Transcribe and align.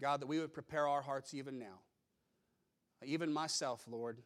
God, 0.00 0.20
that 0.20 0.26
we 0.26 0.38
would 0.38 0.52
prepare 0.52 0.86
our 0.86 1.02
hearts 1.02 1.34
even 1.34 1.58
now, 1.58 1.80
even 3.04 3.32
myself, 3.32 3.84
Lord, 3.88 4.20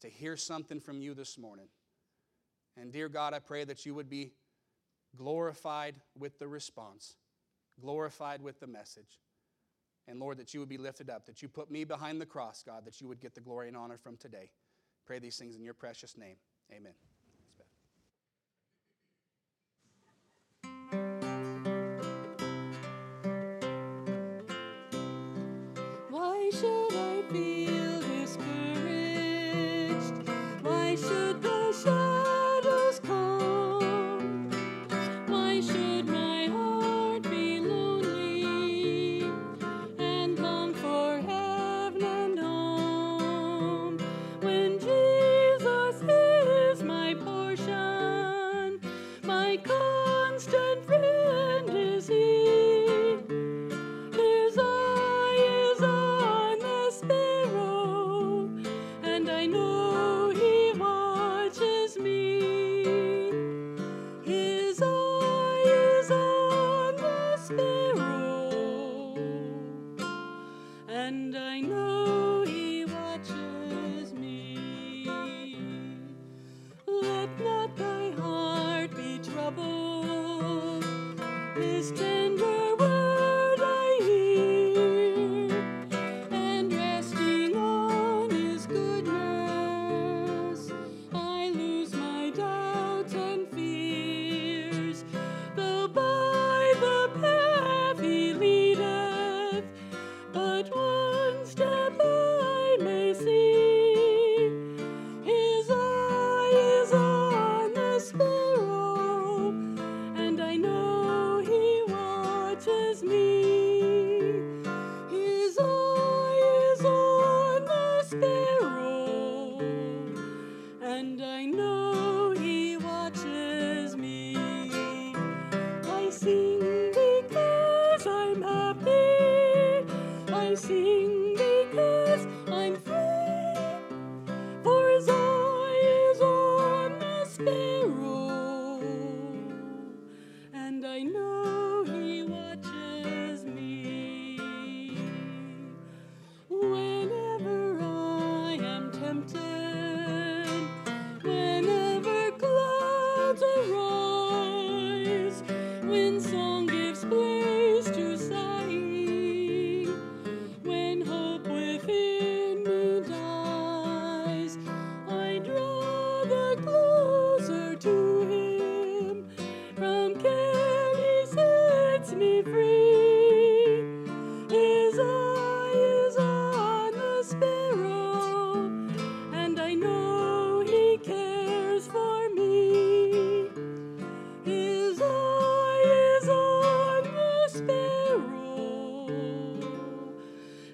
to 0.00 0.08
hear 0.08 0.36
something 0.36 0.80
from 0.80 1.00
you 1.00 1.14
this 1.14 1.38
morning. 1.38 1.68
And 2.76 2.92
dear 2.92 3.08
God, 3.08 3.34
I 3.34 3.38
pray 3.38 3.64
that 3.64 3.86
you 3.86 3.94
would 3.94 4.10
be 4.10 4.32
glorified 5.16 5.94
with 6.18 6.38
the 6.38 6.48
response, 6.48 7.16
glorified 7.80 8.42
with 8.42 8.60
the 8.60 8.66
message. 8.66 9.20
And 10.06 10.20
Lord, 10.20 10.38
that 10.38 10.52
you 10.52 10.60
would 10.60 10.68
be 10.68 10.76
lifted 10.76 11.08
up, 11.08 11.24
that 11.26 11.40
you 11.40 11.48
put 11.48 11.70
me 11.70 11.84
behind 11.84 12.20
the 12.20 12.26
cross, 12.26 12.62
God, 12.62 12.84
that 12.84 13.00
you 13.00 13.08
would 13.08 13.20
get 13.20 13.34
the 13.34 13.40
glory 13.40 13.68
and 13.68 13.76
honor 13.76 13.96
from 13.96 14.16
today. 14.16 14.50
Pray 15.06 15.18
these 15.18 15.36
things 15.36 15.56
in 15.56 15.64
your 15.64 15.74
precious 15.74 16.18
name. 16.18 16.36
Amen. 16.72 16.92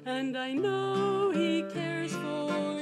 And 0.06 0.36
I 0.36 0.52
know 0.54 1.30
he 1.30 1.62
cares 1.72 2.12
for 2.12 2.79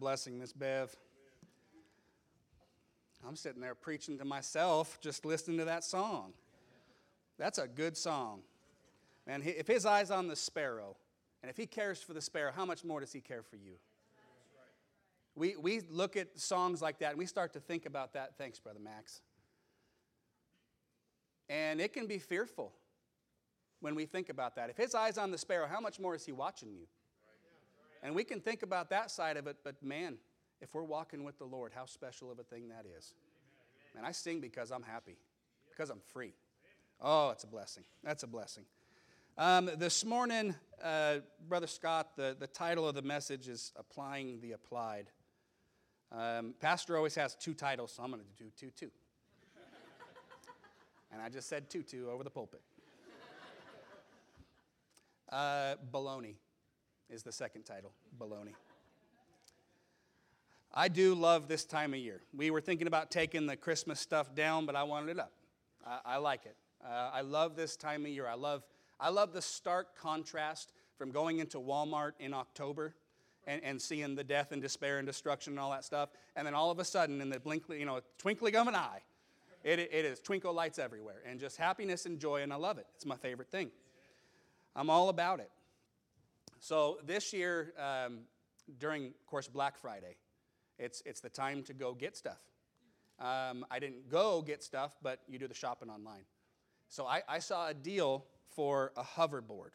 blessing, 0.00 0.38
Miss 0.38 0.52
Bev. 0.52 0.96
I'm 3.26 3.36
sitting 3.36 3.60
there 3.60 3.74
preaching 3.74 4.18
to 4.18 4.24
myself 4.24 4.98
just 5.00 5.26
listening 5.26 5.58
to 5.58 5.66
that 5.66 5.84
song. 5.84 6.32
That's 7.38 7.58
a 7.58 7.68
good 7.68 7.96
song. 7.96 8.40
Man, 9.26 9.42
if 9.44 9.66
his 9.66 9.84
eye's 9.84 10.10
on 10.10 10.26
the 10.26 10.36
sparrow, 10.36 10.96
and 11.42 11.50
if 11.50 11.56
he 11.56 11.66
cares 11.66 12.02
for 12.02 12.14
the 12.14 12.20
sparrow, 12.20 12.50
how 12.50 12.64
much 12.64 12.82
more 12.82 13.00
does 13.00 13.12
he 13.12 13.20
care 13.20 13.42
for 13.42 13.56
you? 13.56 13.74
We, 15.36 15.54
we 15.56 15.80
look 15.90 16.16
at 16.16 16.38
songs 16.38 16.82
like 16.82 16.98
that 17.00 17.10
and 17.10 17.18
we 17.18 17.26
start 17.26 17.52
to 17.52 17.60
think 17.60 17.86
about 17.86 18.14
that. 18.14 18.36
Thanks, 18.36 18.58
Brother 18.58 18.80
Max. 18.80 19.20
And 21.48 21.80
it 21.80 21.92
can 21.92 22.06
be 22.06 22.18
fearful 22.18 22.72
when 23.80 23.94
we 23.94 24.06
think 24.06 24.28
about 24.28 24.56
that. 24.56 24.70
If 24.70 24.76
his 24.76 24.94
eye's 24.94 25.18
on 25.18 25.30
the 25.30 25.38
sparrow, 25.38 25.66
how 25.66 25.80
much 25.80 26.00
more 26.00 26.14
is 26.14 26.24
he 26.24 26.32
watching 26.32 26.72
you? 26.72 26.86
And 28.02 28.14
we 28.14 28.24
can 28.24 28.40
think 28.40 28.62
about 28.62 28.90
that 28.90 29.10
side 29.10 29.36
of 29.36 29.46
it, 29.46 29.58
but 29.62 29.82
man, 29.82 30.16
if 30.60 30.74
we're 30.74 30.84
walking 30.84 31.24
with 31.24 31.38
the 31.38 31.44
Lord, 31.44 31.72
how 31.74 31.84
special 31.86 32.30
of 32.30 32.38
a 32.38 32.42
thing 32.42 32.68
that 32.68 32.86
is. 32.96 33.14
And 33.96 34.06
I 34.06 34.12
sing 34.12 34.40
because 34.40 34.70
I'm 34.70 34.82
happy, 34.82 35.16
because 35.70 35.90
I'm 35.90 36.00
free. 36.12 36.32
Oh, 37.00 37.30
it's 37.30 37.44
a 37.44 37.46
blessing. 37.46 37.84
That's 38.02 38.22
a 38.22 38.26
blessing. 38.26 38.64
Um, 39.36 39.70
this 39.76 40.04
morning, 40.04 40.54
uh, 40.82 41.16
Brother 41.48 41.66
Scott, 41.66 42.16
the, 42.16 42.36
the 42.38 42.46
title 42.46 42.88
of 42.88 42.94
the 42.94 43.02
message 43.02 43.48
is 43.48 43.72
Applying 43.76 44.40
the 44.40 44.52
Applied. 44.52 45.06
Um, 46.12 46.54
Pastor 46.60 46.96
always 46.96 47.14
has 47.14 47.34
two 47.36 47.54
titles, 47.54 47.92
so 47.92 48.02
I'm 48.02 48.10
going 48.10 48.22
to 48.22 48.44
do 48.44 48.50
two, 48.56 48.70
two. 48.70 48.90
and 51.12 51.22
I 51.22 51.28
just 51.28 51.48
said 51.48 51.70
two, 51.70 51.82
two 51.82 52.10
over 52.10 52.24
the 52.24 52.30
pulpit. 52.30 52.62
Uh, 55.30 55.76
baloney 55.92 56.34
is 57.10 57.22
the 57.22 57.32
second 57.32 57.64
title. 57.64 57.92
Baloney. 58.18 58.54
I 60.72 60.88
do 60.88 61.14
love 61.14 61.48
this 61.48 61.64
time 61.64 61.94
of 61.94 62.00
year. 62.00 62.20
We 62.32 62.50
were 62.50 62.60
thinking 62.60 62.86
about 62.86 63.10
taking 63.10 63.46
the 63.46 63.56
Christmas 63.56 63.98
stuff 63.98 64.34
down, 64.34 64.66
but 64.66 64.76
I 64.76 64.84
wanted 64.84 65.10
it 65.10 65.18
up. 65.18 65.32
I, 65.84 65.98
I 66.04 66.16
like 66.18 66.46
it. 66.46 66.56
Uh, 66.84 67.10
I 67.12 67.22
love 67.22 67.56
this 67.56 67.76
time 67.76 68.04
of 68.04 68.10
year. 68.10 68.26
I 68.26 68.34
love, 68.34 68.62
I 69.00 69.10
love 69.10 69.32
the 69.32 69.42
stark 69.42 69.96
contrast 69.98 70.72
from 70.96 71.10
going 71.10 71.40
into 71.40 71.58
Walmart 71.58 72.12
in 72.20 72.32
October 72.32 72.94
and, 73.46 73.62
and 73.64 73.80
seeing 73.80 74.14
the 74.14 74.22
death 74.22 74.52
and 74.52 74.62
despair 74.62 74.98
and 74.98 75.06
destruction 75.06 75.54
and 75.54 75.60
all 75.60 75.70
that 75.70 75.84
stuff, 75.84 76.10
and 76.36 76.46
then 76.46 76.54
all 76.54 76.70
of 76.70 76.78
a 76.78 76.84
sudden, 76.84 77.20
in 77.20 77.30
the 77.30 77.40
blink, 77.40 77.64
you 77.70 77.86
know, 77.86 78.00
twinkling 78.18 78.54
of 78.54 78.68
an 78.68 78.74
eye, 78.74 79.00
it, 79.64 79.78
it 79.78 80.04
is 80.04 80.20
twinkle 80.20 80.52
lights 80.52 80.78
everywhere, 80.78 81.22
and 81.26 81.40
just 81.40 81.56
happiness 81.56 82.06
and 82.06 82.18
joy, 82.18 82.42
and 82.42 82.52
I 82.52 82.56
love 82.56 82.78
it. 82.78 82.86
It's 82.94 83.06
my 83.06 83.16
favorite 83.16 83.50
thing. 83.50 83.70
I'm 84.76 84.90
all 84.90 85.08
about 85.08 85.40
it. 85.40 85.50
So 86.60 86.98
this 87.04 87.32
year, 87.32 87.72
um, 87.78 88.20
during, 88.78 89.06
of 89.06 89.26
course, 89.26 89.48
Black 89.48 89.78
Friday, 89.78 90.16
it's, 90.78 91.02
it's 91.06 91.20
the 91.20 91.30
time 91.30 91.62
to 91.64 91.74
go 91.74 91.94
get 91.94 92.16
stuff. 92.16 92.38
Um, 93.18 93.66
I 93.70 93.78
didn't 93.78 94.10
go 94.10 94.42
get 94.42 94.62
stuff, 94.62 94.96
but 95.02 95.20
you 95.26 95.38
do 95.38 95.48
the 95.48 95.54
shopping 95.54 95.88
online. 95.90 96.24
So 96.88 97.06
I, 97.06 97.22
I 97.28 97.38
saw 97.38 97.68
a 97.68 97.74
deal 97.74 98.26
for 98.54 98.92
a 98.96 99.02
hoverboard. 99.02 99.70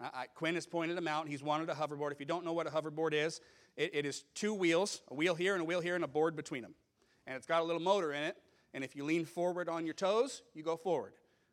I, 0.00 0.26
Quinn 0.34 0.54
has 0.54 0.66
pointed 0.66 0.96
him 0.96 1.08
out. 1.08 1.28
He's 1.28 1.42
wanted 1.42 1.68
a 1.70 1.74
hoverboard. 1.74 2.12
If 2.12 2.20
you 2.20 2.26
don't 2.26 2.44
know 2.44 2.52
what 2.52 2.66
a 2.66 2.70
hoverboard 2.70 3.12
is, 3.14 3.40
it, 3.76 3.94
it 3.94 4.06
is 4.06 4.24
two 4.34 4.54
wheels, 4.54 5.02
a 5.08 5.14
wheel 5.14 5.34
here 5.34 5.54
and 5.54 5.62
a 5.62 5.64
wheel 5.64 5.80
here, 5.80 5.94
and 5.94 6.04
a 6.04 6.08
board 6.08 6.36
between 6.36 6.62
them. 6.62 6.74
And 7.26 7.36
it's 7.36 7.46
got 7.46 7.60
a 7.60 7.64
little 7.64 7.82
motor 7.82 8.12
in 8.12 8.22
it. 8.22 8.36
And 8.74 8.84
if 8.84 8.96
you 8.96 9.04
lean 9.04 9.24
forward 9.24 9.68
on 9.68 9.84
your 9.86 9.94
toes, 9.94 10.42
you 10.54 10.62
go 10.62 10.76
forward. 10.76 11.12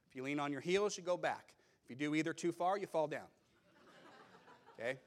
If 0.09 0.15
you 0.15 0.23
lean 0.23 0.39
on 0.39 0.51
your 0.51 0.61
heels, 0.61 0.97
you 0.97 1.03
go 1.03 1.17
back. 1.17 1.53
If 1.83 1.89
you 1.89 1.95
do 1.95 2.15
either 2.15 2.33
too 2.33 2.51
far, 2.51 2.77
you 2.77 2.87
fall 2.87 3.07
down. 3.07 3.27
Okay? 4.79 4.97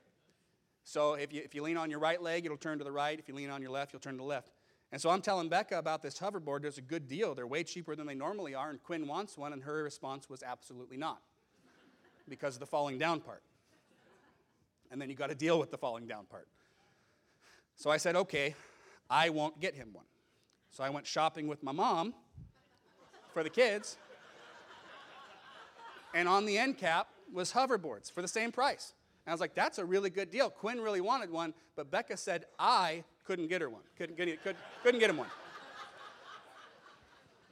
So 0.84 1.14
if 1.14 1.32
you, 1.32 1.42
if 1.44 1.54
you 1.54 1.62
lean 1.62 1.76
on 1.76 1.90
your 1.90 2.00
right 2.00 2.20
leg, 2.20 2.44
it'll 2.44 2.56
turn 2.56 2.78
to 2.78 2.84
the 2.84 2.92
right. 2.92 3.18
If 3.18 3.28
you 3.28 3.34
lean 3.34 3.50
on 3.50 3.62
your 3.62 3.70
left, 3.70 3.92
you'll 3.92 4.00
turn 4.00 4.14
to 4.14 4.18
the 4.18 4.24
left. 4.24 4.50
And 4.90 5.00
so 5.00 5.08
I'm 5.08 5.22
telling 5.22 5.48
Becca 5.48 5.78
about 5.78 6.02
this 6.02 6.18
hoverboard. 6.18 6.62
There's 6.62 6.78
a 6.78 6.82
good 6.82 7.08
deal. 7.08 7.34
They're 7.34 7.46
way 7.46 7.64
cheaper 7.64 7.96
than 7.96 8.06
they 8.06 8.14
normally 8.14 8.54
are. 8.54 8.68
And 8.68 8.82
Quinn 8.82 9.06
wants 9.06 9.38
one, 9.38 9.52
and 9.52 9.62
her 9.62 9.82
response 9.82 10.28
was 10.28 10.42
absolutely 10.42 10.98
not 10.98 11.22
because 12.28 12.54
of 12.54 12.60
the 12.60 12.66
falling 12.66 12.98
down 12.98 13.20
part. 13.20 13.42
And 14.90 15.00
then 15.00 15.08
you 15.08 15.16
got 15.16 15.30
to 15.30 15.34
deal 15.34 15.58
with 15.58 15.70
the 15.70 15.78
falling 15.78 16.06
down 16.06 16.26
part. 16.26 16.46
So 17.76 17.90
I 17.90 17.96
said, 17.96 18.16
okay, 18.16 18.54
I 19.08 19.30
won't 19.30 19.60
get 19.60 19.74
him 19.74 19.88
one. 19.92 20.04
So 20.70 20.84
I 20.84 20.90
went 20.90 21.06
shopping 21.06 21.48
with 21.48 21.62
my 21.62 21.72
mom 21.72 22.14
for 23.32 23.42
the 23.42 23.50
kids. 23.50 23.96
And 26.14 26.28
on 26.28 26.44
the 26.44 26.58
end 26.58 26.76
cap 26.76 27.08
was 27.32 27.52
hoverboards 27.52 28.12
for 28.12 28.20
the 28.20 28.28
same 28.28 28.52
price. 28.52 28.92
And 29.24 29.32
I 29.32 29.34
was 29.34 29.40
like, 29.40 29.54
that's 29.54 29.78
a 29.78 29.84
really 29.84 30.10
good 30.10 30.30
deal. 30.30 30.50
Quinn 30.50 30.80
really 30.80 31.00
wanted 31.00 31.30
one, 31.30 31.54
but 31.76 31.90
Becca 31.90 32.16
said 32.16 32.46
I 32.58 33.04
couldn't 33.24 33.46
get 33.46 33.60
her 33.60 33.70
one. 33.70 33.82
Couldn't 33.96 34.16
get, 34.16 34.42
could, 34.42 34.56
couldn't 34.82 35.00
get 35.00 35.10
him 35.10 35.16
one. 35.16 35.28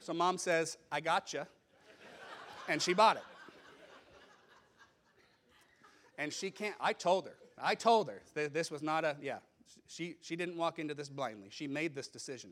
So 0.00 0.12
mom 0.12 0.38
says, 0.38 0.78
I 0.90 1.00
got 1.00 1.32
you. 1.32 1.42
And 2.68 2.80
she 2.80 2.92
bought 2.94 3.16
it. 3.16 3.22
And 6.18 6.32
she 6.32 6.50
can't, 6.50 6.74
I 6.80 6.92
told 6.92 7.26
her, 7.26 7.34
I 7.62 7.74
told 7.74 8.10
her 8.10 8.20
this 8.34 8.70
was 8.70 8.82
not 8.82 9.04
a, 9.04 9.16
yeah, 9.22 9.38
she, 9.86 10.16
she 10.20 10.36
didn't 10.36 10.56
walk 10.56 10.78
into 10.78 10.94
this 10.94 11.08
blindly. 11.08 11.48
She 11.50 11.66
made 11.66 11.94
this 11.94 12.08
decision. 12.08 12.50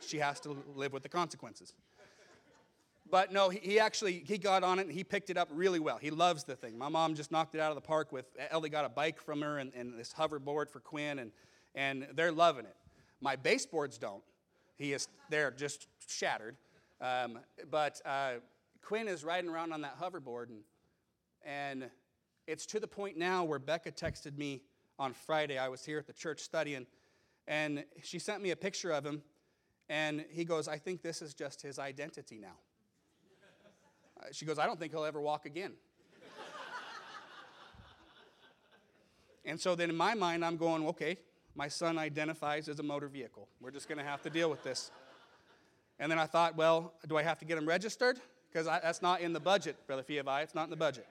She 0.00 0.18
has 0.18 0.40
to 0.40 0.56
live 0.74 0.92
with 0.92 1.02
the 1.02 1.08
consequences. 1.08 1.74
But 3.12 3.30
no, 3.30 3.50
he, 3.50 3.58
he 3.58 3.78
actually, 3.78 4.24
he 4.26 4.38
got 4.38 4.64
on 4.64 4.78
it 4.78 4.86
and 4.86 4.90
he 4.90 5.04
picked 5.04 5.28
it 5.28 5.36
up 5.36 5.50
really 5.52 5.78
well. 5.78 5.98
He 5.98 6.10
loves 6.10 6.44
the 6.44 6.56
thing. 6.56 6.78
My 6.78 6.88
mom 6.88 7.14
just 7.14 7.30
knocked 7.30 7.54
it 7.54 7.60
out 7.60 7.70
of 7.70 7.74
the 7.74 7.82
park 7.82 8.10
with, 8.10 8.24
Ellie 8.50 8.70
got 8.70 8.86
a 8.86 8.88
bike 8.88 9.20
from 9.20 9.42
her 9.42 9.58
and, 9.58 9.70
and 9.74 9.98
this 9.98 10.14
hoverboard 10.18 10.70
for 10.70 10.80
Quinn, 10.80 11.18
and, 11.18 11.30
and 11.74 12.08
they're 12.14 12.32
loving 12.32 12.64
it. 12.64 12.74
My 13.20 13.36
baseboards 13.36 13.98
don't. 13.98 14.22
He 14.78 14.94
is, 14.94 15.08
they're 15.28 15.50
just 15.50 15.88
shattered. 16.08 16.56
Um, 17.02 17.40
but 17.70 18.00
uh, 18.06 18.36
Quinn 18.80 19.08
is 19.08 19.24
riding 19.24 19.50
around 19.50 19.74
on 19.74 19.82
that 19.82 20.00
hoverboard, 20.00 20.46
and, 20.48 20.62
and 21.44 21.90
it's 22.46 22.64
to 22.64 22.80
the 22.80 22.88
point 22.88 23.18
now 23.18 23.44
where 23.44 23.58
Becca 23.58 23.92
texted 23.92 24.38
me 24.38 24.62
on 24.98 25.12
Friday. 25.12 25.58
I 25.58 25.68
was 25.68 25.84
here 25.84 25.98
at 25.98 26.06
the 26.06 26.14
church 26.14 26.40
studying, 26.40 26.86
and 27.46 27.84
she 28.02 28.18
sent 28.18 28.42
me 28.42 28.52
a 28.52 28.56
picture 28.56 28.90
of 28.90 29.04
him, 29.04 29.20
and 29.90 30.24
he 30.30 30.46
goes, 30.46 30.66
I 30.66 30.78
think 30.78 31.02
this 31.02 31.20
is 31.20 31.34
just 31.34 31.60
his 31.60 31.78
identity 31.78 32.38
now. 32.40 32.56
She 34.30 34.44
goes, 34.44 34.58
I 34.58 34.66
don't 34.66 34.78
think 34.78 34.92
he'll 34.92 35.04
ever 35.04 35.20
walk 35.20 35.46
again. 35.46 35.72
and 39.44 39.60
so 39.60 39.74
then 39.74 39.90
in 39.90 39.96
my 39.96 40.14
mind, 40.14 40.44
I'm 40.44 40.56
going, 40.56 40.86
okay, 40.86 41.18
my 41.54 41.68
son 41.68 41.98
identifies 41.98 42.68
as 42.68 42.78
a 42.78 42.82
motor 42.82 43.08
vehicle. 43.08 43.48
We're 43.60 43.70
just 43.70 43.88
going 43.88 43.98
to 43.98 44.04
have 44.04 44.22
to 44.22 44.30
deal 44.30 44.48
with 44.48 44.62
this. 44.62 44.90
And 45.98 46.10
then 46.10 46.18
I 46.18 46.26
thought, 46.26 46.56
well, 46.56 46.94
do 47.08 47.16
I 47.16 47.22
have 47.22 47.38
to 47.40 47.44
get 47.44 47.58
him 47.58 47.66
registered? 47.66 48.20
Because 48.50 48.66
that's 48.66 49.02
not 49.02 49.20
in 49.20 49.32
the 49.32 49.40
budget, 49.40 49.76
Brother 49.86 50.02
Fiovi. 50.02 50.42
It's 50.42 50.54
not 50.54 50.64
in 50.64 50.70
the 50.70 50.76
budget. 50.76 51.06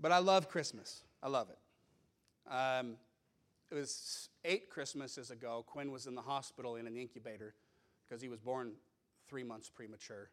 But 0.00 0.12
I 0.12 0.18
love 0.18 0.48
Christmas. 0.48 1.02
I 1.22 1.28
love 1.28 1.48
it. 1.50 2.52
Um, 2.52 2.96
it 3.70 3.74
was 3.74 4.28
eight 4.44 4.70
Christmases 4.70 5.30
ago. 5.30 5.64
Quinn 5.66 5.90
was 5.90 6.06
in 6.06 6.14
the 6.14 6.22
hospital 6.22 6.76
in 6.76 6.86
an 6.86 6.96
incubator 6.96 7.54
because 8.08 8.22
he 8.22 8.28
was 8.28 8.40
born 8.40 8.72
three 9.28 9.44
months 9.44 9.68
premature. 9.68 10.30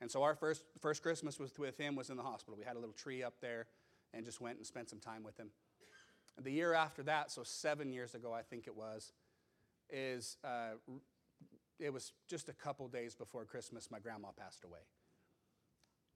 And 0.00 0.10
so 0.10 0.22
our 0.22 0.34
first, 0.34 0.64
first 0.80 1.02
Christmas 1.02 1.38
was 1.38 1.58
with 1.58 1.78
him 1.78 1.94
was 1.94 2.10
in 2.10 2.16
the 2.16 2.22
hospital. 2.22 2.56
We 2.58 2.64
had 2.64 2.76
a 2.76 2.78
little 2.78 2.94
tree 2.94 3.22
up 3.22 3.34
there 3.40 3.66
and 4.14 4.24
just 4.24 4.40
went 4.40 4.56
and 4.56 4.66
spent 4.66 4.88
some 4.88 4.98
time 4.98 5.22
with 5.22 5.36
him. 5.36 5.50
The 6.40 6.50
year 6.50 6.72
after 6.72 7.02
that, 7.02 7.30
so 7.30 7.42
seven 7.42 7.92
years 7.92 8.14
ago, 8.14 8.32
I 8.32 8.42
think 8.42 8.66
it 8.66 8.74
was, 8.74 9.12
is 9.90 10.36
uh, 10.42 10.76
it 11.78 11.92
was 11.92 12.12
just 12.28 12.48
a 12.48 12.52
couple 12.52 12.88
days 12.88 13.14
before 13.14 13.44
Christmas, 13.44 13.90
my 13.90 13.98
grandma 13.98 14.28
passed 14.36 14.64
away. 14.64 14.80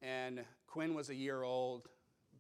And 0.01 0.45
Quinn 0.67 0.95
was 0.95 1.11
a 1.11 1.15
year 1.15 1.43
old, 1.43 1.89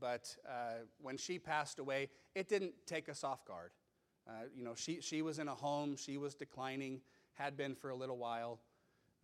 but 0.00 0.34
uh, 0.48 0.84
when 1.00 1.16
she 1.16 1.38
passed 1.38 1.78
away, 1.78 2.08
it 2.34 2.48
didn't 2.48 2.72
take 2.86 3.08
us 3.08 3.24
off 3.24 3.44
guard. 3.44 3.70
Uh, 4.26 4.44
you 4.54 4.64
know, 4.64 4.74
she, 4.74 5.00
she 5.00 5.22
was 5.22 5.38
in 5.38 5.48
a 5.48 5.54
home, 5.54 5.96
she 5.96 6.16
was 6.16 6.34
declining, 6.34 7.00
had 7.34 7.56
been 7.56 7.74
for 7.74 7.90
a 7.90 7.96
little 7.96 8.16
while. 8.16 8.60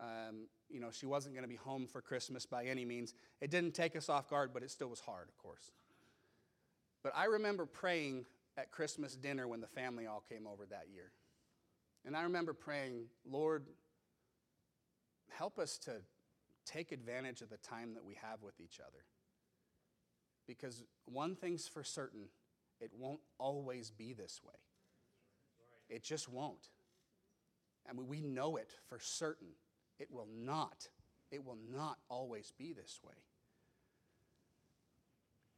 Um, 0.01 0.47
you 0.71 0.81
know, 0.81 0.91
she 0.91 1.07
wasn't 1.07 1.35
going 1.35 1.43
to 1.43 1.49
be 1.49 1.57
home 1.57 1.87
for 1.87 2.01
Christmas 2.01 2.47
by 2.47 2.65
any 2.65 2.85
means. 2.85 3.15
It 3.41 3.51
didn't 3.51 3.75
take 3.75 3.97
us 3.97 4.09
off 4.09 4.31
guard, 4.31 4.51
but 4.55 4.63
it 4.63 4.71
still 4.71 4.89
was 4.89 5.01
hard, 5.01 5.29
of 5.29 5.37
course. 5.37 5.73
But 7.03 7.13
I 7.15 7.27
remember 7.27 7.67
praying 7.67 8.25
at 8.57 8.71
Christmas 8.71 9.15
dinner 9.15 9.47
when 9.47 9.61
the 9.61 9.67
family 9.67 10.07
all 10.07 10.23
came 10.29 10.47
over 10.47 10.67
that 10.67 10.87
year. 10.93 11.13
And 12.07 12.17
I 12.17 12.23
remember 12.23 12.55
praying, 12.55 13.07
Lord, 13.31 13.67
help 15.29 15.59
us 15.59 15.77
to 15.79 15.93
take 16.65 16.93
advantage 16.93 17.43
of 17.43 17.51
the 17.51 17.59
time 17.59 17.95
that 17.95 18.05
we 18.05 18.15
have 18.15 18.43
with 18.43 18.61
each 18.61 18.81
other. 18.81 19.05
Because 20.47 20.83
one 21.05 21.37
thing's 21.37 21.69
for 21.69 21.85
certain, 21.85 22.29
it 22.81 22.91
won't 22.99 23.21
always 23.39 23.91
be 23.91 24.13
this 24.13 24.41
way. 24.45 24.55
It 25.89 26.03
just 26.03 26.29
won't. 26.29 26.69
Mean, 27.93 28.07
we 28.07 28.21
know 28.21 28.57
it 28.57 28.71
for 28.89 28.99
certain. 29.01 29.49
It 30.01 30.11
will 30.11 30.29
not. 30.35 30.89
It 31.31 31.45
will 31.45 31.59
not 31.73 31.99
always 32.09 32.53
be 32.59 32.73
this 32.73 32.99
way. 33.07 33.15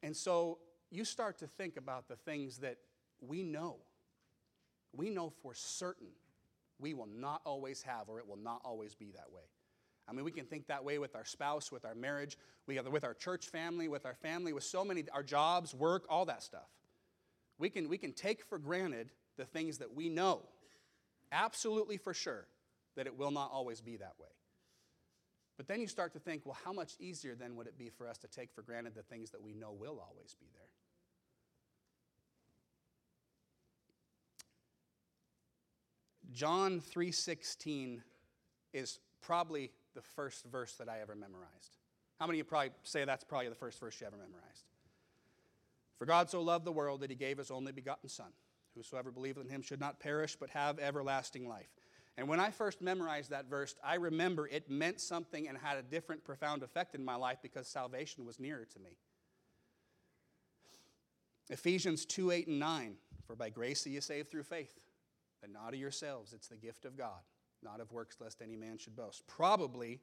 And 0.02 0.14
so 0.14 0.58
you 0.90 1.04
start 1.06 1.38
to 1.38 1.46
think 1.46 1.78
about 1.78 2.08
the 2.08 2.16
things 2.16 2.58
that 2.58 2.76
we 3.20 3.42
know. 3.42 3.76
We 4.94 5.08
know 5.08 5.30
for 5.30 5.54
certain 5.54 6.08
we 6.78 6.92
will 6.92 7.06
not 7.06 7.40
always 7.46 7.82
have, 7.82 8.08
or 8.08 8.18
it 8.18 8.28
will 8.28 8.37
not 8.37 8.61
always 8.64 8.94
be 8.94 9.12
that 9.12 9.32
way. 9.32 9.42
I 10.08 10.12
mean, 10.12 10.25
we 10.25 10.32
can 10.32 10.46
think 10.46 10.66
that 10.66 10.84
way 10.84 10.99
with 10.99 11.14
our 11.14 11.25
spouse, 11.25 11.70
with 11.70 11.84
our 11.84 11.94
marriage, 11.94 12.37
with 12.66 13.04
our 13.04 13.14
church 13.14 13.46
family, 13.46 13.87
with 13.87 14.04
our 14.04 14.16
family, 14.16 14.52
with 14.52 14.64
so 14.64 14.84
many, 14.84 15.04
our 15.12 15.22
jobs, 15.22 15.72
work, 15.72 16.04
all 16.11 16.25
that 16.26 16.42
stuff. 16.42 16.68
We 17.58 17.70
can, 17.70 17.88
we 17.88 17.99
can 17.99 18.12
take 18.12 18.44
for 18.44 18.58
granted 18.58 19.11
the 19.37 19.44
things 19.44 19.78
that 19.78 19.94
we 19.94 20.08
know, 20.08 20.42
absolutely 21.30 21.96
for 21.96 22.12
sure, 22.12 22.46
that 22.96 23.06
it 23.06 23.16
will 23.16 23.30
not 23.30 23.50
always 23.52 23.80
be 23.80 23.96
that 23.96 24.14
way. 24.18 24.28
But 25.56 25.68
then 25.68 25.80
you 25.80 25.87
start 25.87 26.12
to 26.14 26.18
think, 26.18 26.44
well, 26.44 26.56
how 26.64 26.72
much 26.72 26.94
easier 26.99 27.34
then 27.34 27.56
would 27.56 27.66
it 27.66 27.78
be 27.78 27.88
for 27.88 28.08
us 28.08 28.18
to 28.18 28.28
take 28.28 28.52
for 28.52 28.62
granted 28.62 28.94
the 28.94 29.02
things 29.02 29.30
that 29.30 29.42
we 29.42 29.54
know 29.54 29.72
will 29.72 30.00
always 30.00 30.34
be 30.34 30.46
there? 30.52 30.68
John 36.32 36.80
3:16 36.80 38.02
is 38.72 38.99
probably 39.20 39.70
the 39.94 40.00
first 40.00 40.46
verse 40.46 40.75
that 40.76 40.88
I 40.88 41.00
ever 41.00 41.14
memorized. 41.14 41.76
How 42.18 42.26
many 42.26 42.40
of 42.40 42.46
you 42.46 42.49
probably 42.49 42.72
say 42.82 43.04
that's 43.04 43.25
probably 43.25 43.49
the 43.49 43.54
first 43.54 43.78
verse 43.78 44.00
you 44.00 44.06
ever 44.06 44.16
memorized? 44.16 44.64
For 45.99 46.06
God 46.06 46.30
so 46.30 46.40
loved 46.40 46.64
the 46.64 46.72
world 46.72 47.00
that 47.00 47.11
he 47.11 47.16
gave 47.16 47.38
his 47.38 47.50
only 47.50 47.72
begotten 47.72 48.08
son. 48.08 48.32
Whosoever 48.75 49.11
believeth 49.11 49.44
in 49.44 49.50
him 49.50 49.61
should 49.62 49.80
not 49.80 50.00
perish 50.00 50.37
but 50.37 50.50
have 50.50 50.78
everlasting 50.78 51.46
life. 51.46 51.81
And 52.19 52.28
when 52.28 52.40
I 52.40 52.50
first 52.50 52.83
memorized 52.83 53.31
that 53.31 53.47
verse, 53.47 53.75
I 53.83 53.95
remember 53.95 54.47
it 54.47 54.69
meant 54.71 55.00
something 55.00 55.49
and 55.49 55.57
had 55.57 55.78
a 55.78 55.83
different, 55.83 56.25
profound 56.25 56.62
effect 56.62 56.95
in 56.95 57.04
my 57.04 57.14
life 57.14 57.38
because 57.42 57.66
salvation 57.66 58.26
was 58.26 58.38
nearer 58.38 58.66
to 58.66 58.78
me. 58.78 58.99
Ephesians 61.49 62.04
2 62.04 62.31
8 62.31 62.47
and 62.49 62.59
9 62.59 62.95
For 63.26 63.35
by 63.35 63.50
grace 63.50 63.87
are 63.87 63.90
you 63.90 64.00
saved 64.00 64.31
through 64.31 64.42
faith, 64.45 64.78
and 65.42 65.52
not 65.52 65.73
of 65.73 65.81
yourselves. 65.81 66.33
It's 66.33 66.49
the 66.49 66.57
gift 66.57 66.85
of 66.85 66.97
God, 66.97 67.21
not 67.62 67.81
of 67.81 67.92
works, 67.92 68.16
lest 68.21 68.42
any 68.42 68.57
man 68.57 68.78
should 68.78 68.97
boast. 68.97 69.26
Probably 69.26 70.00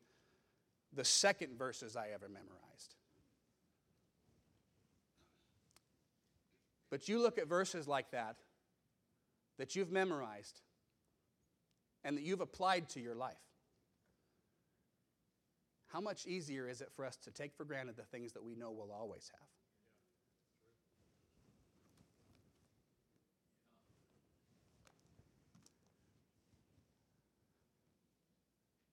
the 0.93 1.05
second 1.05 1.57
verses 1.57 1.95
I 1.95 2.09
ever 2.13 2.27
memorized. 2.27 2.95
But 6.89 7.07
you 7.07 7.21
look 7.21 7.37
at 7.37 7.47
verses 7.47 7.87
like 7.87 8.11
that, 8.11 8.37
that 9.59 9.75
you've 9.75 9.91
memorized, 9.91 10.61
and 12.03 12.17
that 12.17 12.23
you've 12.23 12.41
applied 12.41 12.89
to 12.89 12.99
your 12.99 13.15
life. 13.15 13.35
How 15.87 15.99
much 15.99 16.27
easier 16.27 16.69
is 16.69 16.81
it 16.81 16.89
for 16.95 17.05
us 17.05 17.17
to 17.17 17.31
take 17.31 17.55
for 17.55 17.65
granted 17.65 17.97
the 17.97 18.03
things 18.03 18.33
that 18.33 18.43
we 18.43 18.55
know 18.55 18.71
we'll 18.71 18.91
always 18.91 19.31
have? 19.33 19.47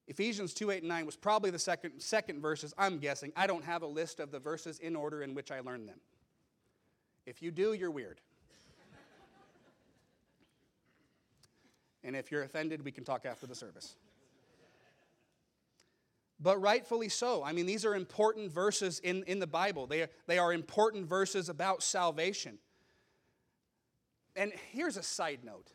Ephesians 0.08 0.54
2 0.54 0.70
8 0.70 0.78
and 0.78 0.88
9 0.88 1.04
was 1.04 1.16
probably 1.16 1.50
the 1.50 1.58
second, 1.58 2.00
second 2.00 2.40
verses, 2.40 2.72
I'm 2.78 2.98
guessing. 2.98 3.32
I 3.36 3.46
don't 3.46 3.64
have 3.64 3.82
a 3.82 3.86
list 3.86 4.20
of 4.20 4.30
the 4.30 4.38
verses 4.38 4.78
in 4.78 4.96
order 4.96 5.22
in 5.22 5.34
which 5.34 5.50
I 5.50 5.60
learned 5.60 5.88
them. 5.88 6.00
If 7.26 7.42
you 7.42 7.50
do, 7.50 7.72
you're 7.74 7.90
weird. 7.90 8.20
And 12.06 12.14
if 12.14 12.30
you're 12.30 12.44
offended, 12.44 12.84
we 12.84 12.92
can 12.92 13.04
talk 13.04 13.26
after 13.26 13.46
the 13.46 13.54
service. 13.54 13.96
But 16.38 16.60
rightfully 16.60 17.08
so. 17.08 17.42
I 17.42 17.52
mean, 17.52 17.66
these 17.66 17.84
are 17.84 17.94
important 17.94 18.52
verses 18.52 19.00
in, 19.00 19.24
in 19.24 19.40
the 19.40 19.46
Bible, 19.46 19.86
they 19.86 20.02
are, 20.02 20.10
they 20.26 20.38
are 20.38 20.52
important 20.52 21.06
verses 21.06 21.48
about 21.48 21.82
salvation. 21.82 22.58
And 24.36 24.52
here's 24.70 24.96
a 24.96 25.02
side 25.02 25.40
note 25.44 25.72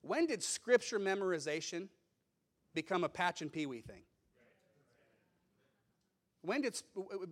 when 0.00 0.26
did 0.26 0.42
scripture 0.42 0.98
memorization 0.98 1.88
become 2.74 3.04
a 3.04 3.08
patch 3.08 3.40
and 3.40 3.52
pee 3.52 3.66
wee 3.66 3.82
thing? 3.82 4.02
When 6.40 6.60
did, 6.60 6.82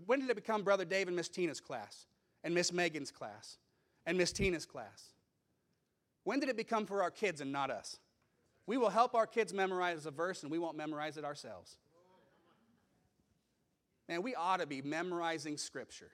when 0.07 0.21
did 0.21 0.31
it 0.31 0.37
become 0.37 0.63
Brother 0.63 0.85
Dave 0.85 1.09
and 1.09 1.17
Miss 1.17 1.29
Tina's 1.29 1.61
class, 1.61 2.07
and 2.45 2.55
Miss 2.55 2.73
Megan's 2.73 3.11
class, 3.11 3.59
and 4.07 4.17
Miss 4.17 4.31
Tina's 4.31 4.67
class? 4.67 5.15
When 6.31 6.39
did 6.39 6.49
it 6.49 6.57
become 6.57 6.87
for 6.87 7.03
our 7.03 7.11
kids 7.11 7.41
and 7.41 7.51
not 7.51 7.73
us? 7.73 7.99
We 8.65 8.77
will 8.79 8.91
help 8.91 9.17
our 9.17 9.27
kids 9.27 9.53
memorize 9.53 10.07
a 10.07 10.13
verse 10.13 10.45
and 10.45 10.53
we 10.53 10.61
won't 10.61 10.77
memorize 10.77 11.17
it 11.17 11.25
ourselves. 11.25 11.77
Man, 14.09 14.23
we 14.23 14.37
ought 14.37 14.61
to 14.61 14.67
be 14.69 14.81
memorizing 14.81 15.57
Scripture. 15.57 16.13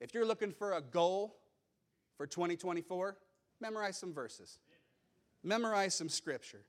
If 0.00 0.14
you're 0.14 0.24
looking 0.24 0.52
for 0.52 0.72
a 0.72 0.80
goal 0.80 1.36
for 2.16 2.26
2024, 2.26 3.18
memorize 3.60 3.98
some 3.98 4.14
verses, 4.14 4.58
memorize 5.42 5.94
some 5.94 6.08
Scripture. 6.08 6.62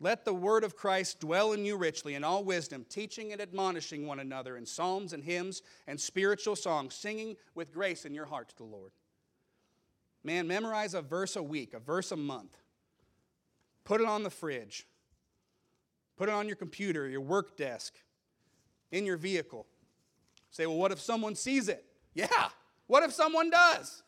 Let 0.00 0.24
the 0.24 0.34
word 0.34 0.64
of 0.64 0.74
Christ 0.74 1.20
dwell 1.20 1.52
in 1.52 1.64
you 1.64 1.76
richly 1.76 2.16
in 2.16 2.24
all 2.24 2.42
wisdom, 2.42 2.84
teaching 2.88 3.30
and 3.30 3.40
admonishing 3.40 4.04
one 4.04 4.18
another 4.18 4.56
in 4.56 4.66
psalms 4.66 5.12
and 5.12 5.22
hymns 5.22 5.62
and 5.86 6.00
spiritual 6.00 6.56
songs, 6.56 6.96
singing 6.96 7.36
with 7.54 7.72
grace 7.72 8.04
in 8.04 8.14
your 8.14 8.26
heart 8.26 8.48
to 8.48 8.56
the 8.56 8.64
Lord. 8.64 8.90
Man, 10.24 10.48
memorize 10.48 10.94
a 10.94 11.02
verse 11.02 11.36
a 11.36 11.42
week, 11.42 11.74
a 11.74 11.78
verse 11.78 12.10
a 12.10 12.16
month. 12.16 12.56
Put 13.84 14.00
it 14.00 14.06
on 14.06 14.22
the 14.22 14.30
fridge. 14.30 14.86
Put 16.16 16.30
it 16.30 16.32
on 16.32 16.46
your 16.46 16.56
computer, 16.56 17.06
your 17.06 17.20
work 17.20 17.56
desk, 17.56 17.94
in 18.90 19.04
your 19.04 19.18
vehicle. 19.18 19.66
Say, 20.50 20.66
well, 20.66 20.76
what 20.76 20.92
if 20.92 21.00
someone 21.00 21.34
sees 21.34 21.68
it? 21.68 21.84
Yeah. 22.14 22.48
What 22.86 23.02
if 23.02 23.12
someone 23.12 23.50
does? 23.50 24.02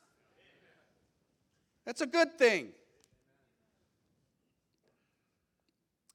That's 1.85 2.01
a 2.01 2.07
good 2.07 2.39
thing. 2.39 2.69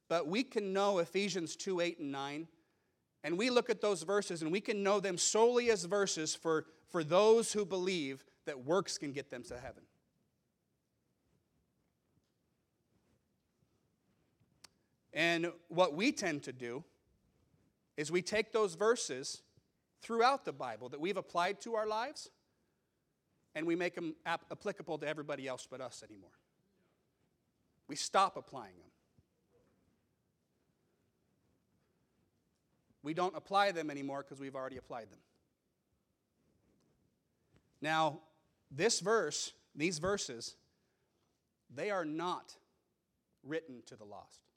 But 0.07 0.27
we 0.27 0.43
can 0.43 0.73
know 0.73 0.97
Ephesians 0.97 1.55
2 1.55 1.79
8 1.79 1.99
and 1.99 2.11
9, 2.11 2.47
and 3.23 3.37
we 3.37 3.49
look 3.49 3.69
at 3.69 3.81
those 3.81 4.03
verses 4.03 4.41
and 4.41 4.51
we 4.51 4.59
can 4.59 4.83
know 4.83 4.99
them 4.99 5.17
solely 5.17 5.69
as 5.69 5.85
verses 5.85 6.35
for, 6.35 6.65
for 6.89 7.03
those 7.03 7.53
who 7.53 7.65
believe 7.65 8.25
that 8.45 8.65
works 8.65 8.97
can 8.97 9.13
get 9.13 9.29
them 9.29 9.43
to 9.43 9.57
heaven. 9.57 9.83
And 15.13 15.51
what 15.67 15.93
we 15.93 16.11
tend 16.11 16.43
to 16.43 16.53
do 16.53 16.83
is 17.97 18.11
we 18.11 18.21
take 18.21 18.51
those 18.51 18.75
verses 18.75 19.41
throughout 20.01 20.45
the 20.45 20.53
Bible 20.53 20.89
that 20.89 20.99
we've 20.99 21.17
applied 21.17 21.61
to 21.61 21.75
our 21.75 21.85
lives 21.85 22.29
and 23.53 23.67
we 23.67 23.75
make 23.75 23.95
them 23.95 24.15
ap- 24.25 24.45
applicable 24.51 24.97
to 24.99 25.07
everybody 25.07 25.47
else 25.47 25.67
but 25.69 25.81
us 25.81 26.03
anymore. 26.07 26.29
We 27.87 27.95
stop 27.95 28.37
applying 28.37 28.77
them. 28.79 28.87
We 33.03 33.13
don't 33.13 33.35
apply 33.35 33.71
them 33.71 33.89
anymore 33.89 34.23
because 34.23 34.39
we've 34.39 34.55
already 34.55 34.77
applied 34.77 35.09
them. 35.11 35.19
Now, 37.81 38.19
this 38.69 38.99
verse, 38.99 39.53
these 39.75 39.97
verses, 39.99 40.55
they 41.73 41.89
are 41.89 42.05
not 42.05 42.55
written 43.43 43.81
to 43.87 43.95
the 43.95 44.05
lost. 44.05 44.50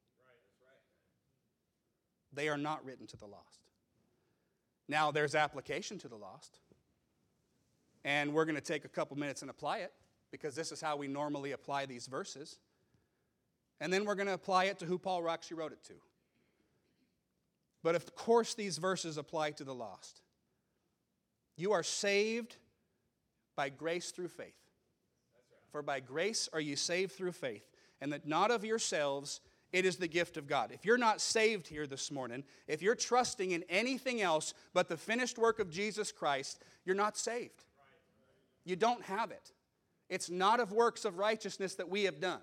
They 2.35 2.49
are 2.49 2.57
not 2.57 2.85
written 2.85 3.07
to 3.09 3.17
the 3.17 3.26
lost. 3.26 3.61
Now, 4.88 5.11
there's 5.11 5.35
application 5.35 5.99
to 5.99 6.09
the 6.09 6.17
lost. 6.17 6.61
And 8.05 8.35
we're 8.35 8.45
going 8.45 8.57
to 8.57 8.61
take 8.61 8.85
a 8.85 8.88
couple 8.88 9.17
minutes 9.17 9.41
and 9.43 9.50
apply 9.50 9.79
it 9.79 9.93
because 10.31 10.55
this 10.55 10.73
is 10.73 10.81
how 10.81 10.97
we 10.97 11.09
normally 11.09 11.53
apply 11.53 11.87
these 11.87 12.07
verses. 12.07 12.59
And 13.81 13.93
then 13.93 14.05
we're 14.05 14.14
going 14.14 14.26
to 14.26 14.35
apply 14.35 14.64
it 14.64 14.79
to 14.81 14.85
who 14.85 14.99
Paul 14.99 15.29
actually 15.29 15.57
wrote 15.57 15.73
it 15.73 15.83
to. 15.85 15.95
But 17.83 17.95
of 17.95 18.14
course, 18.14 18.55
these 18.55 18.79
verses 18.79 19.17
apply 19.19 19.53
to 19.53 19.64
the 19.64 19.75
lost. 19.75 20.23
You 21.57 21.73
are 21.73 21.83
saved 21.83 22.57
by 23.57 23.69
grace 23.69 24.11
through 24.11 24.29
faith. 24.29 24.55
For 25.71 25.83
by 25.83 26.00
grace 26.00 26.49
are 26.53 26.61
you 26.61 26.76
saved 26.76 27.12
through 27.12 27.33
faith, 27.33 27.69
and 28.00 28.12
that 28.12 28.26
not 28.26 28.50
of 28.50 28.64
yourselves, 28.64 29.41
it 29.75 29.85
is 29.85 29.97
the 29.97 30.07
gift 30.07 30.37
of 30.37 30.47
God. 30.47 30.71
If 30.73 30.85
you're 30.85 30.97
not 30.97 31.21
saved 31.21 31.66
here 31.66 31.88
this 31.88 32.12
morning, 32.12 32.45
if 32.69 32.81
you're 32.81 32.95
trusting 32.95 33.50
in 33.50 33.64
anything 33.69 34.23
else 34.23 34.54
but 34.73 34.88
the 34.88 34.97
finished 34.97 35.37
work 35.37 35.59
of 35.59 35.69
Jesus 35.69 36.12
Christ, 36.12 36.62
you're 36.85 36.95
not 36.95 37.19
saved. 37.19 37.64
You 38.64 38.76
don't 38.76 39.02
have 39.02 39.33
it. 39.33 39.50
It's 40.09 40.31
not 40.31 40.61
of 40.61 40.71
works 40.71 41.04
of 41.04 41.19
righteousness 41.19 41.75
that 41.75 41.88
we 41.88 42.04
have 42.04 42.21
done. 42.21 42.38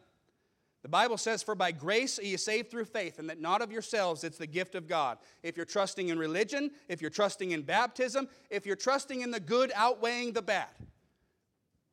The 0.82 0.90
Bible 0.90 1.18
says, 1.18 1.42
For 1.42 1.56
by 1.56 1.72
grace 1.72 2.20
are 2.20 2.26
you 2.26 2.38
saved 2.38 2.70
through 2.70 2.84
faith, 2.84 3.18
and 3.18 3.30
that 3.30 3.40
not 3.40 3.62
of 3.62 3.72
yourselves, 3.72 4.26
it's 4.26 4.38
the 4.38 4.46
gift 4.46 4.76
of 4.76 4.90
God. 4.90 5.18
If 5.42 5.56
you're 5.56 5.66
trusting 5.66 6.10
in 6.10 6.20
religion, 6.20 6.70
if 6.90 7.00
you're 7.00 7.10
trusting 7.10 7.52
in 7.52 7.62
baptism, 7.62 8.28
if 8.50 8.66
you're 8.66 8.76
trusting 8.76 9.22
in 9.22 9.32
the 9.32 9.40
good 9.40 9.72
outweighing 9.74 10.34
the 10.34 10.42
bad, 10.42 10.68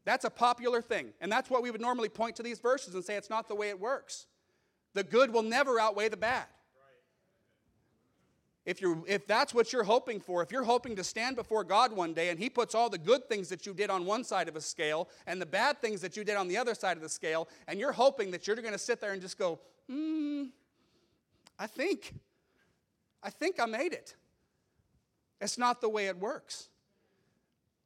that's 0.05 0.25
a 0.25 0.31
popular 0.31 0.83
thing. 0.83 1.13
And 1.21 1.31
that's 1.31 1.49
what 1.49 1.63
we 1.63 1.71
would 1.71 1.81
normally 1.81 2.09
point 2.09 2.35
to 2.37 2.43
these 2.43 2.59
verses 2.59 2.97
and 2.97 3.05
say 3.05 3.15
it's 3.15 3.31
not 3.31 3.47
the 3.47 3.55
way 3.55 3.69
it 3.69 3.79
works. 3.79 4.27
The 4.95 5.05
good 5.05 5.33
will 5.33 5.43
never 5.43 5.79
outweigh 5.79 6.09
the 6.09 6.17
bad. 6.17 6.47
If, 8.69 8.83
you're, 8.83 9.03
if 9.07 9.27
that's 9.27 9.55
what 9.55 9.73
you're 9.73 9.85
hoping 9.85 10.21
for, 10.21 10.43
if 10.43 10.53
you're 10.53 10.63
hoping 10.63 10.95
to 10.97 11.05
stand 11.05 11.37
before 11.37 11.65
God 11.65 11.91
one 11.91 12.13
day 12.13 12.29
and 12.29 12.39
He 12.39 12.51
puts 12.51 12.75
all 12.75 12.91
the 12.91 12.99
good 12.99 13.27
things 13.27 13.49
that 13.49 13.65
you 13.65 13.73
did 13.73 13.89
on 13.89 14.05
one 14.05 14.25
side 14.25 14.47
of 14.47 14.57
a 14.57 14.61
scale 14.61 15.09
and 15.27 15.41
the 15.41 15.47
bad 15.47 15.81
things 15.81 16.03
that 16.03 16.19
you 16.19 16.25
did 16.25 16.37
on 16.37 16.49
the 16.49 16.59
other 16.59 16.75
side 16.75 16.99
of 16.99 17.03
the 17.03 17.09
scale, 17.09 17.49
and 17.67 17.81
you're 17.81 17.93
hoping 17.93 18.31
that 18.33 18.47
you're 18.47 18.57
going 18.57 18.73
to 18.73 18.79
sit 18.79 19.01
there 19.01 19.13
and 19.13 19.23
just 19.23 19.39
go, 19.39 19.59
hmm, 19.89 20.45
I 21.59 21.67
think, 21.67 22.13
I 23.23 23.31
think 23.31 23.59
I 23.59 23.65
made 23.65 23.95
it. 23.95 24.15
It's 25.41 25.57
not 25.57 25.81
the 25.81 25.89
way 25.89 26.09
it 26.09 26.19
works. 26.19 26.69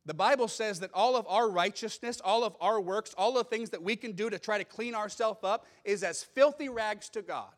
The 0.05 0.15
Bible 0.15 0.49
says 0.49 0.81
that 0.81 0.91
all 0.93 1.17
of 1.17 1.27
our 1.29 1.49
righteousness, 1.49 2.21
all 2.25 2.43
of 2.43 2.57
our 2.61 2.81
works, 2.81 3.15
all 3.17 3.33
the 3.33 3.45
things 3.45 3.71
that 3.71 3.83
we 3.83 3.95
can 3.95 4.13
do 4.13 4.29
to 4.31 4.39
try 4.39 4.59
to 4.59 4.65
clean 4.65 4.95
ourselves 4.95 5.41
up 5.45 5.65
is 5.85 6.03
as 6.03 6.25
filthy 6.25 6.69
rags 6.69 7.09
to 7.11 7.23
God. 7.23 7.51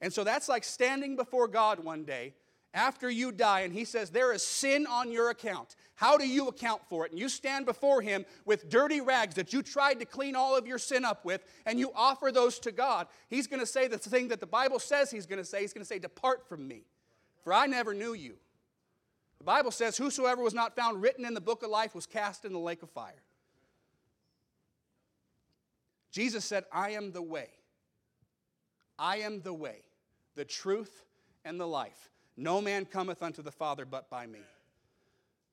And 0.00 0.12
so 0.12 0.22
that's 0.22 0.48
like 0.48 0.64
standing 0.64 1.16
before 1.16 1.48
God 1.48 1.80
one 1.80 2.04
day 2.04 2.34
after 2.74 3.08
you 3.08 3.32
die 3.32 3.60
and 3.60 3.72
He 3.72 3.84
says, 3.84 4.10
There 4.10 4.32
is 4.32 4.42
sin 4.42 4.86
on 4.86 5.10
your 5.10 5.30
account. 5.30 5.76
How 5.94 6.18
do 6.18 6.26
you 6.26 6.48
account 6.48 6.82
for 6.88 7.06
it? 7.06 7.12
And 7.12 7.18
you 7.18 7.28
stand 7.28 7.66
before 7.66 8.02
Him 8.02 8.26
with 8.44 8.68
dirty 8.68 9.00
rags 9.00 9.36
that 9.36 9.52
you 9.52 9.62
tried 9.62 10.00
to 10.00 10.04
clean 10.04 10.36
all 10.36 10.56
of 10.56 10.66
your 10.66 10.78
sin 10.78 11.04
up 11.04 11.24
with, 11.24 11.42
and 11.66 11.78
you 11.78 11.90
offer 11.94 12.30
those 12.30 12.58
to 12.60 12.72
God. 12.72 13.06
He's 13.28 13.46
going 13.46 13.60
to 13.60 13.66
say 13.66 13.88
the 13.88 13.98
thing 13.98 14.28
that 14.28 14.40
the 14.40 14.46
Bible 14.46 14.78
says 14.78 15.10
He's 15.10 15.26
going 15.26 15.38
to 15.38 15.44
say. 15.44 15.62
He's 15.62 15.72
going 15.72 15.82
to 15.82 15.88
say, 15.88 15.98
Depart 15.98 16.48
from 16.48 16.66
me, 16.68 16.82
for 17.42 17.52
I 17.52 17.66
never 17.66 17.94
knew 17.94 18.12
you. 18.12 18.34
The 19.44 19.52
Bible 19.52 19.72
says, 19.72 19.98
Whosoever 19.98 20.42
was 20.42 20.54
not 20.54 20.74
found 20.74 21.02
written 21.02 21.26
in 21.26 21.34
the 21.34 21.40
book 21.40 21.62
of 21.62 21.68
life 21.68 21.94
was 21.94 22.06
cast 22.06 22.46
in 22.46 22.54
the 22.54 22.58
lake 22.58 22.82
of 22.82 22.88
fire. 22.88 23.22
Jesus 26.10 26.46
said, 26.46 26.64
I 26.72 26.92
am 26.92 27.12
the 27.12 27.20
way, 27.20 27.50
I 28.98 29.18
am 29.18 29.42
the 29.42 29.52
way, 29.52 29.82
the 30.34 30.46
truth, 30.46 31.04
and 31.44 31.60
the 31.60 31.66
life. 31.66 32.08
No 32.38 32.62
man 32.62 32.86
cometh 32.86 33.22
unto 33.22 33.42
the 33.42 33.52
Father 33.52 33.84
but 33.84 34.08
by 34.08 34.26
me. 34.26 34.38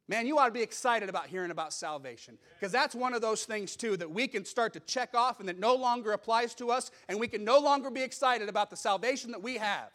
Man, 0.07 0.25
you 0.25 0.39
ought 0.39 0.45
to 0.45 0.53
be 0.53 0.61
excited 0.61 1.09
about 1.09 1.27
hearing 1.27 1.51
about 1.51 1.73
salvation 1.73 2.37
because 2.57 2.71
that's 2.71 2.95
one 2.95 3.13
of 3.13 3.19
those 3.19 3.43
things, 3.43 3.75
too, 3.75 3.97
that 3.97 4.09
we 4.09 4.25
can 4.25 4.45
start 4.45 4.71
to 4.71 4.79
check 4.79 5.13
off 5.13 5.41
and 5.41 5.49
that 5.49 5.59
no 5.59 5.75
longer 5.75 6.13
applies 6.13 6.55
to 6.55 6.71
us, 6.71 6.91
and 7.09 7.19
we 7.19 7.27
can 7.27 7.43
no 7.43 7.59
longer 7.59 7.91
be 7.91 8.03
excited 8.03 8.47
about 8.47 8.69
the 8.69 8.77
salvation 8.77 9.31
that 9.31 9.43
we 9.43 9.57
have 9.57 9.89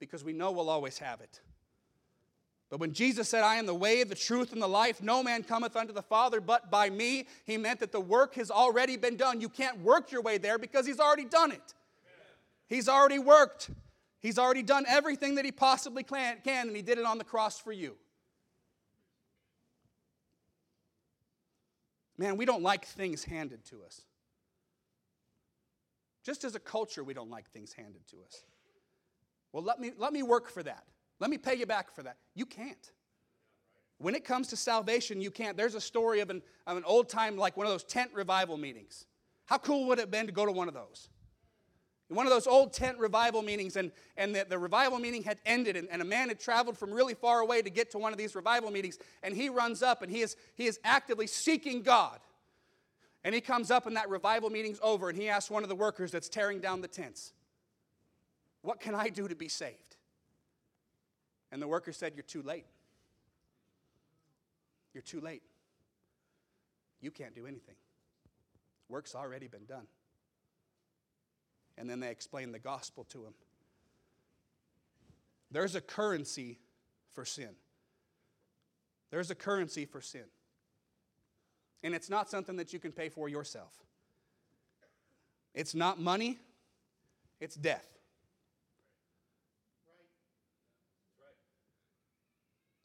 because 0.00 0.24
we 0.24 0.32
know 0.32 0.52
we'll 0.52 0.70
always 0.70 0.96
have 0.96 1.20
it. 1.20 1.42
But 2.70 2.80
when 2.80 2.92
Jesus 2.92 3.28
said, 3.28 3.44
I 3.44 3.56
am 3.56 3.66
the 3.66 3.74
way, 3.74 4.02
the 4.04 4.14
truth, 4.14 4.52
and 4.52 4.60
the 4.60 4.66
life, 4.66 5.02
no 5.02 5.22
man 5.22 5.44
cometh 5.44 5.76
unto 5.76 5.92
the 5.92 6.02
Father 6.02 6.40
but 6.40 6.70
by 6.70 6.90
me, 6.90 7.26
he 7.44 7.56
meant 7.56 7.80
that 7.80 7.92
the 7.92 8.00
work 8.00 8.34
has 8.34 8.50
already 8.50 8.96
been 8.96 9.16
done. 9.16 9.40
You 9.40 9.48
can't 9.48 9.80
work 9.80 10.10
your 10.10 10.22
way 10.22 10.38
there 10.38 10.58
because 10.58 10.86
he's 10.86 10.98
already 10.98 11.24
done 11.24 11.52
it. 11.52 11.74
He's 12.66 12.88
already 12.88 13.18
worked. 13.18 13.70
He's 14.20 14.38
already 14.38 14.62
done 14.62 14.86
everything 14.88 15.34
that 15.34 15.44
he 15.44 15.52
possibly 15.52 16.02
can, 16.02 16.38
and 16.46 16.74
he 16.74 16.82
did 16.82 16.98
it 16.98 17.04
on 17.04 17.18
the 17.18 17.24
cross 17.24 17.58
for 17.58 17.72
you. 17.72 17.94
Man, 22.16 22.36
we 22.36 22.44
don't 22.44 22.62
like 22.62 22.86
things 22.86 23.24
handed 23.24 23.64
to 23.66 23.82
us. 23.84 24.02
Just 26.24 26.44
as 26.44 26.54
a 26.54 26.60
culture, 26.60 27.04
we 27.04 27.12
don't 27.12 27.28
like 27.28 27.50
things 27.50 27.72
handed 27.72 28.06
to 28.08 28.16
us. 28.24 28.44
Well, 29.52 29.62
let 29.62 29.78
me, 29.78 29.92
let 29.98 30.12
me 30.12 30.22
work 30.22 30.48
for 30.48 30.62
that. 30.62 30.84
Let 31.20 31.30
me 31.30 31.38
pay 31.38 31.54
you 31.54 31.66
back 31.66 31.94
for 31.94 32.02
that. 32.02 32.16
You 32.34 32.46
can't. 32.46 32.90
When 33.98 34.14
it 34.14 34.24
comes 34.24 34.48
to 34.48 34.56
salvation, 34.56 35.20
you 35.20 35.30
can't. 35.30 35.56
There's 35.56 35.74
a 35.74 35.80
story 35.80 36.20
of 36.20 36.30
an, 36.30 36.42
of 36.66 36.76
an 36.76 36.84
old 36.84 37.08
time, 37.08 37.36
like 37.36 37.56
one 37.56 37.66
of 37.66 37.72
those 37.72 37.84
tent 37.84 38.10
revival 38.12 38.56
meetings. 38.56 39.06
How 39.46 39.58
cool 39.58 39.86
would 39.88 39.98
it 39.98 40.02
have 40.02 40.10
been 40.10 40.26
to 40.26 40.32
go 40.32 40.44
to 40.44 40.52
one 40.52 40.68
of 40.68 40.74
those? 40.74 41.08
One 42.08 42.26
of 42.26 42.32
those 42.32 42.46
old 42.46 42.72
tent 42.72 42.98
revival 42.98 43.42
meetings, 43.42 43.76
and, 43.76 43.90
and 44.16 44.34
the, 44.34 44.46
the 44.48 44.58
revival 44.58 44.98
meeting 44.98 45.22
had 45.22 45.38
ended, 45.46 45.76
and, 45.76 45.88
and 45.90 46.02
a 46.02 46.04
man 46.04 46.28
had 46.28 46.38
traveled 46.38 46.76
from 46.76 46.92
really 46.92 47.14
far 47.14 47.40
away 47.40 47.62
to 47.62 47.70
get 47.70 47.90
to 47.92 47.98
one 47.98 48.12
of 48.12 48.18
these 48.18 48.34
revival 48.34 48.70
meetings, 48.70 48.98
and 49.22 49.34
he 49.34 49.48
runs 49.48 49.82
up 49.82 50.02
and 50.02 50.12
he 50.12 50.20
is, 50.20 50.36
he 50.54 50.66
is 50.66 50.78
actively 50.84 51.26
seeking 51.26 51.82
God. 51.82 52.18
And 53.24 53.34
he 53.34 53.40
comes 53.40 53.70
up, 53.70 53.86
and 53.86 53.96
that 53.96 54.10
revival 54.10 54.50
meeting's 54.50 54.78
over, 54.82 55.08
and 55.08 55.18
he 55.18 55.30
asks 55.30 55.50
one 55.50 55.62
of 55.62 55.70
the 55.70 55.74
workers 55.74 56.10
that's 56.10 56.28
tearing 56.28 56.60
down 56.60 56.82
the 56.82 56.88
tents, 56.88 57.32
What 58.60 58.80
can 58.80 58.94
I 58.94 59.08
do 59.08 59.26
to 59.26 59.34
be 59.34 59.48
saved? 59.48 59.93
And 61.54 61.62
the 61.62 61.68
worker 61.68 61.92
said, 61.92 62.14
You're 62.16 62.24
too 62.24 62.42
late. 62.42 62.66
You're 64.92 65.02
too 65.02 65.20
late. 65.20 65.42
You 67.00 67.12
can't 67.12 67.32
do 67.32 67.46
anything. 67.46 67.76
Work's 68.88 69.14
already 69.14 69.46
been 69.46 69.64
done. 69.64 69.86
And 71.78 71.88
then 71.88 72.00
they 72.00 72.10
explained 72.10 72.54
the 72.54 72.58
gospel 72.58 73.04
to 73.10 73.24
him. 73.24 73.34
There's 75.52 75.76
a 75.76 75.80
currency 75.80 76.58
for 77.12 77.24
sin. 77.24 77.50
There's 79.12 79.30
a 79.30 79.36
currency 79.36 79.84
for 79.84 80.00
sin. 80.00 80.24
And 81.84 81.94
it's 81.94 82.10
not 82.10 82.28
something 82.28 82.56
that 82.56 82.72
you 82.72 82.80
can 82.80 82.90
pay 82.90 83.08
for 83.08 83.28
yourself. 83.28 83.72
It's 85.54 85.72
not 85.72 86.00
money, 86.00 86.36
it's 87.40 87.54
death. 87.54 87.93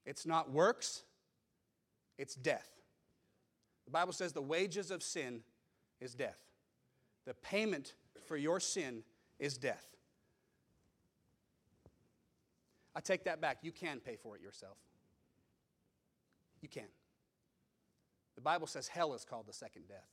It's 0.10 0.26
not 0.26 0.50
works, 0.50 1.04
it's 2.18 2.34
death. 2.34 2.68
The 3.86 3.92
Bible 3.92 4.12
says 4.12 4.34
the 4.34 4.42
wages 4.42 4.90
of 4.90 5.04
sin 5.04 5.42
is 6.02 6.16
death. 6.16 6.40
The 7.28 7.36
payment 7.36 7.94
for 8.26 8.36
your 8.36 8.60
sin 8.60 9.04
is 9.38 9.56
death. 9.56 9.86
I 12.96 13.02
take 13.02 13.26
that 13.26 13.40
back. 13.40 13.60
You 13.62 13.72
can 13.72 14.00
pay 14.00 14.16
for 14.16 14.36
it 14.36 14.42
yourself. 14.42 14.78
You 16.64 16.70
can. 16.70 16.90
The 18.34 18.42
Bible 18.42 18.66
says 18.66 18.88
hell 18.88 19.14
is 19.14 19.24
called 19.24 19.46
the 19.46 19.54
second 19.54 19.88
death. 19.88 20.10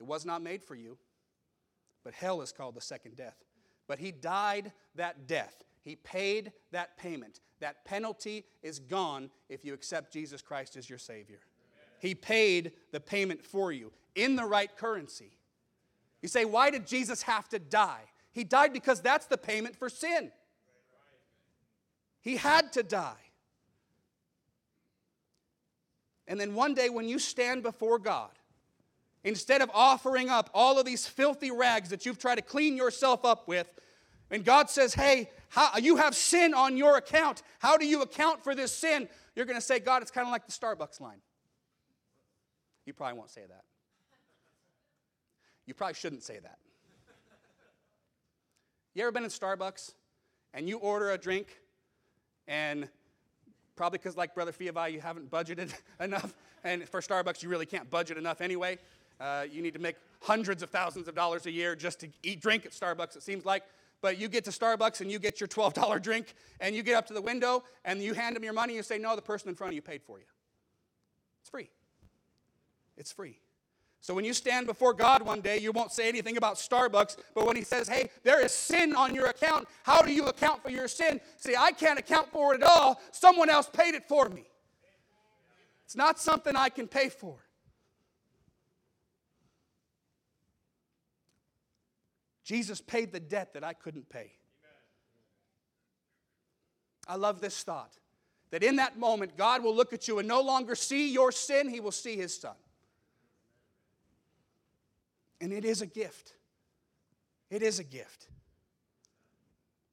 It 0.00 0.04
was 0.04 0.24
not 0.24 0.40
made 0.40 0.62
for 0.62 0.74
you, 0.74 0.96
but 2.04 2.14
hell 2.14 2.40
is 2.40 2.52
called 2.52 2.74
the 2.74 2.80
second 2.80 3.16
death. 3.16 3.36
But 3.86 3.98
he 3.98 4.12
died 4.12 4.72
that 4.94 5.26
death. 5.26 5.62
He 5.82 5.96
paid 5.96 6.52
that 6.70 6.96
payment. 6.96 7.40
That 7.60 7.84
penalty 7.84 8.44
is 8.62 8.78
gone 8.78 9.30
if 9.48 9.64
you 9.64 9.74
accept 9.74 10.12
Jesus 10.12 10.42
Christ 10.42 10.76
as 10.76 10.88
your 10.88 10.98
Savior. 10.98 11.40
He 11.98 12.14
paid 12.14 12.72
the 12.90 13.00
payment 13.00 13.44
for 13.44 13.70
you 13.70 13.92
in 14.14 14.36
the 14.36 14.44
right 14.44 14.74
currency. 14.76 15.38
You 16.20 16.28
say, 16.28 16.44
why 16.44 16.70
did 16.70 16.86
Jesus 16.86 17.22
have 17.22 17.48
to 17.50 17.58
die? 17.58 18.02
He 18.32 18.44
died 18.44 18.72
because 18.72 19.00
that's 19.00 19.26
the 19.26 19.38
payment 19.38 19.76
for 19.76 19.88
sin. 19.88 20.32
He 22.20 22.36
had 22.36 22.72
to 22.72 22.82
die. 22.82 23.14
And 26.28 26.40
then 26.40 26.54
one 26.54 26.74
day, 26.74 26.88
when 26.88 27.08
you 27.08 27.18
stand 27.18 27.62
before 27.62 27.98
God, 27.98 28.30
instead 29.24 29.60
of 29.60 29.70
offering 29.74 30.30
up 30.30 30.48
all 30.54 30.78
of 30.78 30.86
these 30.86 31.06
filthy 31.06 31.50
rags 31.50 31.90
that 31.90 32.06
you've 32.06 32.18
tried 32.18 32.36
to 32.36 32.42
clean 32.42 32.76
yourself 32.76 33.24
up 33.24 33.48
with, 33.48 33.72
and 34.30 34.44
God 34.44 34.70
says, 34.70 34.94
Hey, 34.94 35.30
how, 35.52 35.76
you 35.76 35.96
have 35.96 36.16
sin 36.16 36.54
on 36.54 36.78
your 36.78 36.96
account. 36.96 37.42
How 37.58 37.76
do 37.76 37.84
you 37.84 38.00
account 38.00 38.42
for 38.42 38.54
this 38.54 38.72
sin? 38.72 39.06
You're 39.36 39.44
going 39.44 39.58
to 39.58 39.64
say, 39.64 39.80
God, 39.80 40.00
it's 40.00 40.10
kind 40.10 40.26
of 40.26 40.32
like 40.32 40.46
the 40.46 40.52
Starbucks 40.52 40.98
line. 40.98 41.20
You 42.86 42.94
probably 42.94 43.18
won't 43.18 43.30
say 43.30 43.42
that. 43.46 43.64
You 45.66 45.74
probably 45.74 45.92
shouldn't 45.92 46.22
say 46.22 46.38
that. 46.38 46.56
You 48.94 49.02
ever 49.02 49.12
been 49.12 49.24
in 49.24 49.28
Starbucks 49.30 49.92
and 50.54 50.70
you 50.70 50.78
order 50.78 51.10
a 51.10 51.18
drink 51.18 51.58
and 52.48 52.88
probably 53.76 53.98
because 53.98 54.16
like 54.16 54.34
Brother 54.34 54.52
Fiavi, 54.52 54.90
you 54.92 55.02
haven't 55.02 55.30
budgeted 55.30 55.74
enough 56.00 56.32
and 56.64 56.88
for 56.88 57.02
Starbucks 57.02 57.42
you 57.42 57.50
really 57.50 57.66
can't 57.66 57.90
budget 57.90 58.16
enough 58.16 58.40
anyway. 58.40 58.78
Uh, 59.20 59.44
you 59.52 59.60
need 59.60 59.74
to 59.74 59.80
make 59.80 59.96
hundreds 60.22 60.62
of 60.62 60.70
thousands 60.70 61.08
of 61.08 61.14
dollars 61.14 61.44
a 61.44 61.50
year 61.50 61.76
just 61.76 62.00
to 62.00 62.08
eat 62.22 62.40
drink 62.40 62.64
at 62.64 62.72
Starbucks 62.72 63.16
it 63.16 63.22
seems 63.22 63.44
like. 63.44 63.64
But 64.02 64.18
you 64.18 64.28
get 64.28 64.44
to 64.44 64.50
Starbucks 64.50 65.00
and 65.00 65.10
you 65.10 65.18
get 65.18 65.40
your 65.40 65.48
$12 65.48 66.02
drink 66.02 66.34
and 66.60 66.74
you 66.74 66.82
get 66.82 66.96
up 66.96 67.06
to 67.06 67.14
the 67.14 67.22
window 67.22 67.62
and 67.84 68.02
you 68.02 68.12
hand 68.12 68.36
them 68.36 68.44
your 68.44 68.52
money 68.52 68.72
and 68.72 68.76
you 68.76 68.82
say, 68.82 68.98
no, 68.98 69.16
the 69.16 69.22
person 69.22 69.48
in 69.48 69.54
front 69.54 69.70
of 69.70 69.74
you 69.76 69.82
paid 69.82 70.02
for 70.02 70.18
you. 70.18 70.24
It's 71.40 71.48
free. 71.48 71.70
It's 72.98 73.12
free. 73.12 73.38
So 74.00 74.12
when 74.14 74.24
you 74.24 74.34
stand 74.34 74.66
before 74.66 74.92
God 74.92 75.22
one 75.22 75.40
day, 75.40 75.58
you 75.58 75.70
won't 75.70 75.92
say 75.92 76.08
anything 76.08 76.36
about 76.36 76.56
Starbucks, 76.56 77.16
but 77.36 77.46
when 77.46 77.54
He 77.54 77.62
says, 77.62 77.88
hey, 77.88 78.10
there 78.24 78.44
is 78.44 78.50
sin 78.50 78.96
on 78.96 79.14
your 79.14 79.26
account, 79.26 79.68
how 79.84 80.02
do 80.02 80.12
you 80.12 80.26
account 80.26 80.60
for 80.60 80.70
your 80.70 80.88
sin? 80.88 81.20
See, 81.36 81.54
I 81.56 81.70
can't 81.70 82.00
account 82.00 82.32
for 82.32 82.52
it 82.52 82.62
at 82.62 82.68
all. 82.68 83.00
Someone 83.12 83.48
else 83.48 83.70
paid 83.72 83.94
it 83.94 84.02
for 84.08 84.28
me. 84.28 84.44
It's 85.84 85.94
not 85.94 86.18
something 86.18 86.56
I 86.56 86.68
can 86.68 86.88
pay 86.88 87.08
for. 87.10 87.36
Jesus 92.52 92.82
paid 92.82 93.12
the 93.12 93.20
debt 93.20 93.54
that 93.54 93.64
I 93.64 93.72
couldn't 93.72 94.10
pay. 94.10 94.30
I 97.08 97.16
love 97.16 97.40
this 97.40 97.62
thought 97.62 97.94
that 98.50 98.62
in 98.62 98.76
that 98.76 98.98
moment, 98.98 99.38
God 99.38 99.64
will 99.64 99.74
look 99.74 99.94
at 99.94 100.06
you 100.06 100.18
and 100.18 100.28
no 100.28 100.42
longer 100.42 100.74
see 100.74 101.10
your 101.10 101.32
sin, 101.32 101.70
He 101.70 101.80
will 101.80 101.92
see 101.92 102.14
His 102.14 102.38
Son. 102.38 102.52
And 105.40 105.50
it 105.50 105.64
is 105.64 105.80
a 105.80 105.86
gift. 105.86 106.34
It 107.48 107.62
is 107.62 107.78
a 107.78 107.84
gift. 107.84 108.28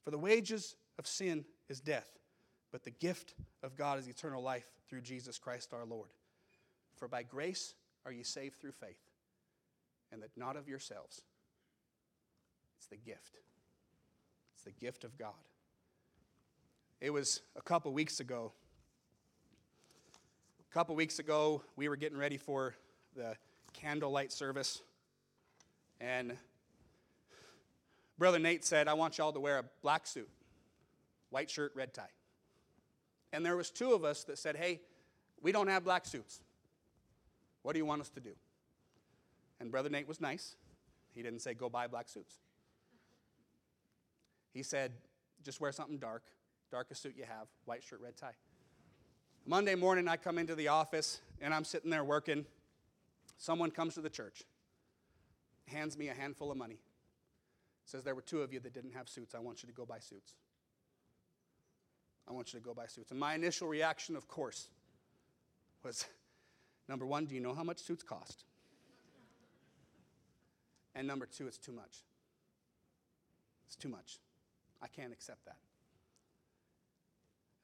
For 0.03 0.11
the 0.11 0.17
wages 0.17 0.75
of 0.97 1.07
sin 1.07 1.45
is 1.69 1.79
death, 1.79 2.09
but 2.73 2.83
the 2.83 2.91
gift 2.91 3.35
of 3.63 3.77
God 3.77 3.99
is 3.99 4.09
eternal 4.09 4.43
life 4.43 4.69
through 4.89 4.99
Jesus 4.99 5.39
Christ 5.39 5.73
our 5.73 5.85
Lord. 5.85 6.09
For 6.97 7.07
by 7.07 7.23
grace 7.23 7.73
are 8.05 8.11
ye 8.11 8.23
saved 8.23 8.59
through 8.59 8.73
faith, 8.73 8.99
and 10.11 10.21
that 10.21 10.31
not 10.35 10.57
of 10.57 10.67
yourselves. 10.67 11.21
It's 12.79 12.87
the 12.87 12.97
gift. 12.97 13.37
It's 14.55 14.63
the 14.63 14.71
gift 14.71 15.03
of 15.03 15.15
God. 15.17 15.33
It 16.99 17.11
was 17.11 17.41
a 17.55 17.61
couple 17.61 17.93
weeks 17.93 18.19
ago. 18.19 18.51
A 20.69 20.73
couple 20.73 20.95
weeks 20.95 21.19
ago, 21.19 21.61
we 21.75 21.87
were 21.87 21.95
getting 21.95 22.17
ready 22.17 22.37
for 22.37 22.73
the 23.15 23.35
candlelight 23.73 24.31
service 24.31 24.81
and 26.01 26.35
Brother 28.17 28.39
Nate 28.39 28.65
said, 28.65 28.87
I 28.87 28.93
want 28.93 29.17
y'all 29.17 29.31
to 29.31 29.39
wear 29.39 29.59
a 29.59 29.63
black 29.81 30.05
suit, 30.05 30.29
white 31.29 31.49
shirt, 31.49 31.71
red 31.75 31.93
tie. 31.93 32.09
And 33.31 33.45
there 33.45 33.55
was 33.55 33.69
two 33.69 33.93
of 33.93 34.03
us 34.03 34.23
that 34.25 34.37
said, 34.37 34.55
hey, 34.55 34.81
we 35.41 35.51
don't 35.51 35.67
have 35.67 35.83
black 35.83 36.05
suits. 36.05 36.41
What 37.63 37.73
do 37.73 37.79
you 37.79 37.85
want 37.85 38.01
us 38.01 38.09
to 38.09 38.19
do? 38.19 38.31
And 39.59 39.71
Brother 39.71 39.89
Nate 39.89 40.07
was 40.07 40.19
nice. 40.19 40.55
He 41.13 41.21
didn't 41.21 41.39
say, 41.39 41.53
go 41.53 41.69
buy 41.69 41.87
black 41.87 42.09
suits. 42.09 42.39
He 44.53 44.63
said, 44.63 44.91
just 45.43 45.61
wear 45.61 45.71
something 45.71 45.97
dark, 45.97 46.23
darkest 46.71 47.01
suit 47.01 47.15
you 47.17 47.23
have, 47.23 47.47
white 47.65 47.83
shirt, 47.83 48.01
red 48.01 48.17
tie. 48.17 48.35
Monday 49.45 49.75
morning, 49.75 50.07
I 50.07 50.17
come 50.17 50.37
into 50.37 50.55
the 50.55 50.67
office 50.67 51.21
and 51.41 51.53
I'm 51.53 51.63
sitting 51.63 51.89
there 51.89 52.03
working. 52.03 52.45
Someone 53.37 53.71
comes 53.71 53.95
to 53.95 54.01
the 54.01 54.09
church. 54.09 54.43
hands 55.67 55.97
me 55.97 56.09
a 56.09 56.13
handful 56.13 56.51
of 56.51 56.57
money. 56.57 56.79
Says 57.85 58.03
there 58.03 58.15
were 58.15 58.21
two 58.21 58.41
of 58.41 58.53
you 58.53 58.59
that 58.59 58.73
didn't 58.73 58.93
have 58.93 59.07
suits. 59.09 59.33
I 59.33 59.39
want 59.39 59.63
you 59.63 59.67
to 59.67 59.73
go 59.73 59.85
buy 59.85 59.99
suits. 59.99 60.33
I 62.27 62.33
want 62.33 62.53
you 62.53 62.59
to 62.59 62.65
go 62.65 62.73
buy 62.73 62.85
suits. 62.85 63.11
And 63.11 63.19
my 63.19 63.33
initial 63.33 63.67
reaction, 63.67 64.15
of 64.15 64.27
course, 64.27 64.69
was 65.83 66.05
number 66.87 67.05
one, 67.05 67.25
do 67.25 67.33
you 67.33 67.41
know 67.41 67.53
how 67.53 67.63
much 67.63 67.79
suits 67.79 68.03
cost? 68.03 68.43
And 70.93 71.07
number 71.07 71.25
two, 71.25 71.47
it's 71.47 71.57
too 71.57 71.71
much. 71.71 72.03
It's 73.67 73.75
too 73.75 73.89
much. 73.89 74.19
I 74.81 74.87
can't 74.87 75.11
accept 75.11 75.45
that. 75.45 75.57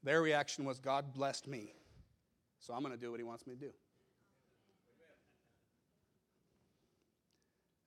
Their 0.03 0.21
reaction 0.21 0.65
was, 0.65 0.79
God 0.79 1.13
blessed 1.13 1.47
me, 1.47 1.73
so 2.59 2.73
I'm 2.73 2.81
going 2.81 2.93
to 2.93 2.99
do 2.99 3.11
what 3.11 3.19
He 3.19 3.23
wants 3.23 3.47
me 3.47 3.53
to 3.53 3.59
do. 3.59 3.71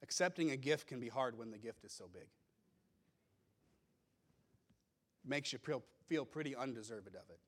Accepting 0.02 0.50
a 0.50 0.56
gift 0.56 0.86
can 0.86 1.00
be 1.00 1.08
hard 1.08 1.36
when 1.36 1.50
the 1.50 1.58
gift 1.58 1.84
is 1.84 1.92
so 1.92 2.06
big. 2.12 2.26
Makes 5.24 5.52
you 5.52 5.58
feel 6.06 6.24
pretty 6.24 6.56
undeserved 6.56 7.08
of 7.08 7.28
it. 7.28 7.40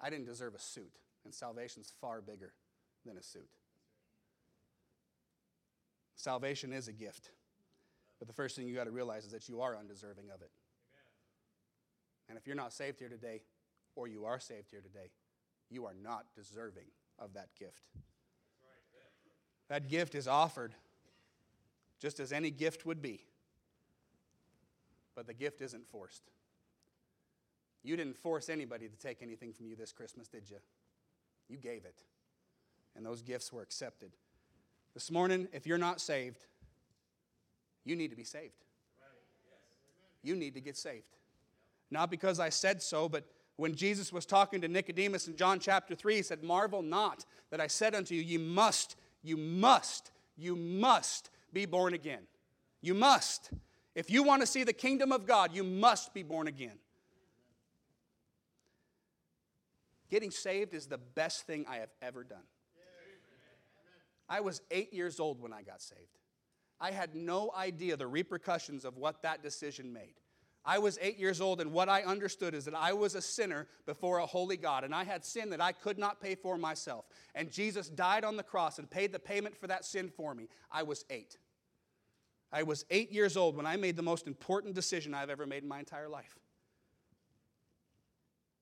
I 0.00 0.08
didn't 0.10 0.26
deserve 0.26 0.54
a 0.54 0.58
suit, 0.58 0.96
and 1.24 1.34
salvation's 1.34 1.92
far 2.00 2.22
bigger 2.22 2.54
than 3.04 3.18
a 3.18 3.22
suit. 3.22 3.48
Salvation 6.16 6.72
is 6.72 6.88
a 6.88 6.92
gift. 6.92 7.30
But 8.24 8.34
the 8.34 8.42
first 8.42 8.56
thing 8.56 8.66
you 8.66 8.74
got 8.74 8.84
to 8.84 8.90
realize 8.90 9.26
is 9.26 9.32
that 9.32 9.50
you 9.50 9.60
are 9.60 9.76
undeserving 9.76 10.30
of 10.34 10.40
it. 10.40 10.50
And 12.26 12.38
if 12.38 12.46
you're 12.46 12.56
not 12.56 12.72
saved 12.72 12.98
here 12.98 13.10
today, 13.10 13.42
or 13.96 14.08
you 14.08 14.24
are 14.24 14.40
saved 14.40 14.70
here 14.70 14.80
today, 14.80 15.10
you 15.68 15.84
are 15.84 15.92
not 16.02 16.24
deserving 16.34 16.86
of 17.18 17.34
that 17.34 17.50
gift. 17.58 17.82
That 19.68 19.90
gift 19.90 20.14
is 20.14 20.26
offered 20.26 20.72
just 22.00 22.18
as 22.18 22.32
any 22.32 22.50
gift 22.50 22.86
would 22.86 23.02
be, 23.02 23.20
but 25.14 25.26
the 25.26 25.34
gift 25.34 25.60
isn't 25.60 25.86
forced. 25.86 26.22
You 27.82 27.94
didn't 27.94 28.16
force 28.16 28.48
anybody 28.48 28.88
to 28.88 28.96
take 28.96 29.20
anything 29.20 29.52
from 29.52 29.66
you 29.66 29.76
this 29.76 29.92
Christmas, 29.92 30.28
did 30.28 30.48
you? 30.48 30.60
You 31.50 31.58
gave 31.58 31.84
it, 31.84 32.00
and 32.96 33.04
those 33.04 33.20
gifts 33.20 33.52
were 33.52 33.60
accepted. 33.60 34.12
This 34.94 35.10
morning, 35.10 35.46
if 35.52 35.66
you're 35.66 35.76
not 35.76 36.00
saved, 36.00 36.46
you 37.84 37.96
need 37.96 38.10
to 38.10 38.16
be 38.16 38.24
saved. 38.24 38.54
You 40.22 40.36
need 40.36 40.54
to 40.54 40.60
get 40.60 40.76
saved. 40.76 41.04
Not 41.90 42.10
because 42.10 42.40
I 42.40 42.48
said 42.48 42.82
so, 42.82 43.08
but 43.08 43.24
when 43.56 43.74
Jesus 43.74 44.12
was 44.12 44.26
talking 44.26 44.60
to 44.62 44.68
Nicodemus 44.68 45.28
in 45.28 45.36
John 45.36 45.60
chapter 45.60 45.94
3, 45.94 46.16
he 46.16 46.22
said, 46.22 46.42
Marvel 46.42 46.82
not 46.82 47.24
that 47.50 47.60
I 47.60 47.66
said 47.66 47.94
unto 47.94 48.14
you, 48.14 48.22
you 48.22 48.38
must, 48.38 48.96
you 49.22 49.36
must, 49.36 50.10
you 50.36 50.56
must 50.56 51.30
be 51.52 51.66
born 51.66 51.94
again. 51.94 52.22
You 52.80 52.94
must. 52.94 53.50
If 53.94 54.10
you 54.10 54.22
want 54.22 54.42
to 54.42 54.46
see 54.46 54.64
the 54.64 54.72
kingdom 54.72 55.12
of 55.12 55.26
God, 55.26 55.54
you 55.54 55.62
must 55.62 56.12
be 56.12 56.22
born 56.22 56.48
again. 56.48 56.78
Getting 60.10 60.30
saved 60.30 60.74
is 60.74 60.86
the 60.86 60.98
best 60.98 61.46
thing 61.46 61.64
I 61.68 61.76
have 61.76 61.90
ever 62.02 62.24
done. 62.24 62.42
I 64.28 64.40
was 64.40 64.62
eight 64.70 64.92
years 64.92 65.20
old 65.20 65.40
when 65.40 65.52
I 65.52 65.62
got 65.62 65.80
saved. 65.80 66.00
I 66.84 66.90
had 66.90 67.14
no 67.14 67.50
idea 67.56 67.96
the 67.96 68.06
repercussions 68.06 68.84
of 68.84 68.98
what 68.98 69.22
that 69.22 69.42
decision 69.42 69.90
made. 69.90 70.20
I 70.66 70.78
was 70.78 70.98
eight 71.00 71.18
years 71.18 71.40
old, 71.40 71.62
and 71.62 71.72
what 71.72 71.88
I 71.88 72.02
understood 72.02 72.52
is 72.52 72.66
that 72.66 72.74
I 72.74 72.92
was 72.92 73.14
a 73.14 73.22
sinner 73.22 73.68
before 73.86 74.18
a 74.18 74.26
holy 74.26 74.58
God, 74.58 74.84
and 74.84 74.94
I 74.94 75.02
had 75.02 75.24
sin 75.24 75.48
that 75.48 75.62
I 75.62 75.72
could 75.72 75.98
not 75.98 76.20
pay 76.20 76.34
for 76.34 76.58
myself. 76.58 77.06
And 77.34 77.50
Jesus 77.50 77.88
died 77.88 78.22
on 78.22 78.36
the 78.36 78.42
cross 78.42 78.78
and 78.78 78.90
paid 78.90 79.12
the 79.12 79.18
payment 79.18 79.56
for 79.56 79.66
that 79.66 79.86
sin 79.86 80.10
for 80.14 80.34
me. 80.34 80.50
I 80.70 80.82
was 80.82 81.06
eight. 81.08 81.38
I 82.52 82.64
was 82.64 82.84
eight 82.90 83.10
years 83.10 83.38
old 83.38 83.56
when 83.56 83.64
I 83.64 83.76
made 83.76 83.96
the 83.96 84.02
most 84.02 84.26
important 84.26 84.74
decision 84.74 85.14
I've 85.14 85.30
ever 85.30 85.46
made 85.46 85.62
in 85.62 85.68
my 85.70 85.78
entire 85.78 86.10
life. 86.10 86.36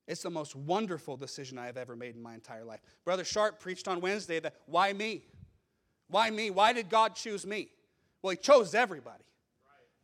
It's 0.07 0.23
the 0.23 0.29
most 0.29 0.55
wonderful 0.55 1.17
decision 1.17 1.57
I 1.57 1.65
have 1.65 1.75
ever 1.75 1.97
made 1.97 2.15
in 2.15 2.21
my 2.21 2.35
entire 2.35 2.63
life. 2.63 2.79
Brother 3.03 3.25
Sharp 3.25 3.59
preached 3.59 3.89
on 3.89 3.99
Wednesday 3.99 4.39
that 4.39 4.55
why 4.65 4.93
me? 4.93 5.25
Why 6.07 6.29
me? 6.29 6.51
Why 6.51 6.71
did 6.71 6.89
God 6.89 7.15
choose 7.15 7.45
me? 7.45 7.67
Well, 8.23 8.31
He 8.31 8.37
chose 8.37 8.73
everybody. 8.73 9.23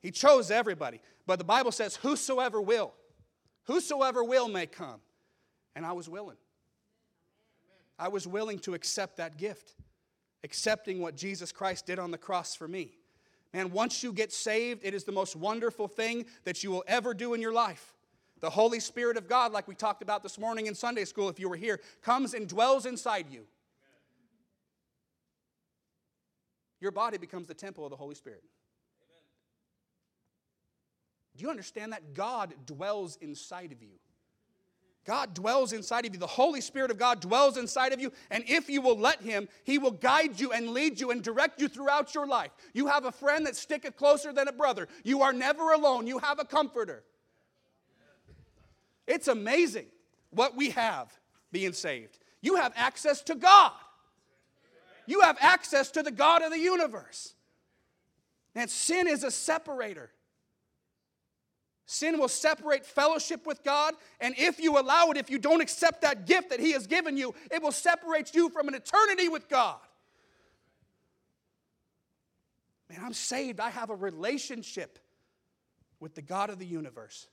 He 0.01 0.11
chose 0.11 0.51
everybody. 0.51 1.01
But 1.25 1.39
the 1.39 1.45
Bible 1.45 1.71
says, 1.71 1.95
Whosoever 1.95 2.61
will, 2.61 2.93
whosoever 3.63 4.23
will 4.23 4.47
may 4.47 4.67
come. 4.67 4.99
And 5.75 5.85
I 5.85 5.93
was 5.93 6.07
willing. 6.07 6.37
I 7.97 8.07
was 8.07 8.25
willing 8.25 8.59
to 8.59 8.73
accept 8.75 9.17
that 9.17 9.37
gift, 9.37 9.75
accepting 10.43 11.01
what 11.01 11.15
Jesus 11.15 11.51
Christ 11.51 11.85
did 11.85 11.99
on 11.99 12.11
the 12.11 12.17
cross 12.17 12.55
for 12.55 12.67
me. 12.67 12.91
Man, 13.53 13.71
once 13.71 14.03
you 14.03 14.13
get 14.13 14.31
saved, 14.31 14.81
it 14.85 14.93
is 14.93 15.03
the 15.03 15.11
most 15.11 15.35
wonderful 15.35 15.87
thing 15.87 16.25
that 16.45 16.63
you 16.63 16.71
will 16.71 16.83
ever 16.87 17.13
do 17.13 17.33
in 17.33 17.41
your 17.41 17.51
life. 17.51 17.93
The 18.39 18.49
Holy 18.49 18.79
Spirit 18.79 19.17
of 19.17 19.27
God, 19.27 19.51
like 19.51 19.67
we 19.67 19.75
talked 19.75 20.01
about 20.01 20.23
this 20.23 20.39
morning 20.39 20.67
in 20.67 20.75
Sunday 20.75 21.03
school, 21.03 21.29
if 21.29 21.39
you 21.39 21.49
were 21.49 21.57
here, 21.57 21.81
comes 22.01 22.33
and 22.33 22.47
dwells 22.47 22.85
inside 22.85 23.25
you. 23.29 23.45
Your 26.79 26.91
body 26.91 27.17
becomes 27.17 27.47
the 27.47 27.53
temple 27.53 27.85
of 27.85 27.89
the 27.89 27.97
Holy 27.97 28.15
Spirit. 28.15 28.43
Amen. 29.01 29.23
Do 31.37 31.43
you 31.43 31.49
understand 31.49 31.93
that? 31.93 32.13
God 32.13 32.53
dwells 32.65 33.17
inside 33.21 33.71
of 33.71 33.81
you. 33.81 33.99
God 35.05 35.33
dwells 35.33 35.73
inside 35.73 36.05
of 36.05 36.13
you. 36.13 36.19
The 36.19 36.27
Holy 36.27 36.61
Spirit 36.61 36.91
of 36.91 36.99
God 36.99 37.19
dwells 37.19 37.57
inside 37.57 37.93
of 37.93 37.99
you. 37.99 38.11
And 38.29 38.43
if 38.47 38.69
you 38.69 38.81
will 38.81 38.97
let 38.97 39.21
Him, 39.21 39.49
He 39.63 39.77
will 39.77 39.91
guide 39.91 40.39
you 40.39 40.51
and 40.51 40.69
lead 40.69 40.99
you 40.99 41.11
and 41.11 41.23
direct 41.23 41.59
you 41.59 41.67
throughout 41.67 42.13
your 42.13 42.27
life. 42.27 42.51
You 42.73 42.87
have 42.87 43.05
a 43.05 43.11
friend 43.11 43.45
that 43.47 43.55
sticketh 43.55 43.95
closer 43.95 44.31
than 44.31 44.47
a 44.47 44.51
brother. 44.51 44.87
You 45.03 45.23
are 45.23 45.33
never 45.33 45.71
alone. 45.71 46.05
You 46.05 46.19
have 46.19 46.39
a 46.39 46.45
comforter. 46.45 47.03
It's 49.07 49.27
amazing 49.27 49.87
what 50.29 50.55
we 50.55 50.69
have 50.71 51.11
being 51.51 51.73
saved. 51.73 52.19
You 52.41 52.55
have 52.55 52.71
access 52.75 53.21
to 53.23 53.35
God 53.35 53.71
you 55.09 55.21
have 55.21 55.37
access 55.41 55.89
to 55.91 56.03
the 56.03 56.11
God 56.11 56.43
of 56.43 56.51
the 56.51 56.59
universe. 56.59 57.33
And 58.53 58.69
sin 58.69 59.07
is 59.07 59.23
a 59.23 59.31
separator. 59.31 60.11
Sin 61.85 62.19
will 62.19 62.27
separate 62.27 62.85
fellowship 62.85 63.47
with 63.47 63.63
God, 63.63 63.95
and 64.19 64.35
if 64.37 64.59
you 64.59 64.77
allow 64.77 65.09
it, 65.09 65.17
if 65.17 65.31
you 65.31 65.39
don't 65.39 65.61
accept 65.61 66.03
that 66.03 66.27
gift 66.27 66.51
that 66.51 66.59
He 66.59 66.73
has 66.73 66.85
given 66.85 67.17
you, 67.17 67.33
it 67.49 67.63
will 67.63 67.71
separate 67.71 68.35
you 68.35 68.49
from 68.49 68.67
an 68.67 68.75
eternity 68.75 69.27
with 69.27 69.49
God. 69.49 69.79
Man, 72.91 72.99
I'm 73.03 73.13
saved. 73.13 73.59
I 73.59 73.71
have 73.71 73.89
a 73.89 73.95
relationship 73.95 74.99
with 75.99 76.13
the 76.13 76.21
God 76.21 76.51
of 76.51 76.59
the 76.59 76.65
universe. 76.67 77.25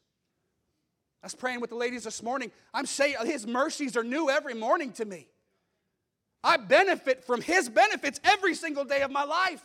I 1.22 1.26
was 1.26 1.34
praying 1.34 1.60
with 1.60 1.68
the 1.68 1.76
ladies 1.76 2.04
this 2.04 2.22
morning. 2.22 2.50
I'm 2.72 2.86
saying 2.86 3.16
His 3.26 3.46
mercies 3.46 3.94
are 3.98 4.04
new 4.04 4.30
every 4.30 4.54
morning 4.54 4.92
to 4.92 5.04
me. 5.04 5.28
I 6.46 6.58
benefit 6.58 7.24
from 7.24 7.40
His 7.40 7.68
benefits 7.68 8.20
every 8.22 8.54
single 8.54 8.84
day 8.84 9.02
of 9.02 9.10
my 9.10 9.24
life. 9.24 9.62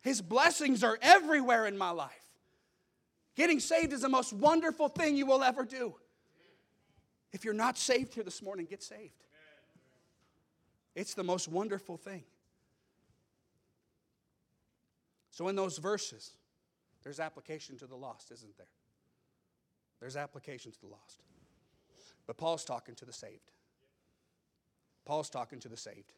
His 0.00 0.22
blessings 0.22 0.82
are 0.82 0.98
everywhere 1.02 1.66
in 1.66 1.76
my 1.76 1.90
life. 1.90 2.10
Getting 3.36 3.60
saved 3.60 3.92
is 3.92 4.00
the 4.00 4.08
most 4.08 4.32
wonderful 4.32 4.88
thing 4.88 5.14
you 5.14 5.26
will 5.26 5.42
ever 5.42 5.64
do. 5.64 5.94
If 7.32 7.44
you're 7.44 7.52
not 7.52 7.76
saved 7.76 8.14
here 8.14 8.24
this 8.24 8.40
morning, 8.40 8.64
get 8.64 8.82
saved. 8.82 9.24
It's 10.94 11.12
the 11.12 11.24
most 11.24 11.48
wonderful 11.48 11.98
thing. 11.98 12.24
So, 15.32 15.48
in 15.48 15.56
those 15.56 15.76
verses, 15.76 16.30
there's 17.02 17.20
application 17.20 17.76
to 17.78 17.86
the 17.86 17.94
lost, 17.94 18.30
isn't 18.32 18.56
there? 18.56 18.66
There's 20.00 20.16
application 20.16 20.72
to 20.72 20.80
the 20.80 20.86
lost. 20.86 21.20
But 22.26 22.38
Paul's 22.38 22.64
talking 22.64 22.94
to 22.94 23.04
the 23.04 23.12
saved. 23.12 23.52
Paul's 25.06 25.30
talking 25.30 25.60
to 25.60 25.68
the 25.68 25.76
saved. 25.76 26.12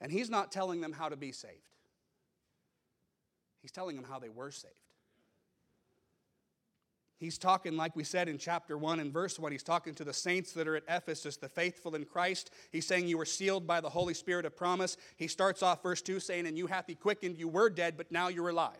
And 0.00 0.12
he's 0.12 0.28
not 0.28 0.52
telling 0.52 0.80
them 0.80 0.92
how 0.92 1.08
to 1.08 1.16
be 1.16 1.32
saved, 1.32 1.70
he's 3.62 3.72
telling 3.72 3.96
them 3.96 4.04
how 4.04 4.18
they 4.18 4.28
were 4.28 4.50
saved. 4.50 4.74
He's 7.16 7.38
talking, 7.38 7.76
like 7.76 7.96
we 7.96 8.04
said 8.04 8.28
in 8.28 8.36
chapter 8.36 8.76
1 8.76 9.00
and 9.00 9.10
verse 9.10 9.38
1, 9.38 9.50
he's 9.52 9.62
talking 9.62 9.94
to 9.94 10.04
the 10.04 10.12
saints 10.12 10.52
that 10.52 10.68
are 10.68 10.76
at 10.76 10.82
Ephesus, 10.88 11.36
the 11.36 11.48
faithful 11.48 11.94
in 11.94 12.04
Christ. 12.04 12.50
He's 12.70 12.86
saying, 12.86 13.06
You 13.06 13.16
were 13.16 13.24
sealed 13.24 13.66
by 13.66 13.80
the 13.80 13.88
Holy 13.88 14.12
Spirit 14.12 14.44
of 14.44 14.56
promise. 14.56 14.98
He 15.16 15.28
starts 15.28 15.62
off 15.62 15.82
verse 15.82 16.02
2 16.02 16.20
saying, 16.20 16.46
And 16.46 16.58
you 16.58 16.66
hath 16.66 16.84
he 16.86 16.96
quickened, 16.96 17.38
you 17.38 17.48
were 17.48 17.70
dead, 17.70 17.96
but 17.96 18.12
now 18.12 18.28
you're 18.28 18.50
alive. 18.50 18.76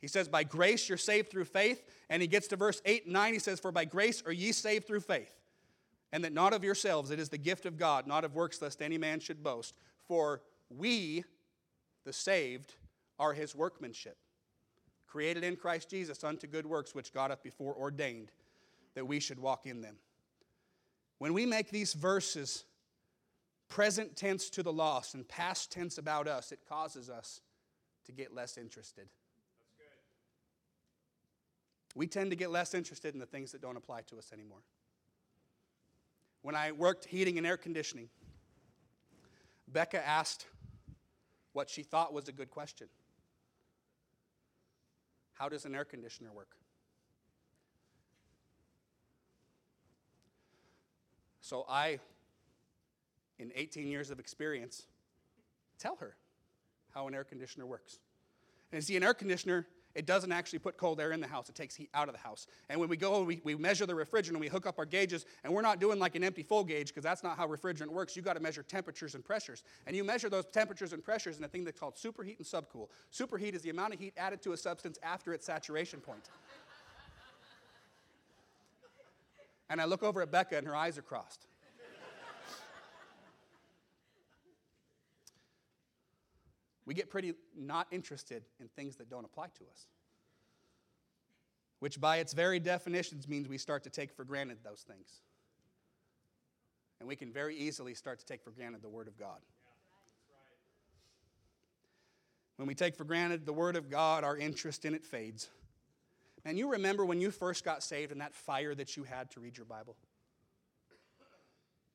He 0.00 0.08
says, 0.08 0.28
By 0.28 0.42
grace 0.42 0.88
you're 0.88 0.98
saved 0.98 1.30
through 1.30 1.44
faith. 1.44 1.84
And 2.08 2.20
he 2.20 2.26
gets 2.26 2.48
to 2.48 2.56
verse 2.56 2.80
8 2.84 3.04
and 3.04 3.12
9, 3.12 3.34
he 3.34 3.38
says, 3.38 3.60
For 3.60 3.70
by 3.70 3.84
grace 3.84 4.22
are 4.26 4.32
ye 4.32 4.50
saved 4.50 4.86
through 4.86 5.00
faith 5.00 5.35
and 6.12 6.24
that 6.24 6.32
not 6.32 6.52
of 6.52 6.64
yourselves, 6.64 7.10
it 7.10 7.18
is 7.18 7.28
the 7.28 7.38
gift 7.38 7.66
of 7.66 7.76
God, 7.76 8.06
not 8.06 8.24
of 8.24 8.34
works, 8.34 8.62
lest 8.62 8.80
any 8.80 8.98
man 8.98 9.20
should 9.20 9.42
boast. 9.42 9.74
For 10.06 10.42
we, 10.70 11.24
the 12.04 12.12
saved, 12.12 12.74
are 13.18 13.32
his 13.32 13.54
workmanship, 13.54 14.16
created 15.06 15.44
in 15.44 15.56
Christ 15.56 15.90
Jesus 15.90 16.22
unto 16.22 16.46
good 16.46 16.66
works, 16.66 16.94
which 16.94 17.12
God 17.12 17.30
hath 17.30 17.42
before 17.42 17.74
ordained 17.74 18.30
that 18.94 19.06
we 19.06 19.20
should 19.20 19.38
walk 19.38 19.66
in 19.66 19.80
them. 19.80 19.96
When 21.18 21.32
we 21.32 21.46
make 21.46 21.70
these 21.70 21.92
verses 21.92 22.64
present 23.68 24.16
tense 24.16 24.48
to 24.50 24.62
the 24.62 24.72
lost 24.72 25.14
and 25.14 25.26
past 25.26 25.72
tense 25.72 25.98
about 25.98 26.28
us, 26.28 26.52
it 26.52 26.60
causes 26.68 27.10
us 27.10 27.40
to 28.04 28.12
get 28.12 28.34
less 28.34 28.56
interested. 28.56 29.08
We 31.94 32.06
tend 32.06 32.30
to 32.30 32.36
get 32.36 32.50
less 32.50 32.74
interested 32.74 33.14
in 33.14 33.20
the 33.20 33.26
things 33.26 33.52
that 33.52 33.62
don't 33.62 33.76
apply 33.76 34.02
to 34.02 34.18
us 34.18 34.30
anymore. 34.32 34.62
When 36.46 36.54
I 36.54 36.70
worked 36.70 37.06
heating 37.06 37.38
and 37.38 37.44
air 37.44 37.56
conditioning, 37.56 38.08
Becca 39.66 40.06
asked 40.06 40.46
what 41.54 41.68
she 41.68 41.82
thought 41.82 42.12
was 42.12 42.28
a 42.28 42.32
good 42.32 42.52
question 42.52 42.86
How 45.32 45.48
does 45.48 45.64
an 45.64 45.74
air 45.74 45.84
conditioner 45.84 46.30
work? 46.32 46.50
So 51.40 51.66
I, 51.68 51.98
in 53.40 53.50
18 53.52 53.88
years 53.88 54.10
of 54.10 54.20
experience, 54.20 54.86
tell 55.80 55.96
her 55.96 56.14
how 56.94 57.08
an 57.08 57.14
air 57.16 57.24
conditioner 57.24 57.66
works. 57.66 57.98
And 58.70 58.84
see, 58.84 58.96
an 58.96 59.02
air 59.02 59.14
conditioner, 59.14 59.66
it 59.96 60.04
doesn't 60.06 60.30
actually 60.30 60.58
put 60.58 60.76
cold 60.76 61.00
air 61.00 61.12
in 61.12 61.20
the 61.20 61.26
house, 61.26 61.48
it 61.48 61.54
takes 61.54 61.74
heat 61.74 61.88
out 61.94 62.08
of 62.08 62.14
the 62.14 62.20
house. 62.20 62.46
And 62.68 62.78
when 62.78 62.88
we 62.88 62.98
go, 62.98 63.22
we, 63.22 63.40
we 63.42 63.54
measure 63.56 63.86
the 63.86 63.94
refrigerant 63.94 64.30
and 64.30 64.40
we 64.40 64.48
hook 64.48 64.66
up 64.66 64.78
our 64.78 64.84
gauges, 64.84 65.24
and 65.42 65.52
we're 65.52 65.62
not 65.62 65.80
doing 65.80 65.98
like 65.98 66.14
an 66.14 66.22
empty 66.22 66.42
full 66.42 66.62
gauge 66.62 66.88
because 66.88 67.02
that's 67.02 67.22
not 67.22 67.38
how 67.38 67.48
refrigerant 67.48 67.88
works. 67.88 68.14
you 68.14 68.22
got 68.22 68.34
to 68.34 68.40
measure 68.40 68.62
temperatures 68.62 69.14
and 69.14 69.24
pressures. 69.24 69.64
And 69.86 69.96
you 69.96 70.04
measure 70.04 70.28
those 70.28 70.44
temperatures 70.46 70.92
and 70.92 71.02
pressures 71.02 71.38
in 71.38 71.44
a 71.44 71.48
thing 71.48 71.64
that's 71.64 71.80
called 71.80 71.94
superheat 71.94 72.36
and 72.36 72.46
subcool. 72.46 72.88
Superheat 73.10 73.54
is 73.54 73.62
the 73.62 73.70
amount 73.70 73.94
of 73.94 73.98
heat 73.98 74.12
added 74.18 74.42
to 74.42 74.52
a 74.52 74.56
substance 74.56 74.98
after 75.02 75.32
its 75.32 75.46
saturation 75.46 76.00
point. 76.00 76.28
And 79.68 79.80
I 79.80 79.86
look 79.86 80.02
over 80.02 80.22
at 80.22 80.30
Becca, 80.30 80.58
and 80.58 80.66
her 80.66 80.76
eyes 80.76 80.96
are 80.98 81.02
crossed. 81.02 81.46
We 86.86 86.94
get 86.94 87.10
pretty 87.10 87.34
not 87.56 87.88
interested 87.90 88.44
in 88.60 88.68
things 88.68 88.96
that 88.96 89.10
don't 89.10 89.24
apply 89.24 89.46
to 89.58 89.64
us, 89.72 89.86
which 91.80 92.00
by 92.00 92.18
its 92.18 92.32
very 92.32 92.60
definitions 92.60 93.28
means 93.28 93.48
we 93.48 93.58
start 93.58 93.82
to 93.84 93.90
take 93.90 94.12
for 94.12 94.24
granted 94.24 94.58
those 94.64 94.82
things. 94.82 95.20
And 97.00 97.08
we 97.08 97.16
can 97.16 97.30
very 97.30 97.56
easily 97.56 97.92
start 97.92 98.20
to 98.20 98.24
take 98.24 98.42
for 98.42 98.50
granted 98.50 98.82
the 98.82 98.88
Word 98.88 99.08
of 99.08 99.18
God. 99.18 99.40
When 102.56 102.66
we 102.66 102.74
take 102.74 102.96
for 102.96 103.04
granted 103.04 103.44
the 103.44 103.52
Word 103.52 103.76
of 103.76 103.90
God, 103.90 104.24
our 104.24 104.36
interest 104.36 104.86
in 104.86 104.94
it 104.94 105.04
fades. 105.04 105.50
And 106.46 106.56
you 106.56 106.70
remember 106.70 107.04
when 107.04 107.20
you 107.20 107.30
first 107.30 107.64
got 107.64 107.82
saved 107.82 108.12
and 108.12 108.20
that 108.20 108.32
fire 108.32 108.74
that 108.74 108.96
you 108.96 109.02
had 109.02 109.30
to 109.32 109.40
read 109.40 109.56
your 109.58 109.66
Bible? 109.66 109.96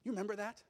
You 0.04 0.12
remember 0.12 0.36
that? 0.36 0.62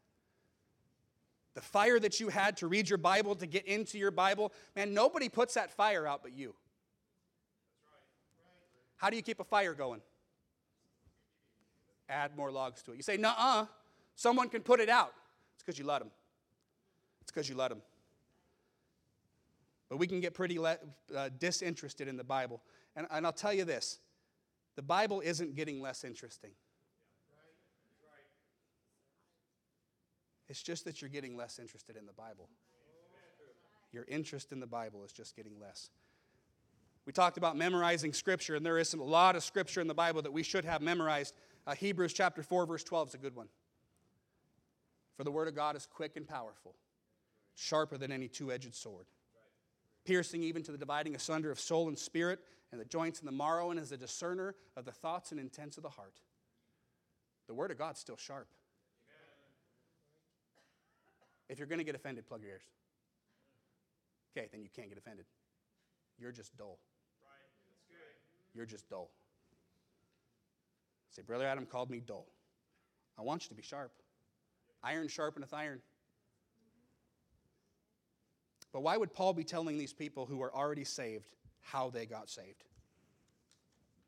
The 1.54 1.62
fire 1.62 2.00
that 2.00 2.20
you 2.20 2.30
had 2.30 2.58
to 2.58 2.68
read 2.68 2.90
your 2.90 2.98
Bible, 2.98 3.36
to 3.36 3.46
get 3.46 3.66
into 3.66 3.98
your 3.98 4.12
Bible. 4.12 4.54
Man, 4.76 4.94
nobody 4.94 5.28
puts 5.28 5.56
that 5.56 5.72
fire 5.72 6.08
out 6.08 6.24
but 6.24 6.32
you. 6.34 6.56
How 8.96 9.10
do 9.10 9.16
you 9.16 9.24
keep 9.24 9.40
a 9.40 9.44
fire 9.44 9.74
going? 9.74 10.02
Add 12.08 12.38
more 12.38 12.52
logs 12.52 12.82
to 12.84 12.92
it. 12.92 12.98
You 12.98 13.04
say, 13.04 13.18
nah, 13.18 13.34
uh, 13.38 13.66
someone 14.16 14.48
can 14.48 14.62
put 14.62 14.80
it 14.80 14.90
out. 14.90 15.14
It's 15.56 15.64
because 15.64 15.80
you 15.80 15.86
let 15.86 16.00
them. 16.00 16.12
It's 17.22 17.32
because 17.32 17.50
you 17.50 17.56
let 17.56 17.70
them. 17.70 17.82
But 19.90 19.98
we 19.98 20.08
can 20.08 20.22
get 20.22 20.34
pretty 20.34 20.58
uh, 20.58 20.78
disinterested 21.38 22.08
in 22.08 22.16
the 22.16 22.24
Bible. 22.24 22.62
And, 22.96 23.08
and 23.12 23.26
I'll 23.26 23.34
tell 23.34 23.54
you 23.54 23.66
this 23.66 24.00
the 24.76 24.82
Bible 24.82 25.22
isn't 25.22 25.56
getting 25.56 25.82
less 25.82 26.04
interesting. 26.04 26.52
It's 30.52 30.62
just 30.62 30.84
that 30.84 31.02
you're 31.02 31.10
getting 31.10 31.38
less 31.38 31.60
interested 31.60 31.96
in 31.96 32.06
the 32.06 32.12
Bible. 32.12 32.50
Your 33.94 34.04
interest 34.10 34.52
in 34.52 34.60
the 34.60 34.68
Bible 34.68 35.06
is 35.06 35.14
just 35.14 35.34
getting 35.34 35.58
less. 35.58 35.90
We 37.06 37.14
talked 37.14 37.38
about 37.38 37.56
memorizing 37.56 38.12
Scripture, 38.12 38.56
and 38.56 38.66
there 38.66 38.78
is 38.78 38.94
a 38.94 38.98
lot 38.98 39.38
of 39.38 39.46
Scripture 39.46 39.80
in 39.80 39.88
the 39.88 39.94
Bible 39.94 40.22
that 40.24 40.34
we 40.34 40.44
should 40.44 40.66
have 40.66 40.82
memorized. 40.82 41.36
Uh, 41.66 41.74
Hebrews 41.74 42.12
chapter 42.12 42.44
4, 42.44 42.66
verse 42.66 42.84
12 42.84 43.08
is 43.08 43.14
a 43.14 43.18
good 43.18 43.34
one. 43.34 43.48
For 45.16 45.24
the 45.24 45.32
Word 45.32 45.48
of 45.48 45.56
God 45.56 45.78
is 45.78 45.86
quick 45.86 46.18
and 46.18 46.28
powerful, 46.28 46.76
sharper 47.56 47.98
than 47.98 48.12
any 48.12 48.28
two 48.28 48.52
edged 48.52 48.76
sword, 48.76 49.06
piercing 50.04 50.44
even 50.44 50.64
to 50.64 50.74
the 50.74 50.78
dividing 50.78 51.16
asunder 51.16 51.50
of 51.50 51.62
soul 51.62 51.88
and 51.88 51.98
spirit, 51.98 52.40
and 52.74 52.82
the 52.82 52.86
joints 52.86 53.20
and 53.20 53.28
the 53.30 53.32
marrow, 53.32 53.72
and 53.72 53.80
is 53.80 53.94
a 53.94 53.98
discerner 53.98 54.56
of 54.76 54.84
the 54.84 54.92
thoughts 54.92 55.32
and 55.32 55.40
intents 55.40 55.78
of 55.78 55.84
the 55.84 55.90
heart. 55.90 56.20
The 57.48 57.54
Word 57.54 57.72
of 57.72 57.78
God's 57.78 58.02
still 58.02 58.18
sharp. 58.18 58.50
If 61.52 61.60
you're 61.60 61.68
going 61.68 61.80
to 61.80 61.86
get 61.86 61.96
offended, 61.96 62.26
plug 62.26 62.42
your 62.42 62.52
ears. 62.52 62.64
Okay, 64.32 64.48
then 64.54 64.64
you 64.64 64.70
can't 64.74 64.88
get 64.88 64.98
offended. 64.98 65.26
You're 66.18 66.32
just 66.32 66.58
dull. 66.58 66.80
You're 68.56 68.66
just 68.66 68.90
dull. 68.90 69.12
Say, 71.10 71.24
Brother 71.24 71.46
Adam 71.46 71.66
called 71.66 71.90
me 71.90 72.00
dull. 72.00 72.26
I 73.20 73.24
want 73.24 73.44
you 73.44 73.50
to 73.50 73.56
be 73.56 73.62
sharp. 73.62 73.92
Iron 74.82 75.08
sharpeneth 75.08 75.54
iron. 75.54 75.82
But 78.72 78.82
why 78.84 78.96
would 78.96 79.14
Paul 79.14 79.34
be 79.34 79.44
telling 79.44 79.78
these 79.78 79.92
people 79.92 80.26
who 80.26 80.42
are 80.42 80.56
already 80.56 80.86
saved 80.86 81.28
how 81.60 81.90
they 81.90 82.06
got 82.06 82.30
saved? 82.30 82.64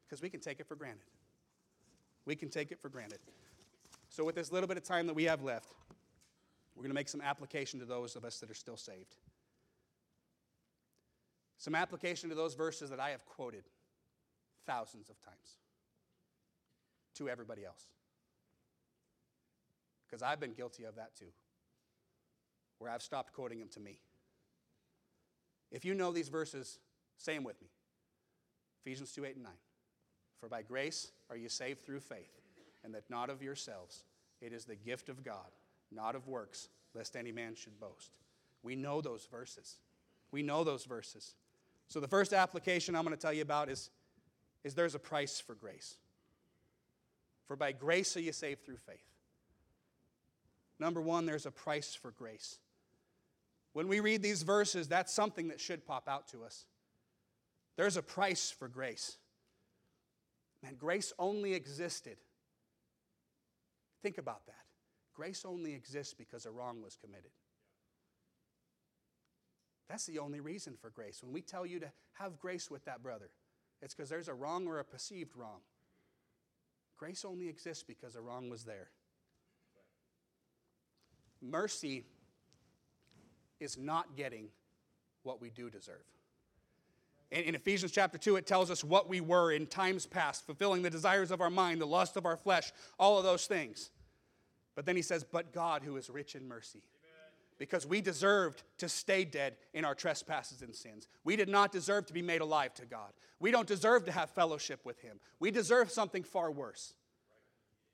Because 0.07 0.21
we 0.21 0.29
can 0.29 0.39
take 0.39 0.61
it 0.61 0.65
for 0.65 0.77
granted. 0.77 1.03
We 2.25 2.37
can 2.37 2.49
take 2.49 2.71
it 2.71 2.79
for 2.79 2.87
granted. 2.87 3.19
So, 4.07 4.23
with 4.23 4.35
this 4.35 4.49
little 4.49 4.67
bit 4.67 4.77
of 4.77 4.83
time 4.83 5.07
that 5.07 5.13
we 5.13 5.25
have 5.25 5.41
left, 5.41 5.73
we're 6.75 6.81
going 6.81 6.91
to 6.91 6.95
make 6.95 7.09
some 7.09 7.21
application 7.21 7.79
to 7.79 7.85
those 7.85 8.15
of 8.15 8.25
us 8.25 8.39
that 8.39 8.49
are 8.49 8.55
still 8.55 8.77
saved. 8.77 9.15
Some 11.57 11.75
application 11.75 12.29
to 12.29 12.35
those 12.35 12.55
verses 12.55 12.89
that 12.89 12.99
I 12.99 13.11
have 13.11 13.25
quoted 13.25 13.63
thousands 14.65 15.09
of 15.09 15.19
times 15.23 15.57
to 17.15 17.29
everybody 17.29 17.63
else. 17.63 17.85
Because 20.05 20.21
I've 20.21 20.39
been 20.39 20.53
guilty 20.53 20.83
of 20.83 20.95
that 20.95 21.15
too, 21.15 21.31
where 22.79 22.91
I've 22.91 23.01
stopped 23.01 23.33
quoting 23.33 23.59
them 23.59 23.69
to 23.69 23.79
me. 23.79 23.99
If 25.71 25.85
you 25.85 25.93
know 25.93 26.11
these 26.11 26.29
verses, 26.29 26.79
say 27.17 27.35
them 27.35 27.43
with 27.43 27.61
me 27.61 27.69
Ephesians 28.85 29.11
2 29.13 29.25
8 29.25 29.35
and 29.35 29.43
9. 29.43 29.53
For 30.39 30.49
by 30.49 30.61
grace 30.61 31.11
are 31.29 31.37
you 31.37 31.49
saved 31.49 31.85
through 31.85 32.01
faith, 32.01 32.41
and 32.83 32.93
that 32.93 33.09
not 33.09 33.29
of 33.29 33.41
yourselves. 33.41 34.03
It 34.41 34.51
is 34.51 34.65
the 34.65 34.75
gift 34.75 35.07
of 35.07 35.23
God 35.23 35.51
not 35.95 36.15
of 36.15 36.27
works, 36.27 36.69
lest 36.93 37.15
any 37.15 37.31
man 37.31 37.55
should 37.55 37.79
boast. 37.79 38.11
We 38.61 38.75
know 38.75 39.01
those 39.01 39.27
verses. 39.29 39.77
We 40.31 40.43
know 40.43 40.63
those 40.63 40.85
verses. 40.85 41.35
So 41.87 41.99
the 41.99 42.07
first 42.07 42.33
application 42.33 42.95
I'm 42.95 43.03
going 43.03 43.15
to 43.15 43.21
tell 43.21 43.33
you 43.33 43.41
about 43.41 43.69
is, 43.69 43.89
is 44.63 44.73
there's 44.73 44.95
a 44.95 44.99
price 44.99 45.39
for 45.39 45.53
grace. 45.55 45.95
For 47.47 47.55
by 47.55 47.71
grace 47.71 48.15
are 48.17 48.21
you 48.21 48.31
saved 48.31 48.65
through 48.65 48.77
faith. 48.77 49.05
Number 50.79 51.01
one, 51.01 51.25
there's 51.25 51.45
a 51.45 51.51
price 51.51 51.93
for 51.93 52.11
grace. 52.11 52.57
When 53.73 53.87
we 53.87 53.99
read 53.99 54.21
these 54.21 54.43
verses, 54.43 54.87
that's 54.87 55.13
something 55.13 55.49
that 55.49 55.59
should 55.59 55.85
pop 55.85 56.07
out 56.07 56.27
to 56.29 56.43
us. 56.43 56.65
There's 57.75 57.97
a 57.97 58.01
price 58.01 58.51
for 58.51 58.67
grace. 58.67 59.17
Man, 60.61 60.75
grace 60.75 61.11
only 61.19 61.53
existed. 61.53 62.17
Think 64.01 64.17
about 64.17 64.45
that. 64.47 64.62
Grace 65.13 65.45
only 65.45 65.73
exists 65.73 66.13
because 66.13 66.45
a 66.45 66.51
wrong 66.51 66.81
was 66.81 66.95
committed. 66.95 67.31
That's 69.87 70.05
the 70.05 70.19
only 70.19 70.39
reason 70.39 70.75
for 70.79 70.89
grace. 70.89 71.21
When 71.21 71.33
we 71.33 71.41
tell 71.41 71.65
you 71.65 71.79
to 71.79 71.91
have 72.13 72.39
grace 72.39 72.71
with 72.71 72.85
that 72.85 73.03
brother, 73.03 73.29
it's 73.81 73.93
because 73.93 74.09
there's 74.09 74.27
a 74.27 74.33
wrong 74.33 74.65
or 74.65 74.79
a 74.79 74.83
perceived 74.83 75.35
wrong. 75.35 75.59
Grace 76.97 77.25
only 77.25 77.49
exists 77.49 77.83
because 77.83 78.15
a 78.15 78.21
wrong 78.21 78.49
was 78.49 78.63
there. 78.63 78.89
Mercy 81.41 82.05
is 83.59 83.77
not 83.77 84.15
getting 84.15 84.47
what 85.23 85.41
we 85.41 85.49
do 85.49 85.69
deserve. 85.69 86.05
In, 87.31 87.43
in, 87.43 87.55
Ephesians 87.55 87.91
chapter 87.91 88.17
2, 88.17 88.37
it 88.37 88.47
tells 88.47 88.71
us 88.71 88.83
what 88.83 89.09
we 89.09 89.19
were 89.19 89.51
in 89.51 89.67
times 89.67 90.05
past, 90.05 90.45
fulfilling 90.45 90.81
the 90.81 90.89
desires 90.89 91.31
of 91.31 91.41
our 91.41 91.49
mind, 91.49 91.81
the 91.81 91.85
lust 91.85 92.15
of 92.15 92.25
our 92.25 92.37
flesh, 92.37 92.71
all 92.97 93.17
of 93.17 93.23
those 93.23 93.47
things. 93.47 93.89
But 94.75 94.85
then 94.85 94.95
he 94.95 95.01
says, 95.01 95.23
But 95.23 95.53
God 95.53 95.83
who 95.83 95.97
is 95.97 96.09
rich 96.09 96.35
in 96.35 96.47
mercy. 96.47 96.83
Because 97.59 97.85
we 97.85 98.01
deserved 98.01 98.63
to 98.79 98.89
stay 98.89 99.23
dead 99.23 99.55
in 99.73 99.85
our 99.85 99.93
trespasses 99.93 100.61
and 100.63 100.75
sins. 100.75 101.07
We 101.23 101.35
did 101.35 101.47
not 101.47 101.71
deserve 101.71 102.07
to 102.07 102.13
be 102.13 102.21
made 102.21 102.41
alive 102.41 102.73
to 102.75 102.85
God. 102.85 103.11
We 103.39 103.51
don't 103.51 103.67
deserve 103.67 104.05
to 104.05 104.11
have 104.11 104.31
fellowship 104.31 104.81
with 104.83 104.99
Him. 104.99 105.19
We 105.39 105.51
deserve 105.51 105.91
something 105.91 106.23
far 106.23 106.51
worse. 106.51 106.93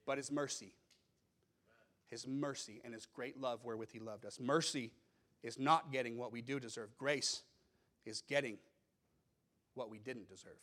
But 0.05 0.17
His 0.17 0.31
mercy, 0.31 0.73
His 2.07 2.25
mercy, 2.25 2.81
and 2.83 2.93
His 2.93 3.05
great 3.05 3.39
love 3.39 3.63
wherewith 3.65 3.91
He 3.91 3.99
loved 3.99 4.25
us. 4.25 4.39
Mercy 4.39 4.91
is 5.43 5.59
not 5.59 5.91
getting 5.91 6.17
what 6.17 6.31
we 6.31 6.41
do 6.41 6.59
deserve, 6.59 6.97
grace 6.97 7.43
is 8.05 8.21
getting 8.21 8.57
what 9.73 9.89
we 9.89 9.99
didn't 9.99 10.27
deserve. 10.27 10.57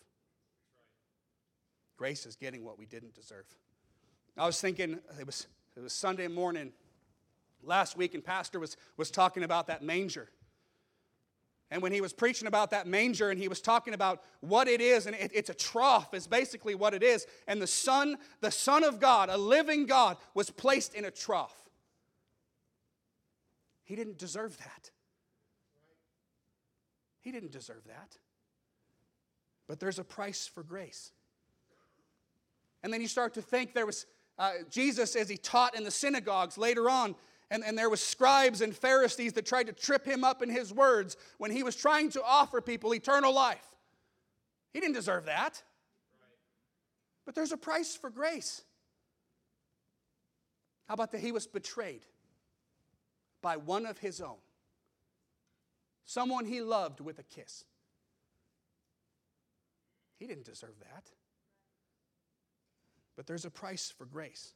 Grace 1.96 2.26
is 2.26 2.36
getting 2.36 2.64
what 2.64 2.78
we 2.78 2.86
didn't 2.86 3.14
deserve. 3.14 3.46
I 4.36 4.46
was 4.46 4.60
thinking, 4.60 4.98
it 5.18 5.26
was 5.26 5.46
it 5.76 5.82
was 5.82 5.92
Sunday 5.92 6.28
morning 6.28 6.72
Last 7.66 7.96
week, 7.96 8.14
and 8.14 8.24
Pastor 8.24 8.60
was, 8.60 8.76
was 8.96 9.10
talking 9.10 9.42
about 9.42 9.66
that 9.66 9.82
manger. 9.82 10.28
And 11.70 11.82
when 11.82 11.90
he 11.90 12.00
was 12.00 12.12
preaching 12.12 12.46
about 12.46 12.70
that 12.70 12.86
manger 12.86 13.30
and 13.30 13.40
he 13.40 13.48
was 13.48 13.60
talking 13.60 13.92
about 13.92 14.22
what 14.40 14.68
it 14.68 14.80
is, 14.80 15.06
and 15.06 15.16
it, 15.16 15.32
it's 15.34 15.50
a 15.50 15.54
trough, 15.54 16.14
is 16.14 16.28
basically 16.28 16.76
what 16.76 16.94
it 16.94 17.02
is. 17.02 17.26
And 17.48 17.60
the 17.60 17.66
Son, 17.66 18.18
the 18.40 18.52
Son 18.52 18.84
of 18.84 19.00
God, 19.00 19.28
a 19.28 19.36
living 19.36 19.86
God, 19.86 20.16
was 20.32 20.48
placed 20.48 20.94
in 20.94 21.04
a 21.04 21.10
trough. 21.10 21.56
He 23.82 23.96
didn't 23.96 24.18
deserve 24.18 24.56
that. 24.58 24.90
He 27.20 27.32
didn't 27.32 27.50
deserve 27.50 27.82
that. 27.88 28.16
But 29.66 29.80
there's 29.80 29.98
a 29.98 30.04
price 30.04 30.46
for 30.46 30.62
grace. 30.62 31.10
And 32.84 32.92
then 32.92 33.00
you 33.00 33.08
start 33.08 33.34
to 33.34 33.42
think 33.42 33.74
there 33.74 33.86
was 33.86 34.06
uh, 34.38 34.52
Jesus 34.70 35.16
as 35.16 35.28
he 35.28 35.36
taught 35.36 35.76
in 35.76 35.84
the 35.84 35.90
synagogues 35.90 36.58
later 36.58 36.90
on, 36.90 37.14
and, 37.50 37.64
and 37.64 37.78
there 37.78 37.88
was 37.88 38.00
scribes 38.00 38.60
and 38.60 38.76
Pharisees 38.76 39.32
that 39.34 39.46
tried 39.46 39.68
to 39.68 39.72
trip 39.72 40.04
him 40.04 40.24
up 40.24 40.42
in 40.42 40.50
his 40.50 40.72
words 40.72 41.16
when 41.38 41.50
he 41.50 41.62
was 41.62 41.76
trying 41.76 42.10
to 42.10 42.22
offer 42.24 42.60
people 42.60 42.94
eternal 42.94 43.32
life. 43.32 43.66
He 44.72 44.80
didn't 44.80 44.94
deserve 44.94 45.26
that. 45.26 45.62
But 47.24 47.34
there's 47.34 47.52
a 47.52 47.56
price 47.56 47.96
for 47.96 48.10
grace. 48.10 48.62
How 50.86 50.94
about 50.94 51.12
that 51.12 51.20
he 51.20 51.32
was 51.32 51.46
betrayed 51.46 52.04
by 53.42 53.56
one 53.56 53.86
of 53.86 53.98
his 53.98 54.20
own? 54.20 54.36
Someone 56.04 56.44
he 56.44 56.60
loved 56.60 57.00
with 57.00 57.18
a 57.18 57.24
kiss. 57.24 57.64
He 60.18 60.26
didn't 60.26 60.44
deserve 60.44 60.78
that. 60.80 61.10
But 63.16 63.26
there's 63.26 63.44
a 63.44 63.50
price 63.50 63.92
for 63.96 64.04
grace. 64.04 64.52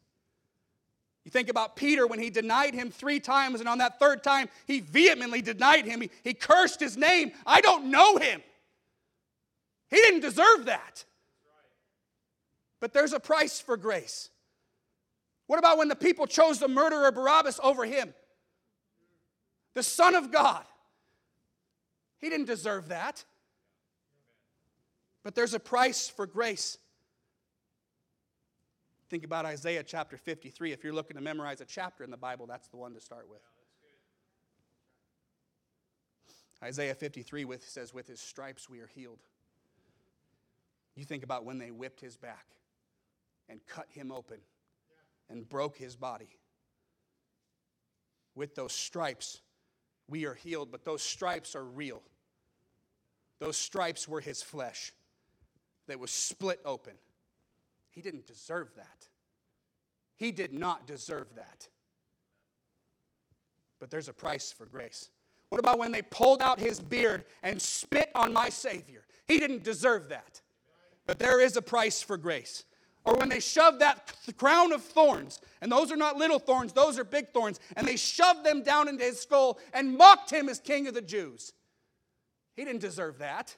You 1.25 1.31
think 1.31 1.49
about 1.49 1.77
Peter 1.77 2.07
when 2.07 2.19
he 2.19 2.31
denied 2.31 2.75
him 2.75 2.91
three 2.91 3.21
times, 3.21 3.61
and 3.61 3.69
on 3.69 3.79
that 3.79 3.99
third 3.99 4.23
time, 4.23 4.49
he 4.67 4.81
vehemently 4.81 5.43
denied 5.43 5.85
him. 5.85 6.01
He, 6.01 6.11
he 6.25 6.35
cursed 6.35 6.81
his 6.81 6.97
name. 6.97 7.33
I 7.47 7.61
don't 7.61 7.91
know 7.91 8.17
him. 8.17 8.43
He 9.91 9.97
didn't 9.97 10.21
deserve 10.21 10.67
that. 10.67 11.05
But 12.81 12.95
there's 12.95 13.13
a 13.13 13.21
price 13.21 13.61
for 13.61 13.77
grace. 13.77 14.31
What 15.47 15.59
about 15.59 15.77
when 15.77 15.89
the 15.89 15.97
people 15.97 16.27
chose 16.27 16.59
the 16.59 16.69
murderer 16.69 17.11
Barabbas 17.11 17.61
over 17.63 17.85
him? 17.85 18.15
The 19.75 19.83
Son 19.83 20.15
of 20.15 20.31
God. 20.31 20.65
He 22.19 22.31
didn't 22.31 22.47
deserve 22.47 22.89
that. 22.89 23.25
But 25.23 25.35
there's 25.35 25.55
a 25.55 25.61
price 25.61 26.09
for 26.09 26.27
grace. 26.27 26.79
Think 29.11 29.25
about 29.25 29.45
Isaiah 29.45 29.83
chapter 29.83 30.17
53. 30.17 30.71
If 30.71 30.85
you're 30.85 30.93
looking 30.93 31.17
to 31.17 31.23
memorize 31.23 31.61
a 31.61 31.65
chapter 31.65 32.05
in 32.05 32.13
the 32.13 32.17
Bible, 32.17 32.47
that's 32.47 32.69
the 32.69 32.77
one 32.77 32.95
to 32.95 33.01
start 33.01 33.29
with. 33.29 33.41
Isaiah 36.63 36.95
53 36.95 37.45
with, 37.45 37.69
says, 37.69 37.93
With 37.93 38.07
his 38.07 38.21
stripes 38.21 38.71
we 38.71 38.79
are 38.79 38.87
healed. 38.87 39.19
You 40.95 41.05
think 41.05 41.25
about 41.25 41.45
when 41.45 41.59
they 41.59 41.73
whipped 41.73 42.01
his 42.01 42.17
back 42.17 42.47
and 43.49 43.61
cut 43.67 43.87
him 43.89 44.13
open 44.13 44.39
and 45.29 45.49
broke 45.49 45.77
his 45.77 45.97
body. 45.97 46.37
With 48.37 48.55
those 48.55 48.73
stripes, 48.73 49.41
we 50.09 50.25
are 50.25 50.35
healed, 50.35 50.71
but 50.71 50.85
those 50.85 51.03
stripes 51.03 51.57
are 51.57 51.65
real. 51.65 52.03
Those 53.41 53.57
stripes 53.57 54.07
were 54.07 54.21
his 54.21 54.41
flesh 54.41 54.93
that 55.89 55.99
was 55.99 56.13
split 56.13 56.61
open. 56.65 56.95
He 57.91 58.01
didn't 58.01 58.27
deserve 58.27 58.69
that. 58.77 59.09
He 60.17 60.33
did 60.33 60.53
not 60.53 60.87
deserve 60.87 61.35
that. 61.37 61.69
But 63.79 63.91
there's 63.91 64.09
a 64.09 64.13
price 64.13 64.53
for 64.53 64.67
grace. 64.67 65.09
What 65.49 65.59
about 65.59 65.79
when 65.79 65.91
they 65.91 66.03
pulled 66.03 66.43
out 66.43 66.61
his 66.61 66.79
beard 66.79 67.25
and 67.43 67.61
spit 67.61 68.11
on 68.15 68.33
my 68.33 68.49
Savior? 68.49 69.05
He 69.27 69.39
didn't 69.39 69.65
deserve 69.65 70.09
that. 70.11 70.41
But 71.07 71.19
there 71.19 71.41
is 71.41 71.57
a 71.57 71.63
price 71.63 72.03
for 72.03 72.17
grace. 72.17 72.65
Or 73.05 73.15
when 73.15 73.31
they 73.31 73.41
shoved 73.41 73.81
that 73.81 74.13
crown 74.37 74.73
of 74.73 74.83
thorns, 74.83 75.41
and 75.63 75.73
those 75.73 75.91
are 75.91 75.97
not 75.97 76.17
little 76.17 76.39
thorns, 76.39 76.73
those 76.73 76.99
are 76.99 77.05
big 77.05 77.33
thorns, 77.33 77.59
and 77.75 77.89
they 77.89 77.97
shoved 77.97 78.45
them 78.45 78.63
down 78.63 78.89
into 78.89 79.05
his 79.05 79.21
skull 79.21 79.59
and 79.73 79.97
mocked 79.97 80.31
him 80.31 80.49
as 80.49 80.61
king 80.61 80.87
of 80.87 80.95
the 80.95 81.01
Jews. 81.01 81.53
He 82.55 82.65
didn't 82.65 82.83
deserve 82.83 83.19
that. 83.19 83.57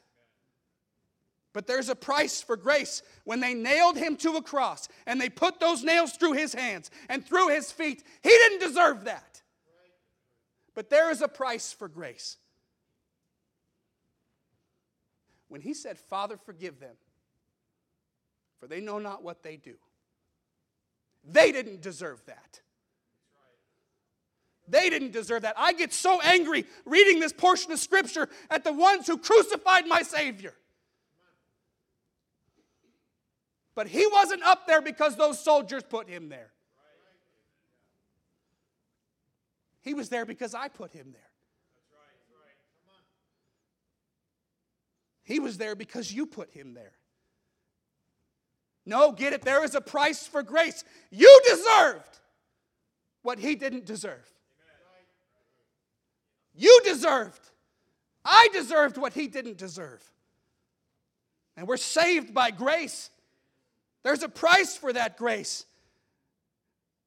But 1.52 1.66
there's 1.66 1.88
a 1.88 1.94
price 1.94 2.40
for 2.40 2.56
grace. 2.56 3.02
When 3.24 3.40
they 3.40 3.54
nailed 3.54 3.96
him 3.96 4.16
to 4.18 4.36
a 4.36 4.42
cross 4.42 4.88
and 5.06 5.20
they 5.20 5.28
put 5.28 5.60
those 5.60 5.84
nails 5.84 6.12
through 6.12 6.32
his 6.32 6.54
hands 6.54 6.90
and 7.08 7.24
through 7.24 7.48
his 7.48 7.70
feet, 7.70 8.02
he 8.22 8.30
didn't 8.30 8.60
deserve 8.60 9.04
that. 9.04 9.42
But 10.74 10.88
there 10.88 11.10
is 11.10 11.20
a 11.20 11.28
price 11.28 11.72
for 11.72 11.88
grace. 11.88 12.38
When 15.48 15.60
he 15.60 15.74
said, 15.74 15.98
Father, 15.98 16.38
forgive 16.38 16.80
them, 16.80 16.94
for 18.58 18.66
they 18.66 18.80
know 18.80 18.98
not 18.98 19.22
what 19.22 19.42
they 19.42 19.56
do, 19.56 19.74
they 21.22 21.52
didn't 21.52 21.82
deserve 21.82 22.24
that. 22.24 22.62
They 24.66 24.88
didn't 24.88 25.10
deserve 25.10 25.42
that. 25.42 25.56
I 25.58 25.74
get 25.74 25.92
so 25.92 26.20
angry 26.22 26.64
reading 26.86 27.20
this 27.20 27.34
portion 27.34 27.72
of 27.72 27.80
Scripture 27.80 28.30
at 28.48 28.64
the 28.64 28.72
ones 28.72 29.06
who 29.06 29.18
crucified 29.18 29.86
my 29.86 30.00
Savior. 30.00 30.54
But 33.74 33.86
he 33.86 34.06
wasn't 34.06 34.42
up 34.42 34.66
there 34.66 34.82
because 34.82 35.16
those 35.16 35.42
soldiers 35.42 35.82
put 35.82 36.08
him 36.08 36.28
there. 36.28 36.50
He 39.80 39.94
was 39.94 40.08
there 40.08 40.24
because 40.24 40.54
I 40.54 40.68
put 40.68 40.92
him 40.92 41.12
there. 41.12 41.22
He 45.24 45.40
was 45.40 45.56
there 45.58 45.74
because 45.74 46.12
you 46.12 46.26
put 46.26 46.50
him 46.50 46.74
there. 46.74 46.92
No, 48.84 49.12
get 49.12 49.32
it. 49.32 49.42
There 49.42 49.64
is 49.64 49.74
a 49.74 49.80
price 49.80 50.26
for 50.26 50.42
grace. 50.42 50.84
You 51.10 51.40
deserved 51.48 52.20
what 53.22 53.38
he 53.38 53.54
didn't 53.54 53.86
deserve. 53.86 54.28
You 56.54 56.80
deserved. 56.84 57.40
I 58.24 58.48
deserved 58.52 58.98
what 58.98 59.12
he 59.12 59.26
didn't 59.26 59.56
deserve. 59.56 60.02
And 61.56 61.66
we're 61.66 61.76
saved 61.76 62.34
by 62.34 62.50
grace. 62.50 63.10
There's 64.02 64.22
a 64.22 64.28
price 64.28 64.76
for 64.76 64.92
that 64.92 65.16
grace. 65.16 65.64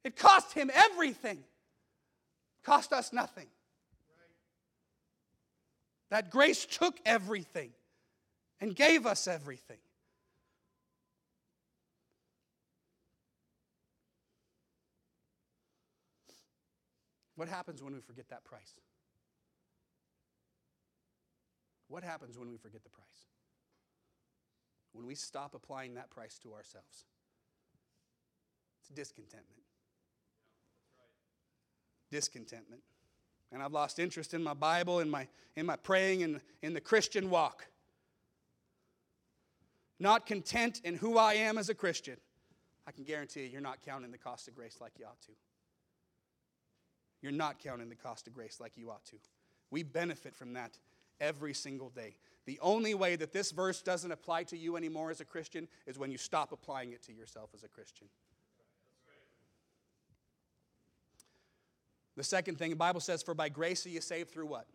It 0.04 0.16
cost 0.16 0.54
him 0.54 0.72
everything, 0.74 1.40
cost 2.64 2.94
us 2.94 3.12
nothing. 3.12 3.48
That 6.12 6.30
grace 6.30 6.66
took 6.66 6.96
everything 7.06 7.72
and 8.62 8.76
gave 8.76 9.06
us 9.06 9.28
everything. 9.28 9.78
What 17.36 17.50
happens 17.50 17.84
when 17.84 17.94
we 17.94 18.00
forget 18.00 18.30
that 18.30 18.46
price? 18.46 18.74
What 21.88 22.04
happens 22.04 22.38
when 22.38 22.50
we 22.50 22.58
forget 22.58 22.84
the 22.84 22.90
price? 22.90 23.06
When 24.96 25.06
we 25.06 25.14
stop 25.14 25.54
applying 25.54 25.96
that 25.96 26.10
price 26.10 26.40
to 26.40 26.54
ourselves. 26.54 27.06
It's 28.80 28.90
discontentment. 28.90 29.62
Discontentment. 32.12 32.82
And 33.52 33.62
I've 33.62 33.74
lost 33.74 34.00
interest 34.00 34.34
in 34.34 34.42
my 34.42 34.54
Bible, 34.54 35.02
in 35.02 35.10
my, 35.10 35.28
in 35.56 35.66
my 35.66 35.76
praying, 35.76 36.24
and 36.24 36.40
in 36.62 36.74
the 36.74 36.82
Christian 36.82 37.30
walk. 37.30 37.68
Not 40.00 40.26
content 40.26 40.82
in 40.84 40.96
who 40.96 41.18
I 41.18 41.34
am 41.34 41.58
as 41.58 41.70
a 41.70 41.76
Christian. 41.76 42.18
I 42.88 42.92
can 42.92 43.04
guarantee 43.04 43.42
you, 43.42 43.48
you're 43.48 43.62
not 43.62 43.82
counting 43.84 44.12
the 44.12 44.18
cost 44.18 44.48
of 44.48 44.56
grace 44.56 44.78
like 44.80 44.94
you 44.98 45.06
ought 45.06 45.22
to. 45.24 45.32
You're 47.22 47.32
not 47.32 47.60
counting 47.60 47.90
the 47.90 47.96
cost 47.96 48.28
of 48.28 48.34
grace 48.34 48.60
like 48.60 48.74
you 48.78 48.92
ought 48.92 49.06
to. 49.06 49.16
We 49.72 49.84
benefit 49.84 50.36
from 50.36 50.54
that 50.54 50.78
every 51.20 51.54
single 51.54 51.90
day. 51.90 52.16
The 52.46 52.60
only 52.62 52.94
way 52.94 53.16
that 53.16 53.34
this 53.34 53.52
verse 53.52 53.82
doesn't 53.82 54.12
apply 54.12 54.44
to 54.44 54.58
you 54.58 54.78
anymore 54.78 55.10
as 55.10 55.20
a 55.20 55.26
Christian 55.26 55.68
is 55.88 55.98
when 55.98 56.12
you 56.12 56.18
stop 56.18 56.52
applying 56.52 56.92
it 56.92 57.02
to 57.04 57.14
yourself 57.14 57.50
as 57.56 57.64
a 57.64 57.68
Christian. 57.68 58.08
The 62.16 62.24
second 62.24 62.58
thing, 62.58 62.70
the 62.70 62.76
Bible 62.76 63.02
says, 63.02 63.24
For 63.24 63.34
by 63.34 63.50
grace 63.50 63.86
are 63.86 63.90
you 63.90 64.00
saved 64.00 64.32
through 64.32 64.46
what? 64.46 64.68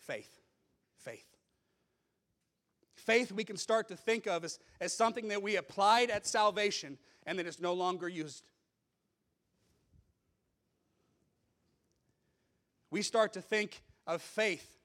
Faith. 0.00 0.40
Faith. 0.98 1.26
Faith 2.94 3.32
we 3.32 3.44
can 3.44 3.56
start 3.56 3.88
to 3.88 3.96
think 3.96 4.26
of 4.26 4.44
as, 4.44 4.58
as 4.80 4.92
something 4.92 5.28
that 5.28 5.42
we 5.42 5.56
applied 5.56 6.10
at 6.10 6.26
salvation 6.26 6.98
and 7.26 7.38
that 7.38 7.46
is 7.46 7.60
no 7.60 7.72
longer 7.72 8.08
used. 8.08 8.44
We 12.90 13.02
start 13.02 13.32
to 13.34 13.40
think 13.40 13.82
of 14.06 14.20
faith 14.20 14.81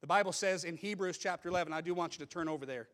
the 0.00 0.06
Bible 0.06 0.32
says 0.32 0.64
in 0.64 0.76
Hebrews 0.76 1.18
chapter 1.18 1.48
11, 1.48 1.72
I 1.72 1.80
do 1.80 1.94
want 1.94 2.18
you 2.18 2.24
to 2.24 2.30
turn 2.30 2.48
over 2.48 2.64
there. 2.64 2.88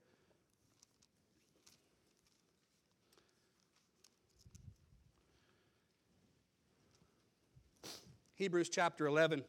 Hebrews 8.35 8.69
chapter 8.69 9.07
11. 9.07 9.45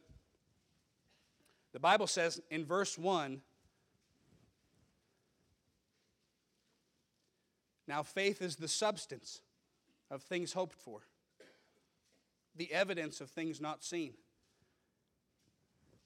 The 1.72 1.80
Bible 1.80 2.06
says 2.06 2.40
in 2.50 2.64
verse 2.64 2.96
1 2.96 3.42
Now 7.86 8.02
faith 8.02 8.42
is 8.42 8.56
the 8.56 8.68
substance 8.68 9.40
of 10.10 10.22
things 10.22 10.52
hoped 10.52 10.78
for, 10.78 11.00
the 12.54 12.72
evidence 12.72 13.20
of 13.22 13.30
things 13.30 13.60
not 13.60 13.82
seen. 13.82 14.12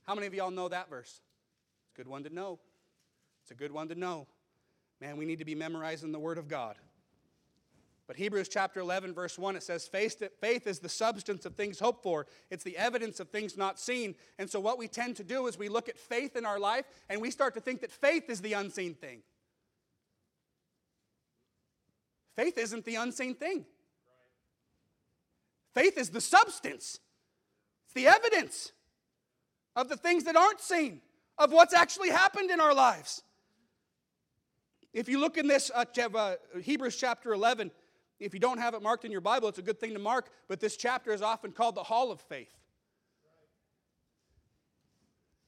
How 0.05 0.15
many 0.15 0.29
of 0.29 0.35
y'all 0.35 0.53
know 0.53 0.69
that 0.69 0.89
verse? 0.89 1.21
Good 1.95 2.09
one 2.09 2.24
to 2.24 2.30
know. 2.30 2.59
It's 3.43 3.51
a 3.51 3.55
good 3.55 3.72
one 3.72 3.88
to 3.88 3.95
know. 3.95 4.26
Man, 5.01 5.16
we 5.16 5.24
need 5.24 5.40
to 5.40 5.45
be 5.45 5.55
memorizing 5.55 6.12
the 6.12 6.18
Word 6.18 6.38
of 6.38 6.49
God. 6.49 6.76
But 8.07 8.16
Hebrews 8.16 8.49
chapter 8.49 8.80
11, 8.80 9.14
verse 9.14 9.38
1, 9.38 9.57
it 9.57 9.62
says, 9.62 9.86
faith 9.86 10.66
is 10.66 10.80
the 10.80 10.88
substance 10.88 11.47
of 11.47 11.55
things 11.55 11.78
hoped 11.78 12.03
for, 12.03 12.26
it's 12.51 12.64
the 12.64 12.76
evidence 12.76 13.20
of 13.20 13.30
things 13.30 13.57
not 13.57 13.78
seen. 13.78 14.14
And 14.38 14.51
so, 14.51 14.61
what 14.61 14.78
we 14.78 14.88
tend 14.88 15.16
to 15.16 15.24
do 15.24 15.47
is 15.47 15.59
we 15.59 15.68
look 15.68 15.88
at 15.88 15.99
faith 15.99 16.36
in 16.36 16.45
our 16.45 16.59
life 16.59 16.84
and 17.09 17.20
we 17.22 17.30
start 17.30 17.55
to 17.55 17.61
think 17.61 17.80
that 17.80 17.93
faith 17.93 18.28
is 18.28 18.40
the 18.40 18.53
unseen 18.53 18.95
thing. 18.95 19.22
Faith 22.34 22.59
isn't 22.59 22.84
the 22.84 22.97
unseen 22.97 23.34
thing. 23.34 23.64
Faith 25.74 25.97
is 25.97 26.11
the 26.11 26.20
substance, 26.20 27.01
it's 27.86 27.95
the 27.95 28.07
evidence 28.07 28.72
of 29.74 29.88
the 29.88 29.97
things 29.97 30.24
that 30.24 30.36
aren't 30.36 30.61
seen, 30.61 31.01
of 31.43 31.53
what's 31.53 31.74
actually 31.74 32.11
happened 32.11 32.51
in 32.51 32.61
our 32.61 32.74
lives. 32.74 33.22
If 34.93 35.09
you 35.09 35.18
look 35.18 35.38
in 35.38 35.47
this 35.47 35.70
uh, 35.74 35.84
uh, 36.14 36.34
Hebrews 36.62 36.97
chapter 36.97 37.32
11, 37.32 37.70
if 38.20 38.34
you 38.34 38.40
don't 38.40 38.59
have 38.59 38.74
it 38.74 38.82
marked 38.82 39.05
in 39.05 39.11
your 39.11 39.20
Bible, 39.20 39.49
it's 39.49 39.59
a 39.59 39.62
good 39.62 39.80
thing 39.80 39.95
to 39.95 39.99
mark, 39.99 40.30
but 40.49 40.61
this 40.61 40.76
chapter 40.76 41.12
is 41.12 41.22
often 41.22 41.51
called 41.51 41.74
the 41.74 41.82
Hall 41.82 42.12
of 42.12 42.20
Faith. 42.20 42.55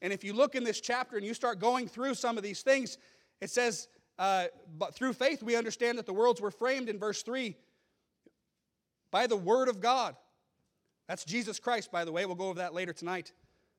And 0.02 0.12
if 0.12 0.24
you 0.24 0.32
look 0.32 0.54
in 0.54 0.64
this 0.64 0.80
chapter 0.80 1.16
and 1.16 1.24
you 1.24 1.34
start 1.34 1.60
going 1.60 1.88
through 1.88 2.14
some 2.14 2.36
of 2.36 2.42
these 2.42 2.62
things, 2.62 2.98
it 3.40 3.50
says, 3.50 3.88
uh, 4.18 4.46
but 4.76 4.94
through 4.94 5.12
faith 5.12 5.42
we 5.42 5.56
understand 5.56 5.98
that 5.98 6.06
the 6.06 6.12
worlds 6.12 6.40
were 6.40 6.50
framed 6.50 6.88
in 6.88 6.98
verse 6.98 7.22
3 7.22 7.56
by 9.10 9.26
the 9.26 9.36
Word 9.36 9.68
of 9.68 9.80
God. 9.80 10.16
That's 11.08 11.24
Jesus 11.24 11.58
Christ, 11.58 11.92
by 11.92 12.04
the 12.04 12.12
way. 12.12 12.26
We'll 12.26 12.34
go 12.34 12.48
over 12.48 12.58
that 12.58 12.74
later 12.74 12.92
tonight. 12.92 13.32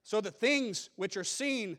So 0.03 0.21
the 0.21 0.31
things 0.31 0.89
which 0.95 1.17
are 1.17 1.23
seen 1.23 1.77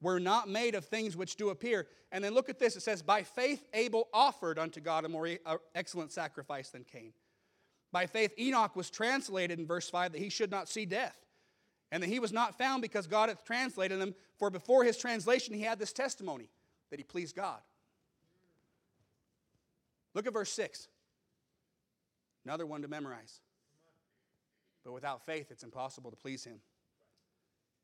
were 0.00 0.20
not 0.20 0.48
made 0.48 0.74
of 0.74 0.84
things 0.84 1.16
which 1.16 1.36
do 1.36 1.50
appear. 1.50 1.86
And 2.12 2.22
then 2.22 2.34
look 2.34 2.48
at 2.48 2.58
this 2.58 2.76
it 2.76 2.82
says, 2.82 3.02
By 3.02 3.22
faith 3.22 3.64
Abel 3.74 4.08
offered 4.12 4.58
unto 4.58 4.80
God 4.80 5.04
a 5.04 5.08
more 5.08 5.28
excellent 5.74 6.12
sacrifice 6.12 6.70
than 6.70 6.84
Cain. 6.84 7.12
By 7.90 8.06
faith 8.06 8.32
Enoch 8.38 8.76
was 8.76 8.90
translated 8.90 9.58
in 9.58 9.66
verse 9.66 9.88
5 9.88 10.12
that 10.12 10.20
he 10.20 10.28
should 10.28 10.50
not 10.50 10.68
see 10.68 10.86
death, 10.86 11.16
and 11.90 12.02
that 12.02 12.08
he 12.08 12.20
was 12.20 12.32
not 12.32 12.56
found 12.56 12.82
because 12.82 13.06
God 13.06 13.28
hath 13.28 13.44
translated 13.44 14.00
him. 14.00 14.14
For 14.38 14.50
before 14.50 14.84
his 14.84 14.96
translation 14.96 15.54
he 15.54 15.62
had 15.62 15.78
this 15.78 15.92
testimony 15.92 16.50
that 16.90 17.00
he 17.00 17.02
pleased 17.02 17.34
God. 17.34 17.60
Look 20.14 20.26
at 20.26 20.32
verse 20.32 20.52
6. 20.52 20.88
Another 22.44 22.66
one 22.66 22.82
to 22.82 22.88
memorize. 22.88 23.40
But 24.84 24.92
without 24.92 25.26
faith, 25.26 25.50
it's 25.50 25.64
impossible 25.64 26.10
to 26.10 26.16
please 26.16 26.44
him. 26.44 26.60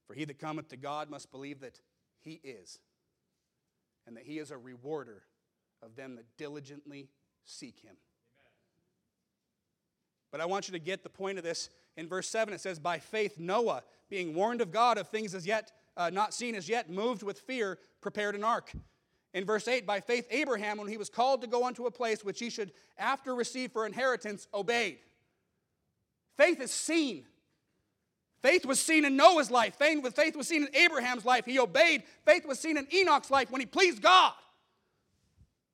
For 0.06 0.14
he 0.14 0.24
that 0.24 0.38
cometh 0.38 0.68
to 0.68 0.76
God 0.76 1.10
must 1.10 1.30
believe 1.30 1.60
that 1.60 1.80
he 2.24 2.40
is, 2.42 2.78
and 4.06 4.16
that 4.16 4.24
he 4.24 4.38
is 4.38 4.50
a 4.50 4.58
rewarder 4.58 5.22
of 5.82 5.96
them 5.96 6.16
that 6.16 6.24
diligently 6.38 7.08
seek 7.44 7.80
him. 7.80 7.96
But 10.32 10.40
I 10.40 10.46
want 10.46 10.66
you 10.66 10.72
to 10.72 10.78
get 10.78 11.02
the 11.02 11.08
point 11.08 11.38
of 11.38 11.44
this. 11.44 11.70
In 11.96 12.08
verse 12.08 12.28
7, 12.28 12.52
it 12.52 12.60
says, 12.60 12.80
By 12.80 12.98
faith, 12.98 13.38
Noah, 13.38 13.84
being 14.10 14.34
warned 14.34 14.60
of 14.60 14.72
God 14.72 14.98
of 14.98 15.08
things 15.08 15.34
as 15.34 15.46
yet 15.46 15.70
uh, 15.96 16.10
not 16.10 16.34
seen 16.34 16.56
as 16.56 16.68
yet, 16.68 16.90
moved 16.90 17.22
with 17.22 17.38
fear, 17.38 17.78
prepared 18.00 18.34
an 18.34 18.42
ark 18.42 18.72
in 19.34 19.44
verse 19.44 19.66
8, 19.66 19.84
by 19.84 20.00
faith, 20.00 20.28
Abraham, 20.30 20.78
when 20.78 20.86
he 20.86 20.96
was 20.96 21.10
called 21.10 21.42
to 21.42 21.48
go 21.48 21.66
unto 21.66 21.86
a 21.86 21.90
place 21.90 22.24
which 22.24 22.38
he 22.38 22.48
should 22.48 22.72
after 22.96 23.34
receive 23.34 23.72
for 23.72 23.84
inheritance, 23.84 24.46
obeyed. 24.54 24.98
Faith 26.36 26.60
is 26.60 26.70
seen. 26.70 27.24
Faith 28.44 28.66
was 28.66 28.78
seen 28.78 29.06
in 29.06 29.16
Noah's 29.16 29.50
life. 29.50 29.76
Faith 29.76 30.36
was 30.36 30.46
seen 30.46 30.64
in 30.64 30.76
Abraham's 30.76 31.24
life. 31.24 31.46
He 31.46 31.58
obeyed. 31.58 32.02
Faith 32.26 32.44
was 32.44 32.60
seen 32.60 32.76
in 32.76 32.86
Enoch's 32.94 33.30
life 33.30 33.50
when 33.50 33.62
he 33.62 33.66
pleased 33.66 34.02
God. 34.02 34.34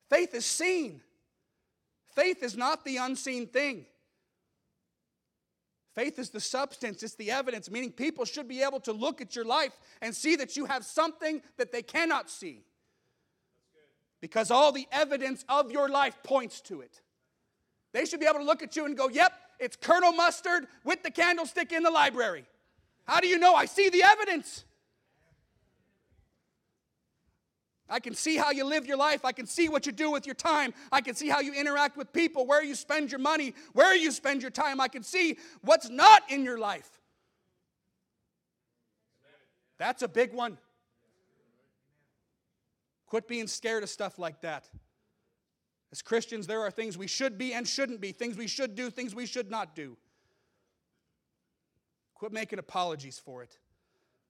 Faith 0.08 0.32
is 0.36 0.46
seen. 0.46 1.00
Faith 2.14 2.44
is 2.44 2.56
not 2.56 2.84
the 2.84 2.98
unseen 2.98 3.48
thing. 3.48 3.86
Faith 5.96 6.16
is 6.20 6.30
the 6.30 6.38
substance, 6.38 7.02
it's 7.02 7.16
the 7.16 7.32
evidence, 7.32 7.68
meaning 7.68 7.90
people 7.90 8.24
should 8.24 8.46
be 8.46 8.62
able 8.62 8.78
to 8.78 8.92
look 8.92 9.20
at 9.20 9.34
your 9.34 9.44
life 9.44 9.72
and 10.00 10.14
see 10.14 10.36
that 10.36 10.56
you 10.56 10.66
have 10.66 10.84
something 10.84 11.42
that 11.56 11.72
they 11.72 11.82
cannot 11.82 12.30
see 12.30 12.62
because 14.20 14.52
all 14.52 14.70
the 14.70 14.86
evidence 14.92 15.44
of 15.48 15.72
your 15.72 15.88
life 15.88 16.16
points 16.22 16.60
to 16.60 16.82
it. 16.82 17.00
They 17.92 18.04
should 18.04 18.20
be 18.20 18.26
able 18.26 18.38
to 18.38 18.44
look 18.44 18.62
at 18.62 18.76
you 18.76 18.84
and 18.84 18.96
go, 18.96 19.08
Yep, 19.08 19.32
it's 19.58 19.74
Colonel 19.74 20.12
Mustard 20.12 20.68
with 20.84 21.02
the 21.02 21.10
candlestick 21.10 21.72
in 21.72 21.82
the 21.82 21.90
library. 21.90 22.44
How 23.10 23.18
do 23.18 23.26
you 23.26 23.38
know? 23.38 23.56
I 23.56 23.64
see 23.64 23.88
the 23.88 24.04
evidence. 24.04 24.64
I 27.88 27.98
can 27.98 28.14
see 28.14 28.36
how 28.36 28.52
you 28.52 28.64
live 28.64 28.86
your 28.86 28.96
life. 28.96 29.24
I 29.24 29.32
can 29.32 29.48
see 29.48 29.68
what 29.68 29.84
you 29.84 29.90
do 29.90 30.12
with 30.12 30.26
your 30.26 30.36
time. 30.36 30.72
I 30.92 31.00
can 31.00 31.16
see 31.16 31.28
how 31.28 31.40
you 31.40 31.52
interact 31.52 31.96
with 31.96 32.12
people, 32.12 32.46
where 32.46 32.62
you 32.62 32.76
spend 32.76 33.10
your 33.10 33.18
money, 33.18 33.52
where 33.72 33.96
you 33.96 34.12
spend 34.12 34.42
your 34.42 34.52
time. 34.52 34.80
I 34.80 34.86
can 34.86 35.02
see 35.02 35.38
what's 35.62 35.90
not 35.90 36.22
in 36.28 36.44
your 36.44 36.56
life. 36.56 36.88
That's 39.76 40.02
a 40.02 40.08
big 40.08 40.32
one. 40.32 40.56
Quit 43.06 43.26
being 43.26 43.48
scared 43.48 43.82
of 43.82 43.88
stuff 43.88 44.20
like 44.20 44.42
that. 44.42 44.70
As 45.90 46.00
Christians, 46.00 46.46
there 46.46 46.60
are 46.60 46.70
things 46.70 46.96
we 46.96 47.08
should 47.08 47.38
be 47.38 47.54
and 47.54 47.66
shouldn't 47.66 48.00
be, 48.00 48.12
things 48.12 48.36
we 48.36 48.46
should 48.46 48.76
do, 48.76 48.88
things 48.88 49.16
we 49.16 49.26
should 49.26 49.50
not 49.50 49.74
do. 49.74 49.96
Quit 52.20 52.32
making 52.32 52.58
apologies 52.58 53.18
for 53.18 53.42
it. 53.42 53.56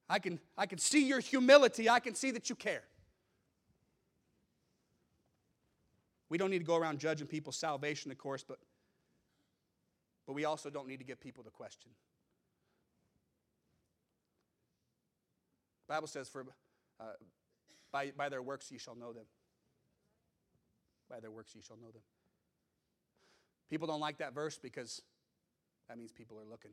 I 0.09 0.21
can, 0.21 0.39
I 0.57 0.67
can 0.67 0.79
see 0.79 1.09
your 1.09 1.19
humility, 1.19 1.91
I 1.91 1.99
can 1.99 2.15
see 2.15 2.31
that 2.31 2.49
you 2.49 2.55
care. 2.55 2.85
We 6.29 6.39
don't 6.39 6.51
need 6.51 6.61
to 6.61 6.65
go 6.65 6.77
around 6.77 7.01
judging 7.01 7.27
people's 7.27 7.57
salvation, 7.57 8.13
of 8.13 8.19
course, 8.19 8.45
but, 8.47 8.61
but 10.25 10.35
we 10.35 10.45
also 10.45 10.71
don't 10.71 10.87
need 10.87 10.99
to 10.99 11.05
get 11.05 11.21
people 11.21 11.43
to 11.43 11.51
question. 11.51 11.91
The 15.89 15.95
Bible 15.95 16.07
says, 16.07 16.29
for 16.29 16.47
uh, 17.01 17.05
by, 17.91 18.13
by 18.17 18.29
their 18.29 18.41
works 18.41 18.71
ye 18.71 18.79
shall 18.79 18.95
know 18.95 19.13
them. 19.13 19.25
By 21.11 21.19
their 21.19 21.33
works 21.33 21.57
ye 21.57 21.61
shall 21.61 21.77
know 21.77 21.91
them. 21.91 22.03
People 23.69 23.89
don't 23.89 23.99
like 23.99 24.19
that 24.19 24.33
verse 24.33 24.59
because 24.59 25.03
that 25.89 25.99
means 25.99 26.13
people 26.13 26.39
are 26.39 26.49
looking. 26.49 26.71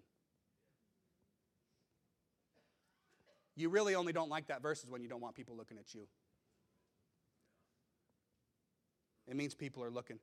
You 3.58 3.70
really 3.70 3.95
only 3.95 4.14
don't 4.14 4.30
like 4.30 4.47
that 4.47 4.62
verse 4.62 4.84
is 4.84 4.89
when 4.89 5.01
you 5.01 5.10
don't 5.10 5.20
want 5.20 5.36
people 5.36 5.58
looking 5.58 5.80
at 5.80 5.93
you. 5.93 6.08
It 9.28 9.36
means 9.36 9.55
people 9.55 9.84
are 9.84 9.89
looking. 9.89 10.20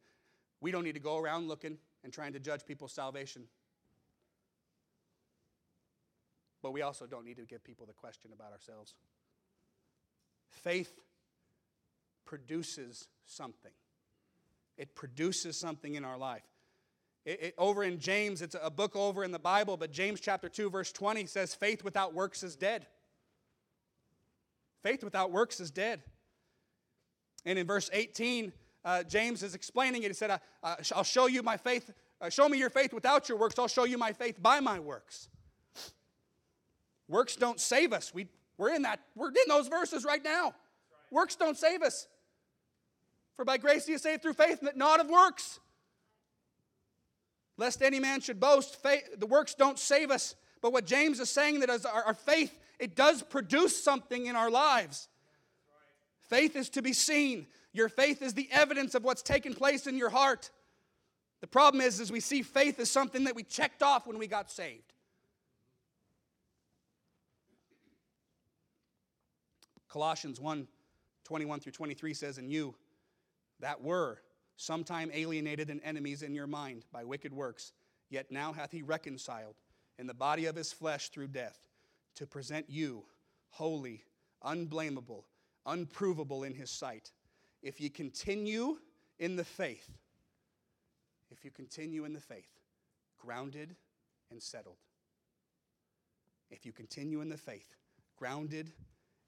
We 0.61 0.71
don't 0.71 0.85
need 0.85 0.95
to 0.95 1.01
go 1.01 1.19
around 1.19 1.49
looking 1.49 1.77
and 2.05 2.13
trying 2.13 2.33
to 2.35 2.39
judge 2.39 2.65
people's 2.65 2.93
salvation. 2.93 3.43
But 6.63 6.73
we 6.73 6.83
also 6.83 7.07
don't 7.07 7.25
need 7.25 7.37
to 7.37 7.45
give 7.45 7.65
people 7.65 7.87
the 7.87 7.93
question 7.93 8.31
about 8.33 8.53
ourselves. 8.53 8.95
Faith 10.49 11.01
produces 12.25 13.09
something. 13.27 13.73
It 14.79 14.95
produces 14.95 15.59
something 15.59 15.97
in 15.97 16.05
our 16.05 16.17
life. 16.17 16.45
It, 17.27 17.43
it, 17.43 17.55
over 17.59 17.83
in 17.83 17.99
James, 17.99 18.43
it's 18.43 18.57
a 18.63 18.71
book 18.71 18.95
over 18.95 19.25
in 19.25 19.33
the 19.33 19.39
Bible, 19.39 19.77
but 19.77 19.91
James 19.91 20.21
chapter 20.21 20.49
2, 20.49 20.71
verse 20.71 20.93
20 20.93 21.27
says, 21.27 21.55
Faith 21.55 21.83
without 21.83 22.15
works 22.15 22.43
is 22.43 22.55
dead. 22.55 22.87
Faith 24.85 25.03
without 25.03 25.33
works 25.33 25.61
is 25.61 25.71
dead. 25.71 26.03
And 27.47 27.59
in 27.59 27.67
verse 27.67 27.89
18, 27.93 28.53
uh, 28.85 29.03
James 29.03 29.43
is 29.43 29.55
explaining 29.55 30.03
it. 30.03 30.09
He 30.09 30.13
said, 30.13 30.39
I'll 30.63 31.03
show 31.03 31.27
you 31.27 31.43
my 31.43 31.57
faith, 31.57 31.91
uh, 32.21 32.29
show 32.29 32.49
me 32.51 32.59
your 32.59 32.69
faith 32.69 32.93
without 32.93 33.29
your 33.29 33.39
works, 33.39 33.59
I'll 33.59 33.67
show 33.67 33.85
you 33.85 33.97
my 33.97 34.13
faith 34.13 34.41
by 34.41 34.61
my 34.61 34.79
works. 34.79 35.31
Works 37.09 37.37
don't 37.37 37.59
save 37.59 37.95
us. 37.95 38.13
We, 38.15 38.29
we're 38.59 38.75
in 38.75 38.83
that, 38.83 39.01
we're 39.15 39.29
in 39.29 39.35
those 39.49 39.69
verses 39.69 40.05
right 40.05 40.23
now. 40.23 40.55
Works 41.11 41.37
don't 41.37 41.57
save 41.57 41.83
us. 41.83 42.07
For 43.37 43.45
by 43.45 43.57
grace 43.57 43.89
you 43.89 43.97
saved 43.99 44.23
through 44.23 44.35
faith, 44.35 44.63
not 44.77 45.01
of 45.01 45.09
works. 45.09 45.61
Lest 47.57 47.83
any 47.83 48.01
man 48.01 48.21
should 48.21 48.39
boast, 48.39 48.83
faith, 48.83 49.09
the 49.19 49.27
works 49.27 49.55
don't 49.55 49.79
save 49.79 50.11
us. 50.11 50.35
But 50.65 50.73
what 50.73 50.87
James 50.87 51.21
is 51.21 51.29
saying 51.29 51.61
that 51.61 51.69
our, 51.69 52.05
our 52.05 52.15
faith, 52.15 52.59
it 52.79 52.97
does 52.97 53.23
produce 53.23 53.85
something 53.85 54.25
in 54.25 54.35
our 54.35 54.51
lives. 54.51 55.09
Faith 56.31 56.57
is 56.57 56.71
to 56.71 56.81
be 56.81 56.95
seen. 56.95 57.47
Your 57.75 57.91
faith 57.91 58.23
is 58.23 58.33
the 58.33 58.49
evidence 58.51 58.95
of 58.95 59.05
what's 59.05 59.21
taken 59.21 59.53
place 59.53 59.87
in 59.87 59.99
your 59.99 60.09
heart. 60.09 60.51
The 61.43 61.47
problem 61.47 61.83
is, 61.83 62.01
is 62.01 62.11
we 62.11 62.21
see 62.21 62.41
faith 62.41 62.81
as 62.81 62.91
something 62.91 63.25
that 63.25 63.35
we 63.35 63.43
checked 63.43 63.83
off 63.83 64.07
when 64.07 64.17
we 64.17 64.27
got 64.27 64.51
saved. 64.51 64.95
Colossians 69.91 70.41
1 70.41 70.67
21 71.25 71.61
through 71.61 71.73
23 71.73 72.15
says, 72.15 72.39
And 72.39 72.51
you 72.51 72.75
that 73.61 73.83
were 73.83 74.17
sometime 74.57 75.11
alienated 75.13 75.69
and 75.69 75.83
enemies 75.85 76.23
in 76.23 76.35
your 76.35 76.47
mind 76.47 76.87
by 76.91 77.05
wicked 77.05 77.35
works, 77.35 77.75
yet 78.09 78.31
now 78.31 78.55
hath 78.55 78.73
he 78.73 78.81
reconciled 78.81 79.57
in 79.99 80.07
the 80.07 80.15
body 80.15 80.47
of 80.47 80.57
his 80.57 80.73
flesh 80.73 81.09
through 81.09 81.29
death, 81.29 81.59
to 82.17 82.27
present 82.27 82.67
you 82.69 83.05
holy, 83.51 84.03
unblameable, 84.43 85.25
unprovable 85.67 86.45
in 86.45 86.55
his 86.55 86.71
sight. 86.71 87.13
If 87.63 87.81
ye 87.81 87.89
continue 87.89 88.79
in 89.19 89.37
the 89.37 89.45
faith, 89.45 89.91
if 91.31 91.45
you 91.45 91.51
continue 91.51 92.05
in 92.05 92.13
the 92.13 92.21
faith, 92.21 92.61
grounded 93.19 93.75
and 94.31 94.43
settled. 94.43 94.77
If 96.51 96.67
you 96.67 96.73
continue 96.73 97.21
in 97.21 97.29
the 97.29 97.37
faith, 97.37 97.75
grounded 98.17 98.73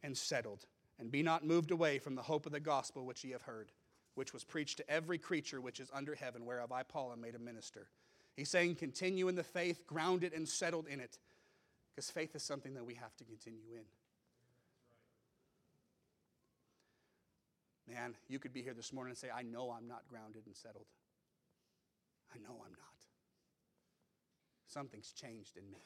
and 0.02 0.16
settled, 0.16 0.66
and 0.98 1.10
be 1.10 1.22
not 1.22 1.44
moved 1.44 1.70
away 1.70 1.98
from 1.98 2.14
the 2.14 2.22
hope 2.22 2.46
of 2.46 2.52
the 2.52 2.60
gospel 2.60 3.04
which 3.04 3.24
ye 3.24 3.30
have 3.30 3.42
heard, 3.42 3.72
which 4.14 4.32
was 4.32 4.44
preached 4.44 4.78
to 4.78 4.90
every 4.90 5.18
creature 5.18 5.60
which 5.60 5.80
is 5.80 5.90
under 5.92 6.14
heaven, 6.14 6.44
whereof 6.44 6.72
I, 6.72 6.82
Paul, 6.82 7.12
am 7.12 7.20
made 7.20 7.34
a 7.34 7.38
minister. 7.38 7.88
He's 8.36 8.50
saying, 8.50 8.74
continue 8.74 9.28
in 9.28 9.34
the 9.34 9.42
faith, 9.42 9.86
grounded 9.86 10.34
and 10.34 10.46
settled 10.46 10.86
in 10.88 11.00
it, 11.00 11.18
because 11.90 12.10
faith 12.10 12.36
is 12.36 12.42
something 12.42 12.74
that 12.74 12.84
we 12.84 12.94
have 12.94 13.16
to 13.16 13.24
continue 13.24 13.72
in. 13.72 13.84
Man, 17.94 18.14
you 18.28 18.38
could 18.38 18.52
be 18.52 18.62
here 18.62 18.74
this 18.74 18.92
morning 18.92 19.12
and 19.12 19.18
say, 19.18 19.28
I 19.34 19.42
know 19.42 19.70
I'm 19.70 19.88
not 19.88 20.02
grounded 20.08 20.42
and 20.44 20.54
settled. 20.54 20.86
I 22.34 22.38
know 22.38 22.60
I'm 22.64 22.72
not. 22.72 22.98
Something's 24.66 25.12
changed 25.12 25.56
in 25.56 25.70
me. 25.70 25.84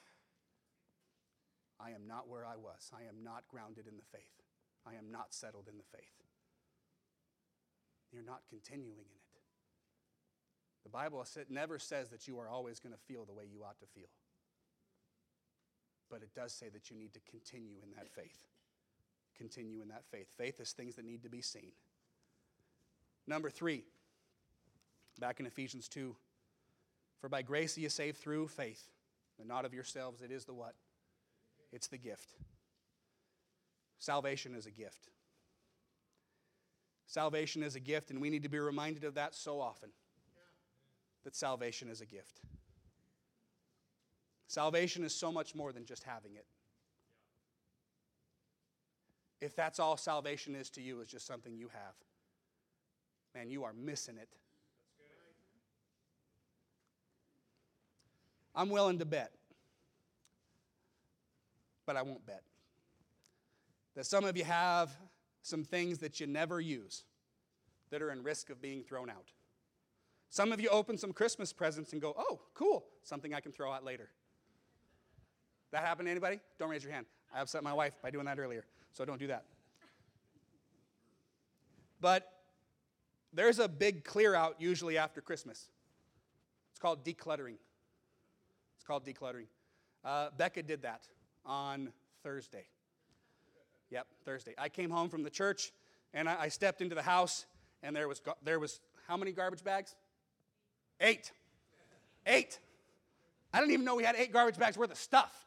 I 1.79 1.91
am 1.91 2.07
not 2.09 2.29
where 2.29 2.45
I 2.45 2.57
was. 2.57 2.91
I 2.93 3.09
am 3.09 3.23
not 3.23 3.45
grounded 3.49 3.87
in 3.87 3.97
the 3.97 4.03
faith. 4.11 4.43
I 4.87 4.95
am 4.95 5.13
not 5.13 5.33
settled 5.33 5.69
in 5.71 5.77
the 5.77 5.97
faith. 5.97 6.17
You're 8.13 8.25
not 8.25 8.43
continuing 8.49 8.99
in 8.99 9.05
it. 9.05 9.30
The 10.83 10.89
Bible 10.89 11.25
never 11.49 11.79
says 11.79 12.09
that 12.11 12.27
you 12.27 12.39
are 12.39 12.49
always 12.49 12.81
going 12.81 12.95
to 12.95 12.99
feel 12.99 13.25
the 13.25 13.33
way 13.33 13.45
you 13.51 13.63
ought 13.63 13.79
to 13.81 13.87
feel. 13.87 14.09
But 16.11 16.23
it 16.23 16.35
does 16.35 16.53
say 16.53 16.69
that 16.71 16.91
you 16.91 16.97
need 16.97 17.13
to 17.15 17.21
continue 17.31 17.77
in 17.83 17.91
that 17.97 18.09
faith. 18.09 18.47
Continue 19.37 19.83
in 19.83 19.89
that 19.89 20.05
faith. 20.11 20.29
Faith 20.37 20.61
is 20.61 20.73
things 20.73 20.97
that 20.97 21.05
need 21.05 21.23
to 21.23 21.29
be 21.29 21.43
seen. 21.43 21.73
Number 23.27 23.51
three, 23.51 23.85
back 25.21 25.39
in 25.39 25.47
Ephesians 25.47 25.89
2 25.89 26.17
For 27.21 27.29
by 27.29 27.43
grace 27.43 27.77
are 27.77 27.81
you 27.81 27.89
saved 27.89 28.17
through 28.19 28.49
faith, 28.49 28.89
and 29.39 29.47
not 29.47 29.65
of 29.65 29.73
yourselves. 29.73 30.23
It 30.23 30.31
is 30.31 30.45
the 30.45 30.55
what? 30.55 30.75
It's 31.73 31.87
the 31.87 31.99
gift. 31.99 32.35
Salvation 33.99 34.55
is 34.55 34.67
a 34.67 34.71
gift. 34.71 35.09
Salvation 37.07 37.63
is 37.63 37.77
a 37.77 37.81
gift, 37.81 38.11
and 38.11 38.21
we 38.21 38.31
need 38.31 38.43
to 38.43 38.49
be 38.49 38.59
reminded 38.59 39.05
of 39.05 39.15
that 39.15 39.35
so 39.35 39.61
often 39.61 39.91
that 41.25 41.37
salvation 41.37 41.89
is 41.89 42.01
a 42.01 42.07
gift. 42.07 42.41
Salvation 44.47 45.05
is 45.05 45.15
so 45.15 45.31
much 45.31 45.55
more 45.55 45.73
than 45.73 45.85
just 45.85 46.03
having 46.03 46.35
it. 46.35 46.47
If 49.41 49.55
that's 49.55 49.79
all 49.79 49.97
salvation 49.97 50.55
is 50.55 50.71
to 50.71 50.83
you, 50.83 51.01
is 51.01 51.09
just 51.09 51.27
something 51.27 51.57
you 51.57 51.69
have, 51.69 51.95
man, 53.35 53.51
you 53.51 53.65
are 53.65 53.73
missing 53.73 54.17
it. 54.19 54.29
I'm 58.55 58.69
willing 58.69 58.99
to 58.99 59.05
bet, 59.05 59.33
but 61.87 61.97
I 61.97 62.03
won't 62.03 62.27
bet, 62.27 62.43
that 63.95 64.05
some 64.05 64.25
of 64.25 64.37
you 64.37 64.45
have 64.45 64.91
some 65.43 65.65
things 65.65 65.99
that 65.99 66.21
you 66.21 66.27
never 66.27 66.61
use 66.61 67.05
that 67.91 68.03
are 68.03 68.11
in 68.11 68.23
risk 68.23 68.51
of 68.51 68.61
being 68.61 68.83
thrown 68.83 69.09
out. 69.09 69.31
Some 70.31 70.53
of 70.53 70.61
you 70.61 70.69
open 70.69 70.97
some 70.97 71.13
Christmas 71.13 71.53
presents 71.53 71.93
and 71.93 72.01
go, 72.01 72.15
oh, 72.17 72.41
cool, 72.55 72.85
something 73.03 73.35
I 73.35 73.41
can 73.41 73.51
throw 73.51 73.73
out 73.73 73.85
later. 73.85 74.09
That 75.73 75.85
happened 75.85 76.07
to 76.07 76.11
anybody? 76.11 76.39
Don't 76.59 76.71
raise 76.71 76.85
your 76.85 76.93
hand. 76.93 77.07
I 77.35 77.41
upset 77.41 77.65
my 77.65 77.73
wife 77.73 77.95
by 78.01 78.11
doing 78.11 78.27
that 78.27 78.39
earlier, 78.39 78.65
so 78.93 79.05
don't 79.05 79.19
do 79.19 79.27
that. 79.27 79.45
But 82.01 82.33
there's 83.33 83.59
a 83.59 83.69
big 83.69 84.05
clear 84.05 84.35
out 84.35 84.57
usually 84.61 84.97
after 84.97 85.21
Christmas. 85.21 85.69
It's 86.71 86.79
called 86.79 87.05
decluttering. 87.05 87.57
It's 88.77 88.85
called 88.87 89.05
decluttering. 89.05 89.47
Uh, 90.05 90.29
Becca 90.37 90.63
did 90.63 90.83
that 90.83 91.09
on 91.45 91.93
Thursday. 92.23 92.67
Yep, 93.91 94.07
Thursday. 94.25 94.55
I 94.57 94.69
came 94.69 94.91
home 94.91 95.09
from 95.09 95.25
the 95.25 95.31
church 95.31 95.73
and 96.15 96.29
I, 96.29 96.43
I 96.43 96.49
stepped 96.49 96.81
into 96.81 96.95
the 96.95 97.03
house 97.03 97.47
and 97.83 97.95
there 97.95 98.09
was, 98.09 98.23
there 98.43 98.61
was 98.61 98.81
how 99.09 99.17
many 99.17 99.33
garbage 99.33 99.65
bags? 99.65 99.97
Eight. 101.01 101.33
Eight. 102.27 102.59
I 103.53 103.59
didn't 103.59 103.73
even 103.73 103.85
know 103.85 103.97
we 103.97 104.05
had 104.05 104.17
eight 104.17 104.33
garbage 104.33 104.59
bags 104.59 104.77
worth 104.77 104.91
of 104.91 104.99
stuff. 104.99 105.47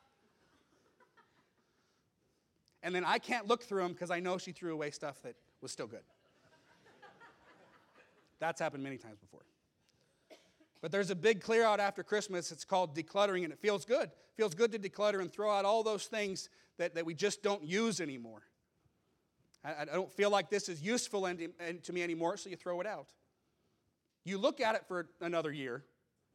And 2.82 2.94
then 2.94 3.06
I 3.06 3.18
can't 3.18 3.48
look 3.48 3.64
through 3.64 3.84
them 3.84 3.94
because 3.94 4.12
I 4.12 4.20
know 4.20 4.38
she 4.38 4.52
threw 4.52 4.74
away 4.74 4.92
stuff 4.92 5.22
that 5.24 5.36
was 5.62 5.72
still 5.72 5.88
good. 5.88 6.04
That's 8.40 8.60
happened 8.60 8.84
many 8.84 8.98
times 8.98 9.20
before. 9.20 9.40
But 10.82 10.92
there's 10.92 11.10
a 11.10 11.16
big 11.16 11.40
clear 11.40 11.64
out 11.64 11.80
after 11.80 12.04
Christmas. 12.04 12.52
It's 12.52 12.66
called 12.66 12.94
decluttering, 12.94 13.46
and 13.46 13.54
it 13.54 13.60
feels 13.60 13.86
good. 13.86 14.04
It 14.04 14.36
feels 14.36 14.54
good 14.54 14.74
to 14.74 14.80
declutter 14.80 15.22
and 15.22 15.32
throw 15.32 15.50
out 15.50 15.64
all 15.64 15.82
those 15.82 16.08
things 16.08 16.50
that, 16.78 16.96
that 16.96 17.06
we 17.06 17.14
just 17.14 17.42
don't 17.42 17.64
use 17.64 18.02
anymore. 18.02 18.42
I, 19.64 19.84
I 19.84 19.86
don't 19.86 20.12
feel 20.12 20.30
like 20.30 20.50
this 20.50 20.68
is 20.68 20.82
useful 20.82 21.22
to 21.22 21.94
me 21.94 22.04
anymore, 22.04 22.36
so 22.36 22.50
you 22.50 22.58
throw 22.58 22.82
it 22.82 22.88
out. 22.88 23.08
You 24.26 24.38
look 24.38 24.62
at 24.62 24.76
it 24.76 24.86
for 24.88 25.08
another 25.22 25.52
year, 25.52 25.84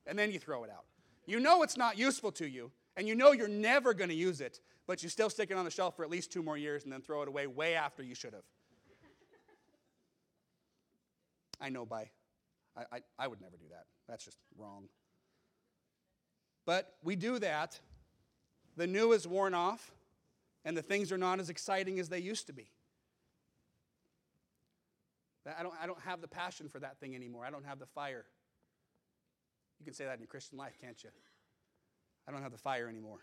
and 0.07 0.19
then 0.19 0.31
you 0.31 0.39
throw 0.39 0.65
it 0.65 0.71
out. 0.71 0.85
You 1.27 1.41
know 1.41 1.63
it's 1.63 1.77
not 1.77 1.99
useful 1.99 2.33
to 2.33 2.47
you, 2.47 2.71
and 2.97 3.07
you 3.07 3.15
know 3.15 3.33
you're 3.33 3.49
never 3.49 3.95
going 3.95 4.11
to 4.11 4.17
use 4.17 4.41
it, 4.41 4.61
but 4.87 5.03
you 5.03 5.09
still 5.09 5.31
stick 5.31 5.51
it 5.51 5.57
on 5.57 5.65
the 5.65 5.71
shelf 5.71 5.97
for 5.97 6.05
at 6.05 6.11
least 6.11 6.33
two 6.33 6.43
more 6.43 6.57
years 6.57 6.85
and 6.85 6.93
then 6.93 7.01
throw 7.01 7.23
it 7.23 7.29
away 7.29 7.47
way 7.47 7.75
after 7.75 8.03
you 8.03 8.15
should 8.15 8.33
have. 8.33 8.45
I 11.61 11.71
know 11.71 11.85
by, 11.85 12.11
I, 12.77 12.83
I, 12.93 13.01
I 13.19 13.29
would 13.29 13.41
never 13.41 13.57
do 13.57 13.67
that. 13.71 13.85
That's 14.09 14.25
just 14.25 14.39
wrong. 14.57 14.89
But 16.65 16.95
we 17.03 17.17
do 17.17 17.39
that. 17.39 17.81
The 18.77 18.87
new 18.87 19.13
is 19.13 19.27
worn 19.27 19.55
off, 19.55 19.93
and 20.65 20.77
the 20.77 20.83
things 20.83 21.11
are 21.11 21.19
not 21.19 21.41
as 21.41 21.51
exciting 21.51 21.99
as 21.99 22.09
they 22.09 22.21
used 22.21 22.47
to 22.47 22.53
be. 22.53 22.71
I 25.59 25.63
don't, 25.63 25.75
I 25.81 25.87
don't 25.87 26.01
have 26.01 26.21
the 26.21 26.29
passion 26.29 26.69
for 26.69 26.81
that 26.81 26.99
thing 26.99 27.15
anymore. 27.15 27.45
I 27.45 27.51
don't 27.51 27.65
have 27.65 27.79
the 27.79 27.87
fire. 27.87 28.25
You 29.79 29.85
can 29.85 29.95
say 29.95 30.05
that 30.05 30.15
in 30.15 30.21
your 30.21 30.29
Christian 30.29 30.59
life, 30.59 30.77
can't 30.81 31.03
you? 31.03 31.11
I 32.27 32.33
don't 32.33 32.43
have 32.43 32.53
the 32.53 32.59
fire 32.59 32.89
anymore. 32.89 33.21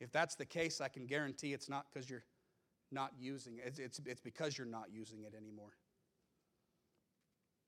If 0.00 0.12
that's 0.12 0.36
the 0.36 0.46
case, 0.46 0.80
I 0.80 0.88
can 0.88 1.06
guarantee 1.06 1.52
it's 1.52 1.68
not 1.68 1.86
because 1.92 2.08
you're 2.08 2.24
not 2.90 3.12
using 3.18 3.58
it, 3.58 3.64
it's, 3.66 3.78
it's, 3.78 4.00
it's 4.06 4.20
because 4.20 4.56
you're 4.56 4.66
not 4.66 4.86
using 4.92 5.24
it 5.24 5.34
anymore. 5.36 5.72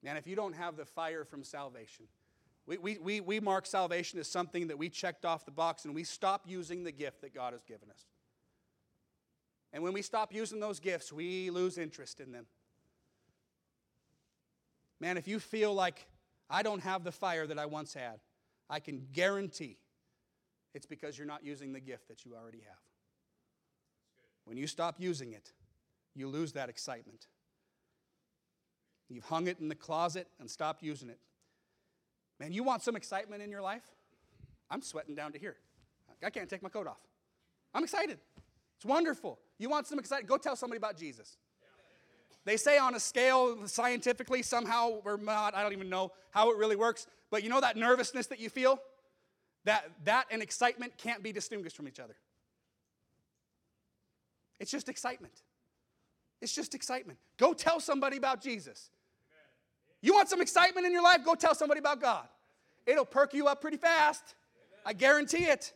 Man, 0.02 0.16
if 0.16 0.26
you 0.26 0.36
don't 0.36 0.54
have 0.54 0.76
the 0.76 0.86
fire 0.86 1.24
from 1.24 1.44
salvation, 1.44 2.06
we, 2.66 2.78
we, 2.78 2.98
we, 2.98 3.20
we 3.20 3.40
mark 3.40 3.66
salvation 3.66 4.18
as 4.18 4.28
something 4.28 4.68
that 4.68 4.78
we 4.78 4.88
checked 4.88 5.24
off 5.24 5.44
the 5.44 5.50
box 5.50 5.84
and 5.84 5.94
we 5.94 6.04
stop 6.04 6.44
using 6.46 6.84
the 6.84 6.92
gift 6.92 7.20
that 7.22 7.34
God 7.34 7.52
has 7.52 7.64
given 7.64 7.90
us. 7.90 8.06
And 9.72 9.82
when 9.82 9.92
we 9.92 10.02
stop 10.02 10.34
using 10.34 10.60
those 10.60 10.80
gifts, 10.80 11.12
we 11.12 11.50
lose 11.50 11.78
interest 11.78 12.20
in 12.20 12.32
them. 12.32 12.46
Man, 15.00 15.16
if 15.16 15.28
you 15.28 15.38
feel 15.38 15.72
like 15.72 16.06
I 16.48 16.62
don't 16.62 16.82
have 16.82 17.04
the 17.04 17.12
fire 17.12 17.46
that 17.46 17.58
I 17.58 17.66
once 17.66 17.94
had, 17.94 18.20
I 18.68 18.80
can 18.80 19.06
guarantee 19.12 19.78
it's 20.74 20.86
because 20.86 21.16
you're 21.16 21.26
not 21.26 21.44
using 21.44 21.72
the 21.72 21.80
gift 21.80 22.08
that 22.08 22.24
you 22.24 22.34
already 22.34 22.60
have. 22.60 22.78
When 24.44 24.56
you 24.56 24.66
stop 24.66 24.96
using 24.98 25.32
it, 25.32 25.52
you 26.14 26.28
lose 26.28 26.52
that 26.52 26.68
excitement. 26.68 27.26
You've 29.08 29.24
hung 29.24 29.46
it 29.46 29.58
in 29.60 29.68
the 29.68 29.74
closet 29.74 30.28
and 30.38 30.50
stopped 30.50 30.82
using 30.82 31.08
it. 31.08 31.18
Man, 32.38 32.52
you 32.52 32.62
want 32.62 32.82
some 32.82 32.96
excitement 32.96 33.42
in 33.42 33.50
your 33.50 33.62
life? 33.62 33.82
I'm 34.70 34.82
sweating 34.82 35.14
down 35.14 35.32
to 35.32 35.38
here. 35.38 35.56
I 36.22 36.30
can't 36.30 36.48
take 36.48 36.62
my 36.62 36.68
coat 36.68 36.86
off. 36.86 37.00
I'm 37.74 37.82
excited. 37.82 38.18
It's 38.80 38.86
wonderful. 38.86 39.38
You 39.58 39.68
want 39.68 39.86
some 39.86 39.98
excitement? 39.98 40.26
Go 40.26 40.38
tell 40.38 40.56
somebody 40.56 40.78
about 40.78 40.96
Jesus. 40.96 41.36
They 42.46 42.56
say 42.56 42.78
on 42.78 42.94
a 42.94 43.00
scale, 43.00 43.66
scientifically, 43.66 44.40
somehow 44.40 45.02
or 45.04 45.18
not, 45.18 45.54
I 45.54 45.62
don't 45.62 45.74
even 45.74 45.90
know 45.90 46.12
how 46.30 46.50
it 46.50 46.56
really 46.56 46.76
works, 46.76 47.06
but 47.30 47.42
you 47.42 47.50
know 47.50 47.60
that 47.60 47.76
nervousness 47.76 48.26
that 48.28 48.40
you 48.40 48.48
feel? 48.48 48.80
That, 49.66 49.84
that 50.04 50.28
and 50.30 50.40
excitement 50.40 50.96
can't 50.96 51.22
be 51.22 51.30
distinguished 51.30 51.76
from 51.76 51.88
each 51.88 52.00
other. 52.00 52.16
It's 54.58 54.70
just 54.70 54.88
excitement. 54.88 55.42
It's 56.40 56.54
just 56.54 56.74
excitement. 56.74 57.18
Go 57.36 57.52
tell 57.52 57.80
somebody 57.80 58.16
about 58.16 58.40
Jesus. 58.40 58.88
You 60.00 60.14
want 60.14 60.30
some 60.30 60.40
excitement 60.40 60.86
in 60.86 60.92
your 60.92 61.02
life? 61.02 61.18
Go 61.22 61.34
tell 61.34 61.54
somebody 61.54 61.80
about 61.80 62.00
God. 62.00 62.26
It'll 62.86 63.04
perk 63.04 63.34
you 63.34 63.46
up 63.46 63.60
pretty 63.60 63.76
fast. 63.76 64.34
I 64.86 64.94
guarantee 64.94 65.44
it. 65.44 65.74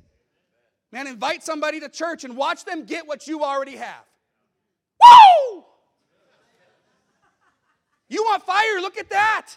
Man, 0.95 1.09
invite 1.09 1.43
somebody 1.43 1.81
to 1.81 1.89
church 1.89 2.23
and 2.23 2.37
watch 2.37 2.65
them 2.65 2.85
get 2.85 3.09
what 3.09 3.27
you 3.27 3.43
already 3.43 3.75
have. 3.75 4.05
Woo! 5.03 5.65
You 8.09 8.23
want 8.23 8.45
fire? 8.45 8.81
Look 8.81 8.97
at 8.97 9.11
that. 9.11 9.51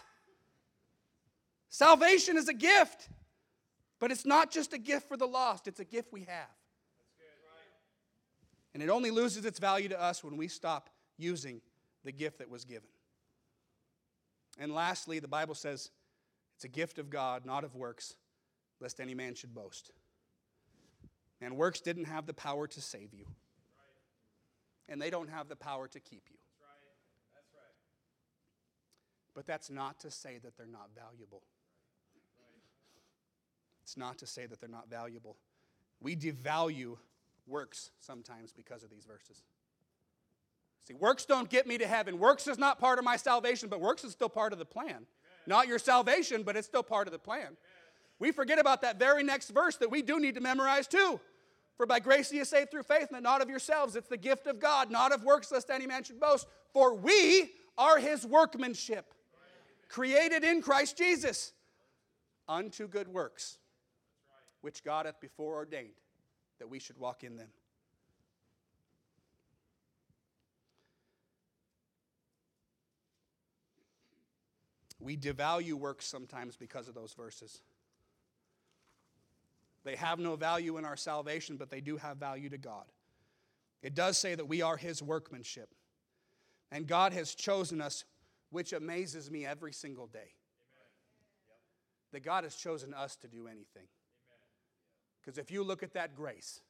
Salvation 1.68 2.36
is 2.36 2.48
a 2.48 2.52
gift, 2.52 3.08
but 4.00 4.10
it's 4.10 4.26
not 4.26 4.50
just 4.50 4.72
a 4.72 4.78
gift 4.78 5.06
for 5.06 5.16
the 5.16 5.28
lost, 5.28 5.68
it's 5.68 5.78
a 5.78 5.84
gift 5.84 6.12
we 6.12 6.22
have. 6.22 6.48
And 8.74 8.82
it 8.82 8.88
only 8.88 9.12
loses 9.12 9.44
its 9.44 9.60
value 9.60 9.88
to 9.90 10.00
us 10.00 10.24
when 10.24 10.36
we 10.36 10.48
stop 10.48 10.90
using 11.18 11.60
the 12.02 12.10
gift 12.10 12.38
that 12.40 12.50
was 12.50 12.64
given. 12.64 12.88
And 14.58 14.74
lastly, 14.74 15.20
the 15.20 15.28
Bible 15.28 15.54
says 15.54 15.90
it's 16.56 16.64
a 16.64 16.68
gift 16.68 16.98
of 16.98 17.10
God, 17.10 17.46
not 17.46 17.62
of 17.62 17.76
works, 17.76 18.16
lest 18.80 18.98
any 18.98 19.14
man 19.14 19.36
should 19.36 19.54
boast. 19.54 19.92
And 21.40 21.56
works 21.56 21.80
didn't 21.80 22.06
have 22.06 22.26
the 22.26 22.34
power 22.34 22.66
to 22.66 22.80
save 22.80 23.14
you, 23.14 23.26
and 24.88 25.00
they 25.00 25.10
don't 25.10 25.30
have 25.30 25.48
the 25.48 25.56
power 25.56 25.86
to 25.88 26.00
keep 26.00 26.24
you. 26.30 26.36
But 29.34 29.46
that's 29.46 29.70
not 29.70 30.00
to 30.00 30.10
say 30.10 30.38
that 30.42 30.56
they're 30.56 30.66
not 30.66 30.90
valuable. 30.96 31.42
It's 33.84 33.96
not 33.96 34.18
to 34.18 34.26
say 34.26 34.46
that 34.46 34.60
they're 34.60 34.68
not 34.68 34.90
valuable. 34.90 35.36
We 36.00 36.16
devalue 36.16 36.96
works 37.46 37.90
sometimes 38.00 38.52
because 38.52 38.82
of 38.82 38.90
these 38.90 39.04
verses. 39.04 39.42
See, 40.86 40.94
works 40.94 41.24
don't 41.24 41.48
get 41.48 41.66
me 41.66 41.78
to 41.78 41.86
heaven. 41.86 42.18
Works 42.18 42.48
is 42.48 42.58
not 42.58 42.78
part 42.80 42.98
of 42.98 43.04
my 43.04 43.16
salvation, 43.16 43.68
but 43.68 43.80
works 43.80 44.04
is 44.04 44.12
still 44.12 44.28
part 44.28 44.52
of 44.52 44.58
the 44.58 44.64
plan. 44.64 44.88
Amen. 44.90 45.06
Not 45.46 45.68
your 45.68 45.78
salvation, 45.78 46.42
but 46.42 46.56
it's 46.56 46.66
still 46.66 46.82
part 46.82 47.06
of 47.06 47.12
the 47.12 47.18
plan. 47.18 47.42
Amen. 47.42 47.56
We 48.18 48.32
forget 48.32 48.58
about 48.58 48.82
that 48.82 48.98
very 48.98 49.22
next 49.22 49.50
verse 49.50 49.76
that 49.76 49.90
we 49.90 50.02
do 50.02 50.18
need 50.18 50.34
to 50.34 50.40
memorize 50.40 50.86
too. 50.86 51.20
For 51.76 51.86
by 51.86 52.00
grace 52.00 52.32
you 52.32 52.42
are 52.42 52.44
saved 52.44 52.72
through 52.72 52.82
faith, 52.82 53.08
and 53.12 53.22
not 53.22 53.40
of 53.40 53.48
yourselves. 53.48 53.94
It's 53.94 54.08
the 54.08 54.16
gift 54.16 54.48
of 54.48 54.58
God, 54.58 54.90
not 54.90 55.12
of 55.12 55.22
works, 55.22 55.52
lest 55.52 55.70
any 55.70 55.86
man 55.86 56.02
should 56.02 56.18
boast. 56.18 56.48
For 56.72 56.94
we 56.94 57.52
are 57.78 57.98
his 57.98 58.26
workmanship 58.26 59.14
created 59.88 60.42
in 60.42 60.60
Christ 60.60 60.98
Jesus 60.98 61.52
unto 62.48 62.88
good 62.88 63.08
works, 63.08 63.58
which 64.60 64.82
God 64.82 65.06
hath 65.06 65.20
before 65.20 65.54
ordained 65.54 66.00
that 66.58 66.68
we 66.68 66.80
should 66.80 66.98
walk 66.98 67.22
in 67.22 67.36
them. 67.36 67.48
We 75.00 75.16
devalue 75.16 75.74
works 75.74 76.06
sometimes 76.06 76.56
because 76.56 76.88
of 76.88 76.94
those 76.94 77.14
verses. 77.14 77.60
They 79.84 79.96
have 79.96 80.18
no 80.18 80.36
value 80.36 80.76
in 80.76 80.84
our 80.84 80.96
salvation, 80.96 81.56
but 81.56 81.70
they 81.70 81.80
do 81.80 81.96
have 81.96 82.18
value 82.18 82.48
to 82.50 82.58
God. 82.58 82.84
It 83.82 83.94
does 83.94 84.18
say 84.18 84.34
that 84.34 84.46
we 84.46 84.62
are 84.62 84.76
His 84.76 85.02
workmanship. 85.02 85.74
And 86.70 86.86
God 86.86 87.12
has 87.12 87.34
chosen 87.34 87.80
us 87.80 88.04
which 88.50 88.72
amazes 88.72 89.30
me 89.30 89.46
every 89.46 89.72
single 89.72 90.06
day. 90.06 90.32
That 92.12 92.24
God 92.24 92.44
has 92.44 92.54
chosen 92.54 92.94
us 92.94 93.16
to 93.16 93.28
do 93.28 93.46
anything. 93.46 93.86
Because 95.20 95.38
if 95.38 95.50
you 95.50 95.62
look 95.62 95.82
at 95.82 95.94
that 95.94 96.14
grace, 96.14 96.60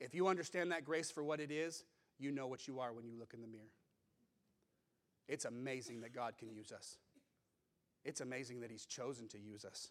if 0.00 0.14
you 0.14 0.28
understand 0.28 0.72
that 0.72 0.84
grace 0.84 1.10
for 1.10 1.24
what 1.24 1.40
it 1.40 1.50
is, 1.50 1.84
you 2.18 2.30
know 2.30 2.46
what 2.46 2.68
you 2.68 2.80
are 2.80 2.92
when 2.92 3.06
you 3.06 3.16
look 3.18 3.34
in 3.34 3.40
the 3.40 3.48
mirror. 3.48 3.72
It's 5.28 5.44
amazing 5.44 6.00
that 6.00 6.14
God 6.14 6.36
can 6.38 6.50
use 6.50 6.72
us. 6.72 6.96
It's 8.04 8.20
amazing 8.20 8.60
that 8.60 8.70
He's 8.70 8.86
chosen 8.86 9.28
to 9.28 9.38
use 9.38 9.64
us. 9.64 9.90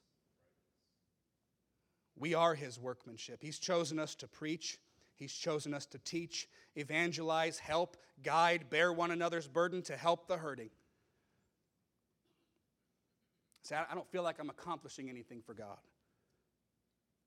We 2.19 2.33
are 2.33 2.55
His 2.55 2.79
workmanship. 2.79 3.41
He's 3.41 3.59
chosen 3.59 3.99
us 3.99 4.15
to 4.15 4.27
preach, 4.27 4.79
He's 5.15 5.33
chosen 5.33 5.73
us 5.73 5.85
to 5.87 5.99
teach, 5.99 6.47
evangelize, 6.75 7.59
help, 7.59 7.97
guide, 8.23 8.65
bear 8.69 8.91
one 8.91 9.11
another's 9.11 9.47
burden 9.47 9.81
to 9.83 9.97
help 9.97 10.27
the 10.27 10.37
hurting. 10.37 10.69
See, 13.63 13.75
I 13.75 13.93
don't 13.93 14.09
feel 14.09 14.23
like 14.23 14.39
I'm 14.39 14.49
accomplishing 14.49 15.09
anything 15.09 15.41
for 15.45 15.53
God. 15.53 15.77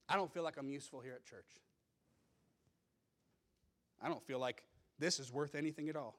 I 0.09 0.16
don't 0.16 0.32
feel 0.32 0.43
like 0.43 0.57
I'm 0.57 0.70
useful 0.70 1.01
here 1.01 1.14
at 1.14 1.24
church. 1.24 1.47
I 4.03 4.09
don't 4.09 4.24
feel 4.26 4.38
like 4.38 4.64
this 4.99 5.20
is 5.20 5.30
worth 5.30 5.55
anything 5.55 5.88
at 5.88 5.97
all. 5.97 6.18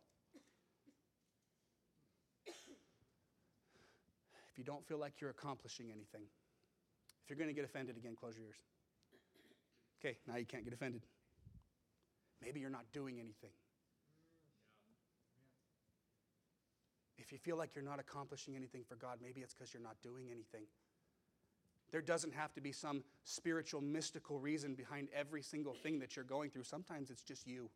If 2.45 4.57
you 4.57 4.63
don't 4.63 4.85
feel 4.85 4.97
like 4.97 5.19
you're 5.19 5.29
accomplishing 5.29 5.91
anything, 5.91 6.23
if 7.23 7.29
you're 7.29 7.37
going 7.37 7.49
to 7.49 7.53
get 7.53 7.65
offended 7.65 7.97
again, 7.97 8.15
close 8.19 8.35
your 8.35 8.45
ears. 8.45 8.57
Okay, 10.03 10.17
now 10.27 10.35
you 10.35 10.45
can't 10.45 10.63
get 10.63 10.73
offended. 10.73 11.01
Maybe 12.41 12.59
you're 12.59 12.69
not 12.69 12.85
doing 12.91 13.19
anything. 13.19 13.51
If 17.17 17.31
you 17.31 17.37
feel 17.37 17.55
like 17.55 17.75
you're 17.75 17.85
not 17.85 17.99
accomplishing 17.99 18.55
anything 18.55 18.83
for 18.83 18.95
God, 18.95 19.19
maybe 19.21 19.41
it's 19.41 19.53
because 19.53 19.73
you're 19.73 19.83
not 19.83 19.95
doing 20.01 20.25
anything. 20.31 20.65
There 21.91 22.01
doesn't 22.01 22.33
have 22.33 22.53
to 22.53 22.61
be 22.61 22.71
some 22.71 23.03
spiritual, 23.25 23.81
mystical 23.81 24.39
reason 24.39 24.73
behind 24.73 25.09
every 25.13 25.41
single 25.41 25.73
thing 25.73 25.99
that 25.99 26.15
you're 26.15 26.25
going 26.25 26.49
through. 26.49 26.63
Sometimes 26.63 27.09
it's 27.09 27.21
just 27.21 27.45
you. 27.45 27.69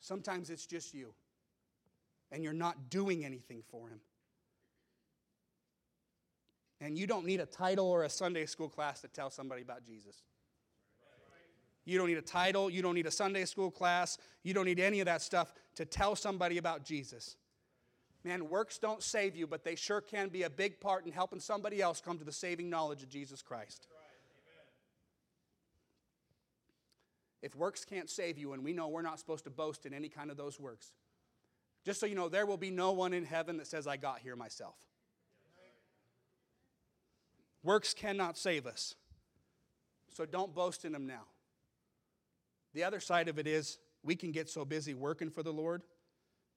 Sometimes 0.00 0.50
it's 0.50 0.66
just 0.66 0.92
you. 0.92 1.14
And 2.30 2.44
you're 2.44 2.52
not 2.52 2.90
doing 2.90 3.24
anything 3.24 3.62
for 3.70 3.88
Him. 3.88 4.00
And 6.80 6.98
you 6.98 7.06
don't 7.06 7.24
need 7.24 7.40
a 7.40 7.46
title 7.46 7.86
or 7.86 8.04
a 8.04 8.10
Sunday 8.10 8.46
school 8.46 8.68
class 8.68 9.00
to 9.00 9.08
tell 9.08 9.30
somebody 9.30 9.62
about 9.62 9.84
Jesus. 9.84 10.22
You 11.86 11.98
don't 11.98 12.08
need 12.08 12.18
a 12.18 12.22
title. 12.22 12.68
You 12.68 12.82
don't 12.82 12.94
need 12.94 13.06
a 13.06 13.10
Sunday 13.10 13.44
school 13.44 13.70
class. 13.70 14.18
You 14.42 14.52
don't 14.52 14.66
need 14.66 14.80
any 14.80 15.00
of 15.00 15.06
that 15.06 15.22
stuff 15.22 15.54
to 15.76 15.84
tell 15.84 16.16
somebody 16.16 16.58
about 16.58 16.84
Jesus. 16.84 17.36
Man, 18.24 18.50
works 18.50 18.78
don't 18.78 19.02
save 19.02 19.36
you, 19.36 19.46
but 19.46 19.62
they 19.62 19.76
sure 19.76 20.00
can 20.00 20.28
be 20.28 20.42
a 20.42 20.50
big 20.50 20.80
part 20.80 21.06
in 21.06 21.12
helping 21.12 21.38
somebody 21.38 21.80
else 21.80 22.00
come 22.00 22.18
to 22.18 22.24
the 22.24 22.32
saving 22.32 22.68
knowledge 22.68 23.04
of 23.04 23.08
Jesus 23.08 23.40
Christ. 23.40 23.86
If 27.40 27.54
works 27.54 27.84
can't 27.84 28.10
save 28.10 28.36
you, 28.36 28.52
and 28.52 28.64
we 28.64 28.72
know 28.72 28.88
we're 28.88 29.02
not 29.02 29.20
supposed 29.20 29.44
to 29.44 29.50
boast 29.50 29.86
in 29.86 29.94
any 29.94 30.08
kind 30.08 30.32
of 30.32 30.36
those 30.36 30.58
works, 30.58 30.90
just 31.84 32.00
so 32.00 32.06
you 32.06 32.16
know, 32.16 32.28
there 32.28 32.46
will 32.46 32.56
be 32.56 32.72
no 32.72 32.90
one 32.90 33.12
in 33.12 33.24
heaven 33.24 33.58
that 33.58 33.68
says, 33.68 33.86
I 33.86 33.96
got 33.96 34.18
here 34.18 34.34
myself. 34.34 34.74
Works 37.66 37.94
cannot 37.94 38.38
save 38.38 38.64
us. 38.64 38.94
So 40.14 40.24
don't 40.24 40.54
boast 40.54 40.84
in 40.84 40.92
them 40.92 41.04
now. 41.04 41.24
The 42.74 42.84
other 42.84 43.00
side 43.00 43.26
of 43.28 43.40
it 43.40 43.48
is 43.48 43.78
we 44.04 44.14
can 44.14 44.30
get 44.30 44.48
so 44.48 44.64
busy 44.64 44.94
working 44.94 45.30
for 45.30 45.42
the 45.42 45.52
Lord 45.52 45.82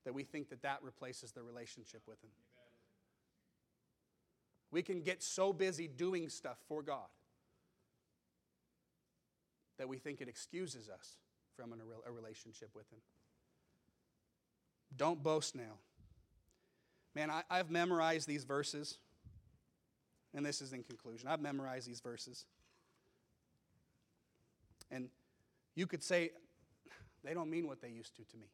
that 0.06 0.14
we 0.14 0.24
think 0.24 0.50
that 0.50 0.62
that 0.62 0.84
replaces 0.84 1.32
the 1.32 1.42
relationship 1.42 2.04
with 2.08 2.24
Him. 2.24 2.30
We 4.70 4.84
can 4.84 5.02
get 5.02 5.24
so 5.24 5.52
busy 5.52 5.88
doing 5.88 6.30
stuff 6.30 6.58
for 6.68 6.84
God 6.84 7.10
that 9.80 9.90
we 9.90 9.98
think 9.98 10.22
it 10.22 10.28
excuses 10.28 10.90
us 10.90 11.18
from 11.56 11.74
a 11.74 12.12
relationship 12.12 12.70
with 12.76 12.88
Him. 12.94 13.00
Don't 14.96 15.24
boast 15.24 15.56
now. 15.56 15.80
Man, 17.16 17.32
I, 17.32 17.58
have 17.58 17.72
memorized 17.72 18.28
these 18.28 18.44
verses, 18.44 19.00
and 20.34 20.46
this 20.46 20.62
is 20.62 20.74
in 20.74 20.84
conclusion. 20.84 21.28
I've 21.28 21.42
memorized 21.42 21.88
these 21.88 22.00
verses. 22.00 22.46
And 24.92 25.10
you 25.76 25.88
could 25.88 26.04
say, 26.04 26.32
they 27.24 27.34
don't 27.34 27.50
mean 27.50 27.68
what 27.68 27.82
they 27.82 27.90
used 27.90 28.16
to 28.16 28.24
to 28.24 28.38
me. 28.38 28.48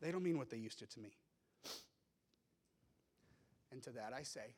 They 0.00 0.10
don't 0.10 0.22
mean 0.22 0.38
what 0.38 0.50
they 0.50 0.56
used 0.56 0.78
to 0.80 0.86
to 0.86 1.00
me. 1.00 1.12
And 3.70 3.82
to 3.84 3.90
that 3.90 4.12
I 4.14 4.22
say, 4.22 4.54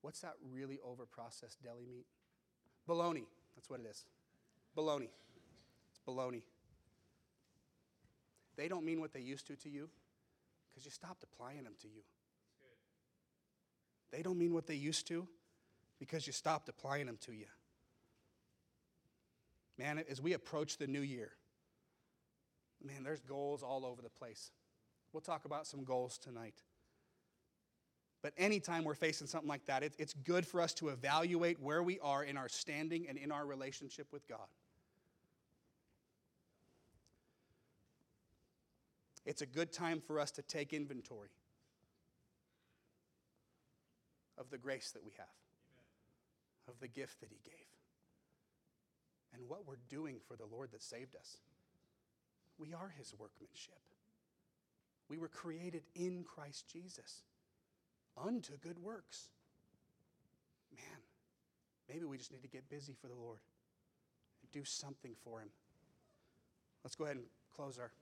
what's 0.00 0.20
that 0.20 0.34
really 0.52 0.78
overprocessed 0.86 1.56
deli 1.62 1.86
meat? 1.86 2.06
Bologna. 2.86 3.24
That's 3.54 3.68
what 3.68 3.80
it 3.80 3.86
is. 3.86 4.04
Bologna. 4.74 5.10
It's 5.90 6.00
bologna. 6.04 6.42
They 8.56 8.68
don't 8.68 8.84
mean 8.84 9.00
what 9.00 9.12
they 9.12 9.20
used 9.20 9.46
to 9.48 9.56
to 9.56 9.68
you 9.68 9.88
because 10.70 10.84
you 10.84 10.90
stopped 10.90 11.22
applying 11.22 11.64
them 11.64 11.74
to 11.82 11.88
you. 11.88 12.02
They 14.10 14.22
don't 14.22 14.38
mean 14.38 14.52
what 14.52 14.66
they 14.66 14.74
used 14.74 15.06
to 15.08 15.26
because 15.98 16.26
you 16.26 16.32
stopped 16.32 16.68
applying 16.68 17.06
them 17.06 17.18
to 17.22 17.32
you. 17.32 17.46
Man, 19.78 20.02
as 20.10 20.20
we 20.20 20.32
approach 20.32 20.76
the 20.76 20.86
new 20.86 21.00
year, 21.00 21.32
man, 22.84 23.02
there's 23.04 23.20
goals 23.20 23.62
all 23.62 23.84
over 23.86 24.02
the 24.02 24.10
place. 24.10 24.50
We'll 25.12 25.20
talk 25.20 25.44
about 25.44 25.66
some 25.66 25.84
goals 25.84 26.18
tonight. 26.18 26.62
But 28.22 28.34
anytime 28.36 28.84
we're 28.84 28.94
facing 28.94 29.26
something 29.26 29.48
like 29.48 29.64
that, 29.66 29.82
it, 29.82 29.94
it's 29.98 30.12
good 30.12 30.46
for 30.46 30.60
us 30.60 30.74
to 30.74 30.88
evaluate 30.88 31.58
where 31.60 31.82
we 31.82 31.98
are 32.00 32.22
in 32.22 32.36
our 32.36 32.48
standing 32.48 33.06
and 33.08 33.16
in 33.16 33.32
our 33.32 33.46
relationship 33.46 34.08
with 34.12 34.26
God. 34.28 34.46
It's 39.24 39.42
a 39.42 39.46
good 39.46 39.72
time 39.72 40.00
for 40.00 40.18
us 40.18 40.30
to 40.32 40.42
take 40.42 40.72
inventory 40.72 41.30
of 44.40 44.50
the 44.50 44.58
grace 44.58 44.90
that 44.92 45.04
we 45.04 45.12
have, 45.18 45.26
of 46.66 46.80
the 46.80 46.88
gift 46.88 47.20
that 47.20 47.28
He 47.30 47.38
gave. 47.44 47.54
and 49.32 49.48
what 49.48 49.66
we're 49.66 49.78
doing 49.88 50.16
for 50.26 50.36
the 50.36 50.46
Lord 50.50 50.70
that 50.72 50.82
saved 50.82 51.14
us. 51.14 51.36
We 52.58 52.72
are 52.74 52.92
His 52.98 53.14
workmanship. 53.16 53.78
We 55.08 55.18
were 55.18 55.28
created 55.28 55.82
in 55.94 56.24
Christ 56.24 56.66
Jesus 56.72 57.22
unto 58.16 58.56
good 58.58 58.78
works. 58.82 59.28
Man, 60.74 60.98
maybe 61.88 62.04
we 62.04 62.18
just 62.18 62.32
need 62.32 62.42
to 62.42 62.48
get 62.48 62.68
busy 62.68 62.94
for 63.00 63.08
the 63.08 63.14
Lord 63.14 63.38
and 64.42 64.50
do 64.52 64.64
something 64.64 65.14
for 65.24 65.40
Him. 65.40 65.48
Let's 66.84 66.96
go 66.96 67.04
ahead 67.04 67.16
and 67.16 67.26
close 67.54 67.78
our 67.78 67.92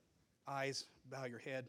eyes, 0.47 0.86
bow 1.11 1.24
your 1.24 1.41
head. 1.41 1.66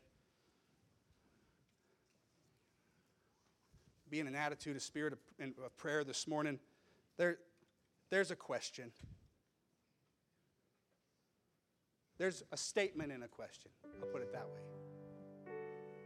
Be 4.09 4.19
in 4.19 4.27
an 4.27 4.35
attitude 4.35 4.75
of 4.75 4.81
spirit 4.81 5.13
of, 5.13 5.19
of 5.63 5.77
prayer 5.77 6.03
this 6.03 6.27
morning. 6.27 6.59
There, 7.17 7.37
there's 8.09 8.31
a 8.31 8.35
question. 8.35 8.91
There's 12.17 12.43
a 12.51 12.57
statement 12.57 13.11
in 13.11 13.23
a 13.23 13.27
question. 13.27 13.71
I'll 14.01 14.07
put 14.09 14.21
it 14.21 14.33
that 14.33 14.45
way. 14.45 15.53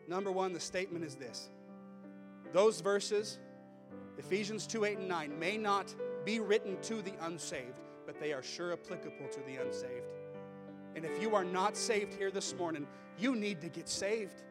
Number 0.08 0.32
one, 0.32 0.54
the 0.54 0.60
statement 0.60 1.06
is 1.06 1.16
this 1.16 1.49
those 2.51 2.82
verses, 2.82 3.39
Ephesians 4.18 4.68
2 4.68 4.86
8 4.86 4.97
and 4.99 5.08
9, 5.08 5.39
may 5.39 5.58
not 5.58 5.93
be 6.26 6.39
written 6.39 6.78
to 6.84 7.01
the 7.01 7.14
unsaved, 7.22 7.80
but 8.06 8.20
they 8.20 8.34
are 8.34 8.43
sure 8.43 8.74
applicable 8.74 9.28
to 9.32 9.39
the 9.47 9.62
unsaved. 9.62 10.12
And 10.95 11.04
if 11.06 11.22
you 11.22 11.36
are 11.36 11.43
not 11.43 11.76
saved 11.76 12.14
here 12.14 12.30
this 12.30 12.54
morning, 12.56 12.86
you 13.18 13.36
need 13.36 13.62
to 13.62 13.70
get 13.70 13.89
saved. 13.89 14.43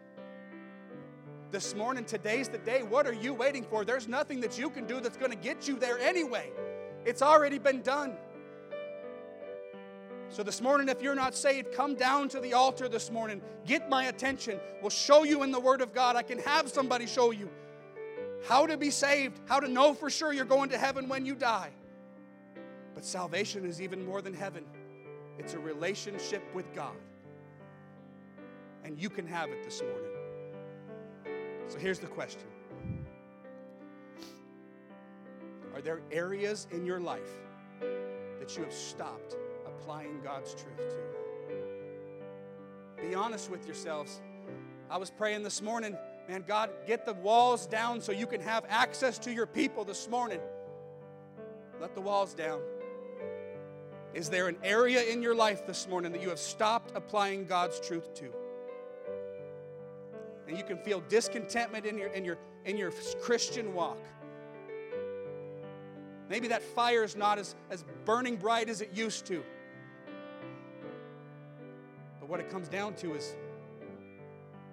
This 1.52 1.74
morning, 1.74 2.06
today's 2.06 2.48
the 2.48 2.56
day. 2.56 2.82
What 2.82 3.06
are 3.06 3.12
you 3.12 3.34
waiting 3.34 3.62
for? 3.62 3.84
There's 3.84 4.08
nothing 4.08 4.40
that 4.40 4.58
you 4.58 4.70
can 4.70 4.86
do 4.86 5.00
that's 5.00 5.18
going 5.18 5.32
to 5.32 5.36
get 5.36 5.68
you 5.68 5.78
there 5.78 5.98
anyway. 5.98 6.50
It's 7.04 7.20
already 7.20 7.58
been 7.58 7.82
done. 7.82 8.14
So, 10.30 10.42
this 10.42 10.62
morning, 10.62 10.88
if 10.88 11.02
you're 11.02 11.14
not 11.14 11.34
saved, 11.34 11.74
come 11.74 11.94
down 11.94 12.30
to 12.30 12.40
the 12.40 12.54
altar 12.54 12.88
this 12.88 13.10
morning. 13.10 13.42
Get 13.66 13.90
my 13.90 14.04
attention. 14.04 14.58
We'll 14.80 14.88
show 14.88 15.24
you 15.24 15.42
in 15.42 15.50
the 15.50 15.60
Word 15.60 15.82
of 15.82 15.92
God. 15.92 16.16
I 16.16 16.22
can 16.22 16.38
have 16.38 16.70
somebody 16.70 17.06
show 17.06 17.32
you 17.32 17.50
how 18.48 18.66
to 18.66 18.78
be 18.78 18.88
saved, 18.88 19.38
how 19.44 19.60
to 19.60 19.68
know 19.68 19.92
for 19.92 20.08
sure 20.08 20.32
you're 20.32 20.46
going 20.46 20.70
to 20.70 20.78
heaven 20.78 21.06
when 21.06 21.26
you 21.26 21.34
die. 21.34 21.68
But 22.94 23.04
salvation 23.04 23.66
is 23.66 23.82
even 23.82 24.06
more 24.06 24.22
than 24.22 24.32
heaven, 24.32 24.64
it's 25.38 25.52
a 25.52 25.58
relationship 25.58 26.42
with 26.54 26.72
God. 26.74 26.96
And 28.84 28.98
you 28.98 29.10
can 29.10 29.26
have 29.26 29.50
it 29.50 29.62
this 29.62 29.82
morning. 29.82 30.21
So 31.68 31.78
here's 31.78 31.98
the 31.98 32.06
question 32.06 32.48
Are 35.74 35.80
there 35.80 36.00
areas 36.10 36.66
in 36.70 36.84
your 36.84 37.00
life 37.00 37.38
that 38.38 38.56
you 38.56 38.62
have 38.62 38.72
stopped 38.72 39.36
applying 39.66 40.20
God's 40.22 40.54
truth 40.54 40.90
to? 40.90 40.96
Be 43.08 43.14
honest 43.14 43.50
with 43.50 43.66
yourselves. 43.66 44.20
I 44.90 44.96
was 44.98 45.10
praying 45.10 45.42
this 45.42 45.62
morning, 45.62 45.96
man, 46.28 46.44
God, 46.46 46.70
get 46.86 47.06
the 47.06 47.14
walls 47.14 47.66
down 47.66 48.00
so 48.00 48.12
you 48.12 48.26
can 48.26 48.40
have 48.40 48.64
access 48.68 49.18
to 49.20 49.32
your 49.32 49.46
people 49.46 49.84
this 49.84 50.08
morning. 50.08 50.40
Let 51.80 51.94
the 51.94 52.00
walls 52.00 52.34
down. 52.34 52.60
Is 54.14 54.28
there 54.28 54.48
an 54.48 54.56
area 54.62 55.02
in 55.02 55.22
your 55.22 55.34
life 55.34 55.66
this 55.66 55.88
morning 55.88 56.12
that 56.12 56.20
you 56.20 56.28
have 56.28 56.38
stopped 56.38 56.92
applying 56.94 57.46
God's 57.46 57.80
truth 57.80 58.14
to? 58.16 58.30
And 60.48 60.56
you 60.58 60.64
can 60.64 60.78
feel 60.78 61.00
discontentment 61.08 61.86
in 61.86 61.96
your, 61.96 62.08
in 62.08 62.24
your, 62.24 62.38
in 62.64 62.76
your 62.76 62.92
Christian 63.20 63.74
walk. 63.74 63.98
Maybe 66.28 66.48
that 66.48 66.62
fire 66.62 67.04
is 67.04 67.14
not 67.16 67.38
as, 67.38 67.54
as 67.70 67.84
burning 68.04 68.36
bright 68.36 68.68
as 68.68 68.80
it 68.80 68.90
used 68.94 69.26
to. 69.26 69.42
But 72.20 72.28
what 72.28 72.40
it 72.40 72.50
comes 72.50 72.68
down 72.68 72.94
to 72.96 73.14
is 73.14 73.36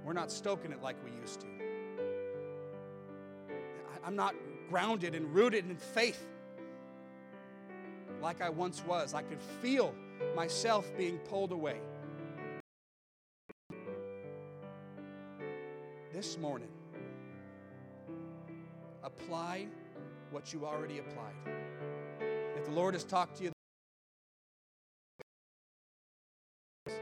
we're 0.06 0.14
not 0.14 0.32
stoking 0.32 0.72
it 0.72 0.82
like 0.82 0.96
we 1.04 1.12
used 1.20 1.42
to. 1.42 1.48
I'm 4.06 4.16
not 4.16 4.34
grounded 4.70 5.14
and 5.14 5.34
rooted 5.34 5.70
in 5.70 5.76
faith 5.76 6.26
like 8.22 8.42
I 8.42 8.50
once 8.50 8.84
was. 8.86 9.14
I 9.14 9.22
could 9.22 9.42
feel 9.62 9.94
myself 10.36 10.90
being 10.98 11.18
pulled 11.20 11.52
away. 11.52 11.80
This 16.20 16.38
morning, 16.38 16.68
apply 19.06 19.68
what 20.32 20.52
you 20.52 20.66
already 20.66 21.00
applied. 21.00 21.34
If 22.58 22.66
the 22.66 22.72
Lord 22.72 22.94
has 22.94 23.06
talked 23.06 23.38
to 23.38 23.46
you, 23.46 23.52